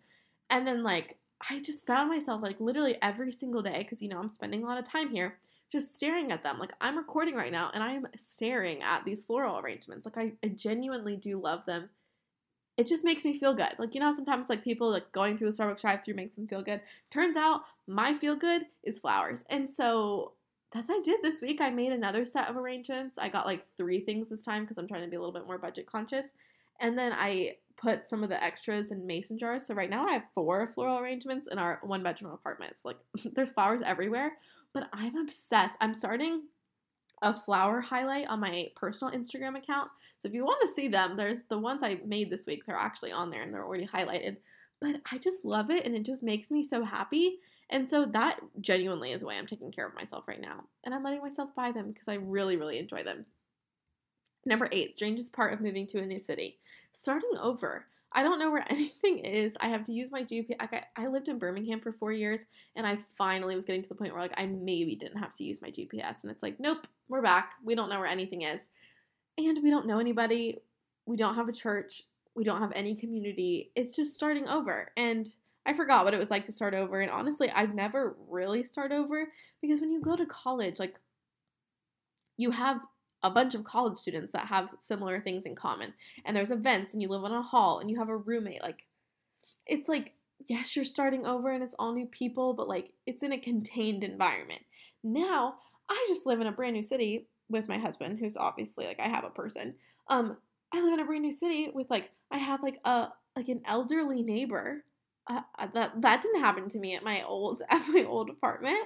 And 0.50 0.66
then, 0.66 0.84
like, 0.84 1.18
I 1.48 1.60
just 1.60 1.86
found 1.88 2.10
myself, 2.10 2.42
like, 2.42 2.60
literally 2.60 2.98
every 3.02 3.32
single 3.32 3.62
day, 3.62 3.80
because, 3.80 4.02
you 4.02 4.10
know, 4.10 4.20
I'm 4.20 4.30
spending 4.30 4.64
a 4.64 4.66
lot 4.66 4.78
of 4.78 4.86
time 4.86 5.10
here, 5.10 5.38
just 5.72 5.96
staring 5.96 6.32
at 6.32 6.44
them. 6.44 6.58
Like 6.58 6.74
I'm 6.82 6.98
recording 6.98 7.36
right 7.36 7.52
now 7.52 7.70
and 7.74 7.84
I 7.84 7.94
am 7.94 8.08
staring 8.18 8.82
at 8.82 9.06
these 9.06 9.24
floral 9.24 9.60
arrangements. 9.60 10.06
Like 10.06 10.18
I, 10.18 10.34
I 10.44 10.50
genuinely 10.50 11.16
do 11.16 11.40
love 11.40 11.66
them. 11.66 11.90
It 12.78 12.88
just 12.88 13.04
makes 13.04 13.26
me 13.26 13.38
feel 13.38 13.54
good. 13.54 13.74
Like 13.78 13.94
you 13.94 14.00
know, 14.00 14.12
sometimes 14.12 14.50
like 14.50 14.64
people 14.64 14.90
like 14.90 15.12
going 15.12 15.38
through 15.38 15.52
the 15.52 15.56
Starbucks 15.58 15.82
drive-through 15.82 16.16
makes 16.16 16.36
them 16.36 16.48
feel 16.48 16.62
good. 16.62 16.82
Turns 17.12 17.36
out 17.36 17.62
my 17.88 18.14
feel 18.14 18.36
good 18.36 18.64
is 18.84 19.00
flowers, 19.00 19.44
and 19.50 19.70
so 19.70 20.34
that's 20.72 20.88
what 20.88 21.00
I 21.00 21.02
did 21.02 21.20
this 21.22 21.42
week. 21.42 21.60
I 21.60 21.70
made 21.72 21.92
another 21.92 22.26
set 22.26 22.48
of 22.48 22.56
arrangements. 22.56 23.18
I 23.18 23.28
got 23.28 23.46
like 23.46 23.66
three 23.76 24.00
things 24.00 24.30
this 24.30 24.44
time 24.44 24.64
because 24.64 24.78
I'm 24.78 24.88
trying 24.88 25.02
to 25.02 25.08
be 25.10 25.18
a 25.18 25.20
little 25.20 25.34
bit 25.34 25.46
more 25.46 25.58
budget 25.58 25.88
conscious. 25.88 26.34
And 26.80 26.98
then 26.98 27.12
I 27.12 27.58
put 27.80 28.10
some 28.10 28.24
of 28.24 28.30
the 28.30 28.44
extras 28.44 28.92
in 28.92 29.08
mason 29.08 29.38
jars. 29.38 29.66
So 29.66 29.74
right 29.74 29.90
now 29.90 30.06
I 30.06 30.14
have 30.14 30.24
four 30.36 30.68
floral 30.68 31.00
arrangements 31.00 31.48
in 31.50 31.58
our 31.58 31.80
one 31.84 32.04
bedroom 32.04 32.34
apartments. 32.34 32.82
Like 32.84 32.98
there's 33.34 33.52
flowers 33.52 33.82
everywhere, 33.86 34.34
but 34.74 34.90
I'm 34.94 35.18
obsessed. 35.18 35.78
I'm 35.82 35.94
starting 35.94 36.44
a 37.22 37.40
flower 37.40 37.82
highlight 37.82 38.28
on 38.28 38.40
my 38.40 38.68
personal 38.76 39.14
Instagram 39.14 39.58
account. 39.58 39.90
So 40.22 40.28
if 40.28 40.34
you 40.34 40.44
want 40.44 40.62
to 40.62 40.74
see 40.74 40.88
them, 40.88 41.16
there's 41.16 41.44
the 41.50 41.58
ones 41.58 41.82
I 41.84 42.00
made 42.06 42.30
this 42.30 42.46
week. 42.46 42.66
They're 42.66 42.76
actually 42.76 43.12
on 43.12 43.30
there 43.30 43.42
and 43.42 43.54
they're 43.54 43.66
already 43.66 43.88
highlighted. 43.88 44.38
But 44.82 44.98
I 45.12 45.18
just 45.18 45.44
love 45.44 45.70
it 45.70 45.86
and 45.86 45.96
it 45.96 46.06
just 46.06 46.24
makes 46.24 46.52
me 46.52 46.64
so 46.64 46.84
happy. 46.84 47.40
And 47.70 47.88
so 47.88 48.06
that 48.08 48.40
genuinely 48.62 49.12
is 49.12 49.24
way 49.24 49.38
I'm 49.38 49.48
taking 49.48 49.72
care 49.72 49.88
of 49.88 49.96
myself 49.96 50.28
right 50.28 50.42
now. 50.42 50.64
And 50.84 50.94
I'm 50.94 51.04
letting 51.04 51.22
myself 51.22 51.50
buy 51.56 51.72
them 51.72 51.92
because 51.92 52.08
I 52.08 52.16
really, 52.16 52.58
really 52.58 52.80
enjoy 52.80 53.04
them. 53.04 53.26
Number 54.46 54.70
eight, 54.72 54.96
strangest 54.96 55.34
part 55.34 55.54
of 55.54 55.62
moving 55.62 55.86
to 55.88 56.00
a 56.00 56.06
new 56.06 56.20
city. 56.20 56.58
Starting 56.94 57.38
over. 57.40 57.86
I 58.12 58.24
don't 58.24 58.40
know 58.40 58.52
where 58.52 58.66
anything 58.70 59.20
is. 59.20 59.56
I 59.60 59.70
have 59.70 59.84
to 59.86 59.94
use 59.94 60.12
my 60.12 60.24
GPS. 60.24 60.56
I, 60.60 60.84
I 60.96 61.08
lived 61.08 61.28
in 61.28 61.40
Birmingham 61.40 61.80
for 61.80 61.92
four 61.92 62.12
years, 62.12 62.46
and 62.76 62.86
I 62.86 63.00
finally 63.18 63.56
was 63.56 63.66
getting 63.66 63.82
to 63.84 63.90
the 63.90 63.96
point 63.96 64.14
where 64.14 64.22
like 64.22 64.34
I 64.38 64.46
maybe 64.46 64.96
didn't 64.96 65.20
have 65.20 65.34
to 65.36 65.44
use 65.44 65.62
my 65.62 65.70
GPS, 65.70 66.24
and 66.24 66.32
it's 66.32 66.44
like, 66.44 66.60
nope, 66.60 66.88
we're 67.08 67.22
back. 67.22 67.54
We 67.64 67.76
don't 67.76 67.90
know 67.90 68.00
where 68.00 68.08
anything 68.08 68.44
is, 68.44 68.68
and 69.38 69.60
we 69.64 69.70
don't 69.70 69.88
know 69.88 70.00
anybody. 70.00 70.60
We 71.06 71.18
don't 71.18 71.36
have 71.36 71.50
a 71.50 71.54
church. 71.54 72.04
We 72.36 72.44
don't 72.44 72.62
have 72.62 72.72
any 72.76 72.96
community. 72.96 73.72
It's 73.76 73.96
just 73.96 74.16
starting 74.16 74.48
over, 74.48 74.92
and 74.98 75.28
I 75.66 75.74
forgot 75.74 76.06
what 76.06 76.14
it 76.14 76.20
was 76.20 76.32
like 76.32 76.46
to 76.46 76.54
start 76.54 76.74
over. 76.74 77.00
And 77.00 77.12
honestly, 77.12 77.52
I've 77.52 77.76
never 77.76 78.16
really 78.28 78.64
start 78.64 78.92
over 78.92 79.32
because 79.62 79.82
when 79.82 79.92
you 79.92 80.02
go 80.02 80.16
to 80.16 80.26
college, 80.26 80.80
like 80.80 80.96
you 82.38 82.52
have 82.52 82.80
a 83.22 83.30
bunch 83.30 83.56
of 83.56 83.64
college 83.64 83.98
students 83.98 84.32
that 84.32 84.48
have 84.48 84.70
similar 84.80 85.20
things 85.20 85.46
in 85.46 85.56
common. 85.56 85.94
And 86.26 86.36
there's 86.36 86.52
events 86.52 86.94
and 86.94 87.02
you 87.02 87.10
live 87.10 87.24
in 87.26 87.32
a 87.32 87.42
hall 87.42 87.80
and 87.80 87.90
you 87.90 88.00
have 88.00 88.10
a 88.10 88.18
roommate. 88.18 88.62
Like, 88.62 88.86
it's 89.66 89.90
like, 89.90 90.14
yes, 90.48 90.76
you're 90.76 90.86
starting 90.86 91.26
over 91.26 91.52
and 91.52 91.64
it's 91.64 91.76
all 91.78 91.94
new 91.94 92.06
people, 92.06 92.54
but 92.54 92.68
like, 92.68 92.92
it's 93.06 93.24
in 93.24 93.34
a 93.34 93.40
contained 93.40 94.04
environment. 94.04 94.62
Now, 95.04 95.56
I 95.90 96.06
just 96.08 96.26
live 96.26 96.40
in 96.40 96.48
a 96.48 96.52
brand 96.52 96.76
new 96.76 96.84
city 96.84 97.28
with 97.50 97.68
my 97.68 97.78
husband, 97.78 98.20
who's 98.20 98.38
obviously 98.38 98.86
like, 98.86 99.00
I 99.00 99.08
have 99.08 99.26
a 99.26 99.30
person. 99.30 99.76
Um, 100.08 100.38
I 100.74 100.82
live 100.82 100.94
in 100.94 101.00
a 101.00 101.06
brand 101.06 101.24
new 101.24 101.32
city 101.32 101.70
with 101.74 101.90
like, 101.90 102.10
I 102.32 102.38
have 102.38 102.62
like 102.64 102.80
a, 102.86 103.08
like 103.36 103.50
an 103.50 103.62
elderly 103.66 104.22
neighbor. 104.22 104.84
Uh, 105.30 105.42
that 105.76 106.02
that 106.02 106.24
didn't 106.24 106.42
happen 106.42 106.68
to 106.68 106.80
me 106.80 106.96
at 106.96 107.04
my 107.04 107.22
old 107.22 107.62
at 107.70 107.88
my 107.90 108.04
old 108.04 108.32
apartment 108.32 108.80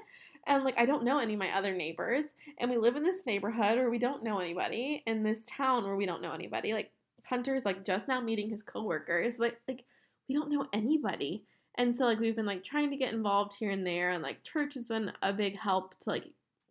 and 0.45 0.63
like 0.63 0.77
I 0.77 0.85
don't 0.85 1.03
know 1.03 1.19
any 1.19 1.33
of 1.33 1.39
my 1.39 1.55
other 1.55 1.73
neighbors. 1.73 2.25
And 2.57 2.69
we 2.69 2.77
live 2.77 2.95
in 2.95 3.03
this 3.03 3.25
neighborhood 3.25 3.77
where 3.77 3.89
we 3.89 3.99
don't 3.99 4.23
know 4.23 4.39
anybody, 4.39 5.03
in 5.05 5.23
this 5.23 5.43
town 5.45 5.83
where 5.83 5.95
we 5.95 6.05
don't 6.05 6.21
know 6.21 6.33
anybody. 6.33 6.73
Like 6.73 6.91
Hunter's 7.25 7.65
like 7.65 7.85
just 7.85 8.07
now 8.07 8.21
meeting 8.21 8.49
his 8.49 8.61
coworkers, 8.61 9.37
but 9.37 9.57
like 9.67 9.83
we 10.27 10.35
don't 10.35 10.51
know 10.51 10.67
anybody. 10.73 11.45
And 11.75 11.95
so 11.95 12.05
like 12.05 12.19
we've 12.19 12.35
been 12.35 12.45
like 12.45 12.63
trying 12.63 12.91
to 12.91 12.97
get 12.97 13.13
involved 13.13 13.53
here 13.57 13.71
and 13.71 13.85
there, 13.85 14.11
and 14.11 14.23
like 14.23 14.43
church 14.43 14.73
has 14.75 14.87
been 14.87 15.11
a 15.21 15.33
big 15.33 15.57
help 15.57 15.97
to 15.99 16.09
like 16.09 16.25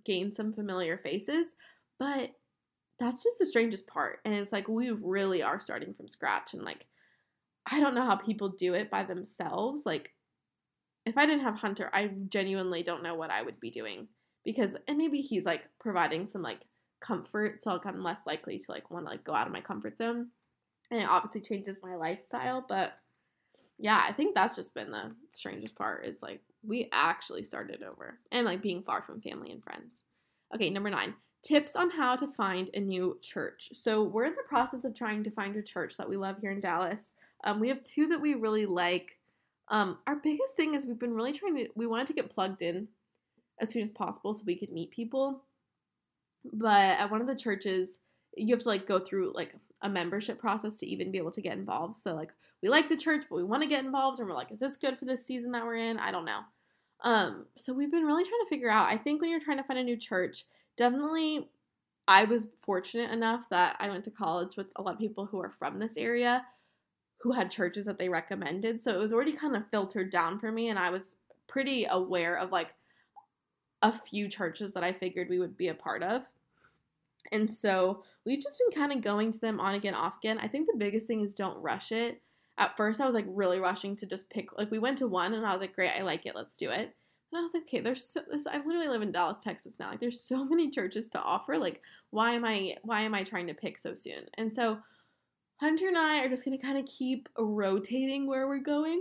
gain 0.05 0.33
some 0.33 0.53
familiar 0.53 0.99
faces. 0.99 1.55
But 1.99 2.31
that's 2.99 3.23
just 3.23 3.39
the 3.39 3.47
strangest 3.47 3.87
part. 3.87 4.21
And 4.25 4.35
it's 4.35 4.53
like 4.53 4.69
we 4.69 4.91
really 4.91 5.43
are 5.43 5.61
starting 5.61 5.95
from 5.95 6.09
scratch 6.09 6.55
and 6.55 6.63
like 6.63 6.87
I 7.71 7.81
don't 7.81 7.95
know 7.95 8.05
how 8.05 8.17
people 8.17 8.49
do 8.49 8.75
it 8.75 8.91
by 8.91 9.05
themselves. 9.05 9.87
Like 9.87 10.13
if 11.05 11.19
I 11.19 11.27
didn't 11.27 11.45
have 11.45 11.57
Hunter, 11.57 11.91
I 11.93 12.11
genuinely 12.29 12.83
don't 12.83 13.03
know 13.03 13.15
what 13.15 13.31
I 13.31 13.43
would 13.43 13.59
be 13.61 13.71
doing 13.71 14.09
because 14.45 14.77
and 14.89 14.99
maybe 14.99 15.21
he's 15.21 15.45
like 15.45 15.63
providing 15.81 16.27
some 16.27 16.43
like 16.43 16.61
comfort, 17.01 17.63
so 17.63 17.73
like 17.73 17.87
I'm 17.87 18.03
less 18.03 18.21
likely 18.27 18.59
to 18.59 18.71
like 18.71 18.91
want 18.91 19.07
to 19.07 19.11
like 19.11 19.25
go 19.25 19.35
out 19.35 19.47
of 19.47 19.53
my 19.53 19.61
comfort 19.61 19.99
zone, 19.99 20.29
and 20.91 21.01
it 21.01 21.09
obviously 21.09 21.41
changes 21.41 21.79
my 21.83 21.95
lifestyle. 21.97 22.65
But 22.67 22.95
yeah, 23.79 24.05
I 24.09 24.13
think 24.13 24.35
that's 24.35 24.57
just 24.57 24.75
been 24.75 24.91
the 24.91 25.15
strangest 25.33 25.75
part 25.75 26.07
is 26.07 26.23
like 26.23 26.41
we 26.63 26.89
actually 26.93 27.45
started 27.45 27.83
over 27.83 28.21
and 28.31 28.47
like 28.47 28.63
being 28.63 28.83
far 28.83 29.03
from 29.03 29.21
family 29.21 29.51
and 29.51 29.63
friends. 29.63 30.05
Okay, 30.55 30.71
number 30.71 30.91
nine. 30.91 31.15
Tips 31.43 31.75
on 31.75 31.91
how 31.91 32.15
to 32.15 32.29
find 32.29 32.71
a 32.73 32.81
new 32.81 33.19
church. 33.21 33.69
So, 33.73 34.05
we're 34.05 34.27
in 34.27 34.37
the 34.37 34.49
process 34.49 34.85
of 34.85 34.95
trying 34.95 35.25
to 35.25 35.31
find 35.33 35.57
a 35.57 35.63
church 35.63 35.97
that 35.97 36.09
we 36.09 36.17
love 36.17 36.37
here 36.41 36.53
in 36.53 36.61
Dallas. 36.61 37.11
Um, 37.43 37.59
we 37.59 37.69
have 37.69 37.83
two 37.83 38.07
that 38.09 38.21
we 38.21 38.35
really 38.35 38.67
like. 38.67 39.19
Um, 39.73 39.99
our 40.07 40.17
biggest 40.17 40.55
thing 40.55 40.75
is 40.75 40.87
we've 40.87 40.99
been 40.99 41.15
really 41.15 41.33
trying 41.33 41.57
to, 41.57 41.69
we 41.75 41.87
wanted 41.87 42.07
to 42.09 42.13
get 42.13 42.31
plugged 42.31 42.63
in 42.63 42.89
as 43.59 43.71
soon 43.71 43.83
as 43.83 43.91
possible 43.91 44.35
so 44.35 44.43
we 44.47 44.59
could 44.59 44.71
meet 44.71 44.91
people. 44.91 45.45
But 46.53 46.99
at 46.99 47.11
one 47.11 47.21
of 47.21 47.27
the 47.27 47.35
churches, 47.35 47.99
you 48.37 48.55
have 48.55 48.63
to 48.63 48.69
like 48.69 48.87
go 48.87 48.99
through 48.99 49.33
like 49.35 49.55
a 49.81 49.89
membership 49.89 50.39
process 50.39 50.79
to 50.79 50.87
even 50.87 51.11
be 51.11 51.19
able 51.19 51.31
to 51.33 51.41
get 51.41 51.57
involved. 51.57 51.97
So 51.97 52.15
like 52.15 52.33
we 52.63 52.69
like 52.69 52.89
the 52.89 52.97
church, 52.97 53.25
but 53.29 53.37
we 53.37 53.45
want 53.45 53.63
to 53.63 53.69
get 53.69 53.85
involved, 53.85 54.21
and 54.21 54.29
we're 54.29 54.35
like, 54.35 54.53
is 54.53 54.61
this 54.61 54.77
good 54.77 54.99
for 54.99 55.05
this 55.05 55.27
season 55.27 55.53
that 55.53 55.65
we're 55.65 55.77
in? 55.77 55.99
I 55.99 56.13
don't 56.13 56.25
know. 56.25 56.41
Um, 57.03 57.47
so 57.57 57.73
we've 57.73 57.91
been 57.91 58.05
really 58.05 58.23
trying 58.23 58.45
to 58.45 58.49
figure 58.49 58.71
out. 58.71 58.93
I 58.93 58.97
think 58.97 59.21
when 59.21 59.31
you're 59.31 59.41
trying 59.41 59.57
to 59.57 59.65
find 59.65 59.79
a 59.79 59.85
new 59.85 59.97
church, 59.97 60.45
definitely 60.77 61.49
I 62.07 62.25
was 62.25 62.47
fortunate 62.61 63.11
enough 63.11 63.49
that 63.51 63.77
I 63.81 63.89
went 63.89 64.05
to 64.05 64.11
college 64.11 64.57
with 64.57 64.67
a 64.77 64.83
lot 64.83 64.95
of 64.95 65.01
people 65.01 65.27
who 65.27 65.41
are 65.41 65.51
from 65.51 65.79
this 65.79 65.97
area 65.97 66.45
who 67.23 67.33
had 67.33 67.51
churches 67.51 67.87
that 67.87 67.99
they 67.99 68.09
recommended. 68.09 68.83
So 68.83 68.93
it 68.93 68.99
was 68.99 69.13
already 69.13 69.33
kind 69.33 69.55
of 69.55 69.69
filtered 69.71 70.11
down 70.11 70.41
for 70.41 70.51
me, 70.51 70.69
and 70.69 70.79
I 70.79 70.91
was 70.91 71.17
pretty 71.47 71.87
aware 71.89 72.37
of 72.37 72.51
like 72.51 72.75
a 73.81 73.93
few 73.93 74.29
churches 74.29 74.75
that 74.75 74.83
I 74.83 74.93
figured 74.93 75.29
we 75.29 75.39
would 75.39 75.57
be 75.57 75.69
a 75.69 75.75
part 75.75 76.03
of. 76.03 76.23
And 77.31 77.53
so 77.53 78.03
we've 78.27 78.43
just 78.43 78.59
been 78.59 78.81
kind 78.81 78.93
of 78.93 79.05
going 79.05 79.31
to 79.33 79.41
them 79.41 79.61
on 79.61 79.75
again, 79.75 79.95
off 79.95 80.19
again. 80.19 80.39
I 80.39 80.49
think 80.49 80.67
the 80.67 80.79
biggest 80.79 81.07
thing 81.07 81.21
is 81.21 81.33
don't 81.33 81.63
rush 81.63 81.93
it. 81.93 82.21
At 82.59 82.77
first, 82.77 83.01
I 83.01 83.07
was 83.07 83.15
like 83.15 83.25
really 83.29 83.61
rushing 83.61 83.97
to 83.99 84.07
just 84.07 84.29
pick. 84.29 84.57
Like 84.59 84.71
we 84.71 84.81
went 84.81 84.99
to 84.99 85.07
one, 85.07 85.33
and 85.33 85.47
I 85.47 85.53
was 85.53 85.61
like, 85.61 85.75
"Great, 85.75 85.93
I 85.97 86.03
like 86.03 86.27
it. 86.27 86.35
Let's 86.35 86.59
do 86.59 86.71
it." 86.71 86.95
And 87.31 87.39
I 87.39 87.41
was 87.41 87.55
like, 87.55 87.63
"Okay, 87.63 87.81
there's 87.81 88.05
so 88.05 88.21
this. 88.31 88.47
I 88.47 88.59
literally 88.59 88.89
live 88.89 89.01
in 89.01 89.13
Dallas, 89.13 89.39
Texas 89.39 89.75
now. 89.79 89.91
Like, 89.91 90.01
there's 90.01 90.21
so 90.21 90.45
many 90.45 90.71
churches 90.71 91.09
to 91.11 91.21
offer. 91.21 91.57
Like, 91.57 91.81
why 92.11 92.35
am 92.35 92.45
I 92.45 92.77
why 92.83 93.03
am 93.03 93.15
I 93.15 93.23
trying 93.23 93.47
to 93.47 93.55
pick 93.55 93.79
so 93.79 93.95
soon?" 93.95 94.27
And 94.35 94.55
so 94.55 94.79
Hunter 95.63 95.87
and 95.87 95.97
I 95.97 96.19
are 96.25 96.29
just 96.29 96.45
to 96.45 96.59
kind 96.59 96.77
of 96.77 96.87
keep 96.87 97.29
rotating 97.39 98.27
where 98.27 98.49
we're 98.49 98.59
going 98.59 99.01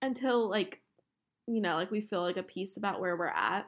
until 0.00 0.48
like 0.48 0.82
you 1.48 1.60
know, 1.60 1.74
like 1.74 1.90
we 1.90 2.00
feel 2.00 2.22
like 2.22 2.36
a 2.36 2.44
peace 2.44 2.76
about 2.76 3.00
where 3.00 3.16
we're 3.16 3.26
at. 3.26 3.66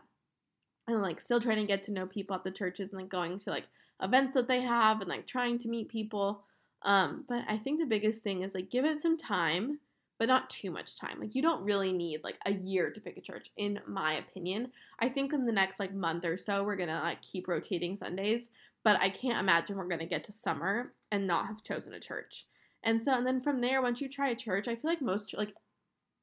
And 0.86 1.02
like 1.02 1.20
still 1.20 1.40
trying 1.40 1.56
to 1.56 1.66
get 1.66 1.82
to 1.84 1.92
know 1.92 2.06
people 2.06 2.36
at 2.36 2.44
the 2.44 2.52
churches 2.52 2.92
and 2.92 3.00
like 3.00 3.10
going 3.10 3.40
to 3.40 3.50
like 3.50 3.64
events 4.00 4.34
that 4.34 4.46
they 4.46 4.60
have 4.60 5.00
and 5.00 5.08
like 5.08 5.26
trying 5.26 5.58
to 5.58 5.68
meet 5.68 5.88
people. 5.88 6.44
Um, 6.82 7.24
but 7.28 7.42
I 7.48 7.58
think 7.58 7.80
the 7.80 7.86
biggest 7.86 8.22
thing 8.22 8.42
is 8.42 8.54
like 8.54 8.70
give 8.70 8.84
it 8.84 9.00
some 9.00 9.16
time, 9.16 9.80
but 10.20 10.28
not 10.28 10.48
too 10.48 10.70
much 10.70 10.96
time. 10.96 11.18
Like 11.18 11.34
you 11.34 11.42
don't 11.42 11.64
really 11.64 11.92
need 11.92 12.22
like 12.22 12.36
a 12.46 12.52
year 12.52 12.92
to 12.92 13.00
pick 13.00 13.16
a 13.16 13.20
church, 13.20 13.50
in 13.56 13.80
my 13.88 14.14
opinion. 14.14 14.70
I 15.00 15.08
think 15.08 15.32
in 15.32 15.44
the 15.44 15.50
next 15.50 15.80
like 15.80 15.92
month 15.92 16.24
or 16.24 16.36
so, 16.36 16.62
we're 16.62 16.76
gonna 16.76 17.00
like 17.02 17.20
keep 17.20 17.48
rotating 17.48 17.96
Sundays 17.96 18.48
but 18.84 19.00
I 19.00 19.10
can't 19.10 19.38
imagine 19.38 19.76
we're 19.76 19.88
to 19.88 20.06
get 20.06 20.24
to 20.24 20.32
summer 20.32 20.92
and 21.12 21.28
not 21.28 21.46
have 21.46 21.62
chosen 21.62 21.94
a 21.94 22.00
church. 22.00 22.46
And 22.82 23.00
so, 23.00 23.12
and 23.12 23.24
then 23.24 23.40
from 23.40 23.60
there, 23.60 23.80
once 23.80 24.00
you 24.00 24.08
try 24.08 24.30
a 24.30 24.34
church, 24.34 24.66
I 24.66 24.74
feel 24.74 24.90
like 24.90 25.00
most, 25.00 25.32
like, 25.36 25.54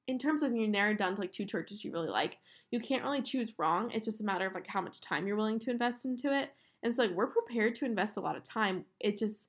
in 0.07 0.17
terms 0.17 0.43
of 0.43 0.53
you 0.53 0.67
narrowed 0.67 0.97
down 0.97 1.15
to 1.15 1.21
like 1.21 1.31
two 1.31 1.45
churches 1.45 1.85
you 1.85 1.91
really 1.93 2.09
like, 2.09 2.39
you 2.71 2.79
can't 2.79 3.03
really 3.03 3.21
choose 3.21 3.53
wrong. 3.57 3.91
It's 3.91 4.05
just 4.05 4.19
a 4.19 4.25
matter 4.25 4.47
of 4.47 4.53
like 4.53 4.67
how 4.67 4.81
much 4.81 4.99
time 4.99 5.25
you're 5.25 5.37
willing 5.37 5.59
to 5.59 5.71
invest 5.71 6.03
into 6.03 6.37
it. 6.37 6.49
And 6.83 6.93
so, 6.93 7.03
like, 7.03 7.15
we're 7.15 7.27
prepared 7.27 7.75
to 7.75 7.85
invest 7.85 8.17
a 8.17 8.21
lot 8.21 8.35
of 8.35 8.43
time. 8.43 8.83
It 8.99 9.17
just, 9.17 9.47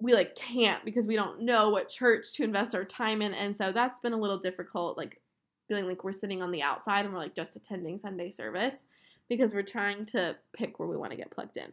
we 0.00 0.14
like 0.14 0.34
can't 0.34 0.84
because 0.84 1.06
we 1.06 1.16
don't 1.16 1.42
know 1.42 1.70
what 1.70 1.90
church 1.90 2.32
to 2.34 2.44
invest 2.44 2.74
our 2.74 2.84
time 2.84 3.20
in. 3.20 3.34
And 3.34 3.54
so 3.54 3.72
that's 3.72 4.00
been 4.00 4.14
a 4.14 4.20
little 4.20 4.38
difficult, 4.38 4.96
like, 4.96 5.20
feeling 5.68 5.86
like 5.86 6.04
we're 6.04 6.12
sitting 6.12 6.42
on 6.42 6.50
the 6.50 6.62
outside 6.62 7.04
and 7.04 7.12
we're 7.12 7.20
like 7.20 7.34
just 7.34 7.56
attending 7.56 7.98
Sunday 7.98 8.30
service 8.30 8.84
because 9.28 9.54
we're 9.54 9.62
trying 9.62 10.04
to 10.04 10.36
pick 10.54 10.78
where 10.78 10.88
we 10.88 10.96
want 10.96 11.10
to 11.10 11.16
get 11.16 11.30
plugged 11.30 11.56
in. 11.56 11.72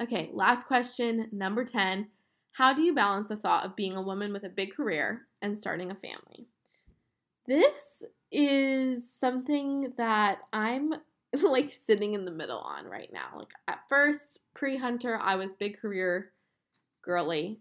Okay, 0.00 0.30
last 0.32 0.66
question, 0.66 1.28
number 1.32 1.64
10. 1.64 2.08
How 2.52 2.74
do 2.74 2.82
you 2.82 2.94
balance 2.94 3.28
the 3.28 3.36
thought 3.36 3.64
of 3.64 3.76
being 3.76 3.96
a 3.96 4.02
woman 4.02 4.32
with 4.32 4.44
a 4.44 4.48
big 4.48 4.74
career 4.74 5.26
and 5.40 5.58
starting 5.58 5.90
a 5.90 5.94
family? 5.94 6.46
This 7.46 8.02
is 8.30 9.10
something 9.12 9.92
that 9.96 10.38
I'm 10.52 10.94
like 11.42 11.70
sitting 11.70 12.14
in 12.14 12.24
the 12.24 12.30
middle 12.30 12.58
on 12.58 12.86
right 12.86 13.10
now. 13.12 13.38
Like 13.38 13.52
at 13.68 13.80
first, 13.88 14.40
pre 14.54 14.76
Hunter, 14.76 15.18
I 15.20 15.36
was 15.36 15.52
big 15.52 15.80
career 15.80 16.32
girly. 17.02 17.60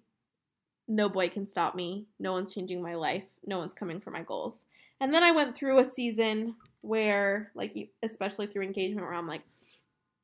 No 0.88 1.08
boy 1.08 1.30
can 1.30 1.48
stop 1.48 1.76
me. 1.76 2.08
No 2.20 2.34
one's 2.34 2.54
changing 2.54 2.82
my 2.82 2.96
life. 2.96 3.26
No 3.46 3.60
one's 3.60 3.74
coming 3.74 4.00
for 4.00 4.12
my 4.12 4.24
goals. 4.24 4.66
And 5.02 5.14
then 5.14 5.24
I 5.24 5.32
went 5.32 5.56
through 5.56 5.80
a 5.80 5.84
season 5.84 6.56
where 6.82 7.52
like 7.56 7.90
especially 8.04 8.48
through 8.48 8.64
engagement 8.64 9.06
where 9.06 9.16
I'm 9.16 9.28
like, 9.28 9.44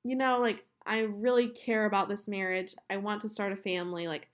you 0.03 0.15
know, 0.15 0.39
like 0.39 0.65
I 0.85 0.99
really 0.99 1.47
care 1.49 1.85
about 1.85 2.09
this 2.09 2.27
marriage. 2.27 2.75
I 2.89 2.97
want 2.97 3.21
to 3.21 3.29
start 3.29 3.51
a 3.51 3.57
family. 3.57 4.07
Like 4.07 4.27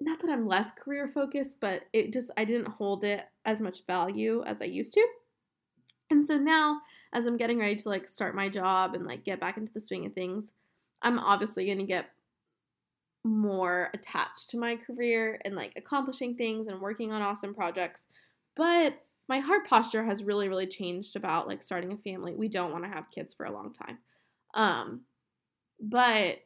not 0.00 0.20
that 0.20 0.30
I'm 0.30 0.46
less 0.46 0.70
career 0.70 1.08
focused, 1.08 1.56
but 1.60 1.82
it 1.92 2.12
just 2.12 2.30
I 2.36 2.44
didn't 2.44 2.72
hold 2.72 3.04
it 3.04 3.24
as 3.44 3.60
much 3.60 3.86
value 3.86 4.42
as 4.46 4.62
I 4.62 4.66
used 4.66 4.94
to. 4.94 5.06
And 6.10 6.24
so 6.24 6.36
now 6.38 6.80
as 7.12 7.26
I'm 7.26 7.36
getting 7.36 7.58
ready 7.58 7.76
to 7.76 7.88
like 7.88 8.08
start 8.08 8.34
my 8.34 8.48
job 8.48 8.94
and 8.94 9.06
like 9.06 9.24
get 9.24 9.40
back 9.40 9.56
into 9.56 9.72
the 9.72 9.80
swing 9.80 10.06
of 10.06 10.12
things, 10.12 10.52
I'm 11.02 11.18
obviously 11.18 11.66
going 11.66 11.78
to 11.78 11.84
get 11.84 12.06
more 13.22 13.90
attached 13.92 14.48
to 14.50 14.58
my 14.58 14.76
career 14.76 15.40
and 15.44 15.54
like 15.54 15.72
accomplishing 15.76 16.34
things 16.34 16.66
and 16.66 16.80
working 16.80 17.12
on 17.12 17.22
awesome 17.22 17.54
projects. 17.54 18.06
But 18.56 18.94
my 19.28 19.38
heart 19.38 19.68
posture 19.68 20.04
has 20.04 20.24
really 20.24 20.48
really 20.48 20.66
changed 20.66 21.14
about 21.14 21.46
like 21.46 21.62
starting 21.62 21.92
a 21.92 21.98
family. 21.98 22.34
We 22.34 22.48
don't 22.48 22.72
want 22.72 22.84
to 22.84 22.90
have 22.90 23.10
kids 23.14 23.34
for 23.34 23.44
a 23.44 23.52
long 23.52 23.72
time. 23.72 23.98
Um 24.54 25.02
but 25.80 26.38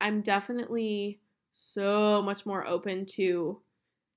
I'm 0.00 0.20
definitely 0.20 1.20
so 1.52 2.20
much 2.22 2.44
more 2.44 2.66
open 2.66 3.06
to 3.06 3.60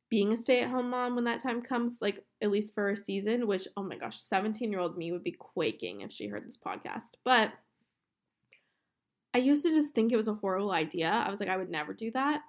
being 0.09 0.31
a 0.31 0.37
stay-at-home 0.37 0.89
mom 0.89 1.15
when 1.15 1.25
that 1.25 1.43
time 1.43 1.61
comes 1.61 1.99
like 2.01 2.23
at 2.41 2.49
least 2.49 2.73
for 2.73 2.89
a 2.89 2.97
season 2.97 3.45
which 3.45 3.67
oh 3.75 3.83
my 3.83 3.97
gosh 3.97 4.19
17 4.19 4.71
year 4.71 4.79
old 4.79 4.97
me 4.97 5.11
would 5.11 5.23
be 5.23 5.33
quaking 5.33 6.01
if 6.01 6.11
she 6.11 6.27
heard 6.27 6.47
this 6.47 6.57
podcast. 6.57 7.11
But 7.23 7.51
i 9.33 9.37
used 9.37 9.63
to 9.65 9.71
just 9.71 9.93
think 9.93 10.11
it 10.11 10.17
was 10.17 10.27
a 10.27 10.33
horrible 10.33 10.71
idea. 10.71 11.09
I 11.09 11.29
was 11.29 11.39
like 11.39 11.49
i 11.49 11.57
would 11.57 11.69
never 11.69 11.93
do 11.93 12.11
that. 12.11 12.41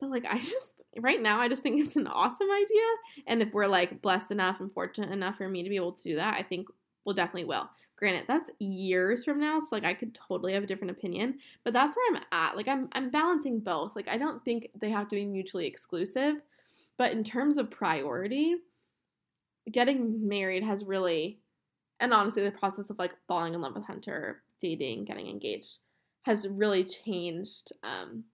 But 0.00 0.10
like 0.10 0.24
i 0.28 0.38
just 0.38 0.72
right 0.98 1.20
now 1.20 1.40
i 1.40 1.48
just 1.48 1.62
think 1.62 1.80
it's 1.80 1.96
an 1.96 2.06
awesome 2.06 2.50
idea. 2.50 3.26
And 3.26 3.42
if 3.42 3.52
we're 3.52 3.66
like 3.66 4.02
blessed 4.02 4.30
enough 4.30 4.60
and 4.60 4.72
fortunate 4.72 5.12
enough 5.12 5.36
for 5.36 5.48
me 5.48 5.62
to 5.62 5.70
be 5.70 5.76
able 5.76 5.92
to 5.92 6.02
do 6.02 6.16
that 6.16 6.34
i 6.34 6.42
think 6.42 6.66
we'll 7.04 7.14
definitely 7.14 7.44
will 7.44 7.68
granted 7.96 8.24
that's 8.26 8.50
years 8.58 9.24
from 9.24 9.38
now 9.38 9.58
so 9.58 9.68
like 9.72 9.84
i 9.84 9.94
could 9.94 10.14
totally 10.14 10.52
have 10.52 10.62
a 10.62 10.66
different 10.66 10.90
opinion 10.90 11.38
but 11.64 11.72
that's 11.72 11.96
where 11.96 12.14
i'm 12.14 12.22
at 12.32 12.56
like 12.56 12.68
i'm 12.68 12.88
i'm 12.92 13.10
balancing 13.10 13.60
both 13.60 13.94
like 13.94 14.08
i 14.08 14.16
don't 14.16 14.44
think 14.44 14.68
they 14.80 14.90
have 14.90 15.08
to 15.08 15.16
be 15.16 15.24
mutually 15.24 15.66
exclusive 15.66 16.36
but 16.98 17.12
in 17.12 17.22
terms 17.22 17.58
of 17.58 17.70
priority 17.70 18.56
getting 19.70 20.26
married 20.28 20.64
has 20.64 20.84
really 20.84 21.38
and 22.00 22.12
honestly 22.12 22.42
the 22.42 22.50
process 22.50 22.90
of 22.90 22.98
like 22.98 23.14
falling 23.28 23.54
in 23.54 23.60
love 23.60 23.74
with 23.74 23.86
hunter 23.86 24.42
dating 24.60 25.04
getting 25.04 25.28
engaged 25.28 25.78
has 26.22 26.48
really 26.48 26.84
changed 26.84 27.72
um 27.82 28.24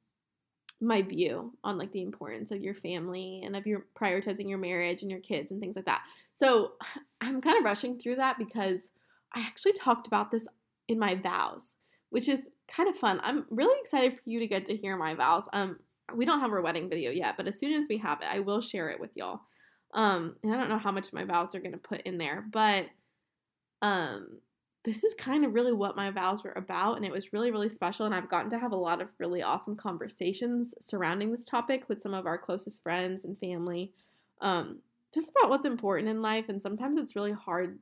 my 0.81 1.03
view 1.03 1.53
on 1.65 1.77
like 1.77 1.93
the 1.93 2.03
importance 2.03 2.51
of 2.51 2.61
your 2.61 2.75
family 2.75 3.43
and 3.45 3.57
of 3.57 3.67
your 3.67 3.87
prioritizing 4.01 4.49
your 4.49 4.59
marriage 4.59 5.03
and 5.03 5.11
your 5.11 5.21
kids 5.21 5.51
and 5.51 5.61
things 5.61 5.77
like 5.77 5.87
that. 5.87 6.05
So 6.33 6.73
I'm 7.21 7.41
kind 7.41 7.59
of 7.59 7.65
rushing 7.65 7.99
through 7.99 8.17
that 8.17 8.39
because 8.39 8.91
I 9.35 9.41
actually 9.41 9.73
talked 9.73 10.07
about 10.07 10.31
this 10.31 10.47
in 10.89 10.99
my 10.99 11.15
vows, 11.15 11.77
which 12.11 12.29
is 12.29 12.51
kind 12.67 12.89
of 12.89 12.97
fun. 12.97 13.21
I'm 13.23 13.47
really 13.51 13.79
excited 13.81 14.15
for 14.15 14.23
you 14.25 14.41
to 14.41 14.47
get 14.47 14.67
to 14.67 14.77
hear 14.77 14.97
my 14.97 15.15
vows. 15.15 15.45
Um, 15.53 15.79
we 16.15 16.25
don't 16.25 16.41
have 16.41 16.51
our 16.51 16.63
wedding 16.63 16.89
video 16.89 17.11
yet, 17.11 17.37
but 17.37 17.47
as 17.47 17.59
soon 17.59 17.73
as 17.73 17.87
we 17.89 17.99
have 17.99 18.21
it, 18.23 18.29
I 18.31 18.41
will 18.41 18.61
share 18.61 18.89
it 18.89 19.01
with 19.01 19.11
y'all. 19.15 19.41
Um, 19.95 20.37
and 20.43 20.53
I 20.53 20.57
don't 20.57 20.69
know 20.69 20.79
how 20.79 20.93
much 20.93 21.13
my 21.13 21.25
vows 21.25 21.55
are 21.55 21.61
gonna 21.61 21.79
put 21.79 22.03
in 22.03 22.19
there, 22.19 22.47
but 22.51 22.87
um, 23.83 24.41
this 24.85 25.05
is 25.05 25.15
kind 25.15 25.45
of 25.45 25.55
really 25.55 25.73
what 25.73 25.97
my 25.97 26.11
vows 26.11 26.43
were 26.43 26.53
about, 26.53 26.97
and 26.97 27.05
it 27.05 27.13
was 27.13 27.33
really, 27.33 27.51
really 27.51 27.69
special. 27.69 28.07
And 28.07 28.15
I've 28.15 28.29
gotten 28.29 28.51
to 28.51 28.59
have 28.59 28.73
a 28.73 28.77
lot 28.77 29.03
of 29.03 29.09
really 29.19 29.43
awesome 29.43 29.77
conversations 29.77 30.75
surrounding 30.81 31.31
this 31.31 31.45
topic 31.45 31.89
with 31.89 32.01
some 32.01 32.15
of 32.15 32.27
our 32.27 32.39
closest 32.39 32.83
friends 32.83 33.25
and 33.25 33.39
family, 33.39 33.93
um, 34.41 34.79
just 35.13 35.31
about 35.31 35.51
what's 35.51 35.65
important 35.65 36.09
in 36.09 36.23
life. 36.23 36.49
And 36.49 36.63
sometimes 36.63 37.01
it's 37.01 37.17
really 37.17 37.33
hard 37.33 37.79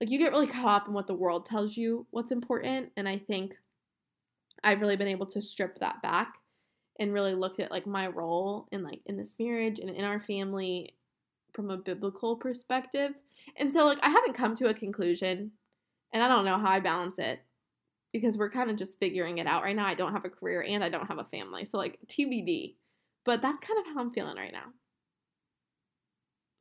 like 0.00 0.10
you 0.10 0.18
get 0.18 0.32
really 0.32 0.46
caught 0.46 0.82
up 0.82 0.88
in 0.88 0.94
what 0.94 1.06
the 1.06 1.14
world 1.14 1.46
tells 1.46 1.76
you 1.76 2.06
what's 2.10 2.32
important 2.32 2.90
and 2.96 3.08
i 3.08 3.16
think 3.16 3.54
i've 4.64 4.80
really 4.80 4.96
been 4.96 5.08
able 5.08 5.26
to 5.26 5.42
strip 5.42 5.78
that 5.78 6.00
back 6.02 6.34
and 6.98 7.12
really 7.12 7.34
look 7.34 7.60
at 7.60 7.70
like 7.70 7.86
my 7.86 8.06
role 8.06 8.68
in 8.72 8.82
like 8.82 9.00
in 9.06 9.16
this 9.16 9.36
marriage 9.38 9.78
and 9.80 9.90
in 9.90 10.04
our 10.04 10.20
family 10.20 10.94
from 11.52 11.70
a 11.70 11.76
biblical 11.76 12.36
perspective. 12.36 13.12
And 13.56 13.72
so 13.72 13.84
like 13.84 13.98
i 14.02 14.10
haven't 14.10 14.34
come 14.34 14.54
to 14.56 14.68
a 14.68 14.74
conclusion 14.74 15.52
and 16.12 16.22
i 16.22 16.28
don't 16.28 16.44
know 16.44 16.58
how 16.58 16.70
i 16.70 16.80
balance 16.80 17.18
it 17.18 17.40
because 18.12 18.38
we're 18.38 18.50
kind 18.50 18.70
of 18.70 18.76
just 18.76 18.98
figuring 18.98 19.38
it 19.38 19.46
out. 19.46 19.62
Right 19.62 19.76
now 19.76 19.86
i 19.86 19.94
don't 19.94 20.12
have 20.12 20.24
a 20.24 20.30
career 20.30 20.64
and 20.66 20.82
i 20.82 20.88
don't 20.88 21.06
have 21.06 21.18
a 21.18 21.24
family 21.24 21.64
so 21.64 21.78
like 21.78 21.98
tbd 22.06 22.74
but 23.24 23.42
that's 23.42 23.60
kind 23.60 23.78
of 23.80 23.86
how 23.92 24.00
i'm 24.00 24.10
feeling 24.10 24.36
right 24.36 24.52
now. 24.52 24.72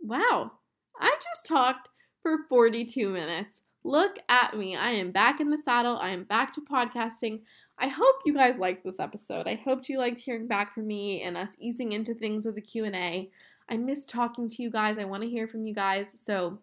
Wow. 0.01 0.51
I 0.99 1.15
just 1.15 1.47
talked 1.47 1.89
for 2.26 2.39
42 2.49 3.07
minutes. 3.09 3.61
Look 3.84 4.17
at 4.28 4.57
me. 4.57 4.76
I 4.76 4.89
am 4.93 5.11
back 5.11 5.39
in 5.39 5.51
the 5.51 5.59
saddle. 5.59 5.97
I 5.97 6.09
am 6.09 6.23
back 6.23 6.51
to 6.53 6.61
podcasting. 6.61 7.41
I 7.78 7.88
hope 7.88 8.15
you 8.26 8.34
guys 8.34 8.57
liked 8.57 8.84
this 8.84 8.99
episode. 8.99 9.47
I 9.47 9.61
hope 9.63 9.88
you 9.88 9.99
liked 9.99 10.21
hearing 10.21 10.47
back 10.47 10.73
from 10.73 10.88
me 10.88 11.21
and 11.21 11.38
us 11.38 11.55
easing 11.59 11.91
into 11.91 12.15
things 12.15 12.43
with 12.43 12.55
the 12.55 12.61
Q&A. 12.61 13.30
I 13.69 13.78
miss 13.78 14.07
talking 14.07 14.49
to 14.49 14.63
you 14.63 14.71
guys. 14.71 14.97
I 14.97 15.05
want 15.05 15.21
to 15.21 15.30
hear 15.30 15.47
from 15.47 15.67
you 15.67 15.76
guys. 15.76 16.19
So 16.19 16.57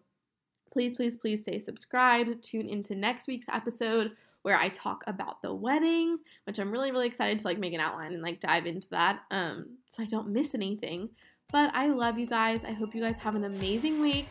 please, 0.69 0.97
please, 0.97 1.15
please 1.15 1.43
stay 1.43 1.61
subscribed. 1.61 2.43
Tune 2.43 2.67
into 2.67 2.93
next 2.93 3.29
week's 3.29 3.47
episode 3.47 4.17
where 4.41 4.57
I 4.57 4.67
talk 4.67 5.05
about 5.07 5.41
the 5.41 5.53
wedding, 5.53 6.17
which 6.43 6.59
I'm 6.59 6.73
really, 6.73 6.91
really 6.91 7.07
excited 7.07 7.39
to 7.39 7.47
like 7.47 7.57
make 7.57 7.73
an 7.73 7.79
outline 7.79 8.11
and 8.11 8.21
like 8.21 8.41
dive 8.41 8.65
into 8.65 8.89
that. 8.89 9.21
Um, 9.31 9.77
so 9.87 10.03
I 10.03 10.07
don't 10.07 10.27
miss 10.27 10.55
anything. 10.55 11.11
But 11.53 11.73
I 11.73 11.87
love 11.87 12.19
you 12.19 12.27
guys. 12.27 12.65
I 12.65 12.73
hope 12.73 12.93
you 12.93 13.01
guys 13.01 13.19
have 13.19 13.35
an 13.35 13.45
amazing 13.45 14.01
week 14.01 14.27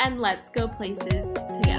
and 0.00 0.20
let's 0.20 0.48
go 0.48 0.66
places 0.66 1.69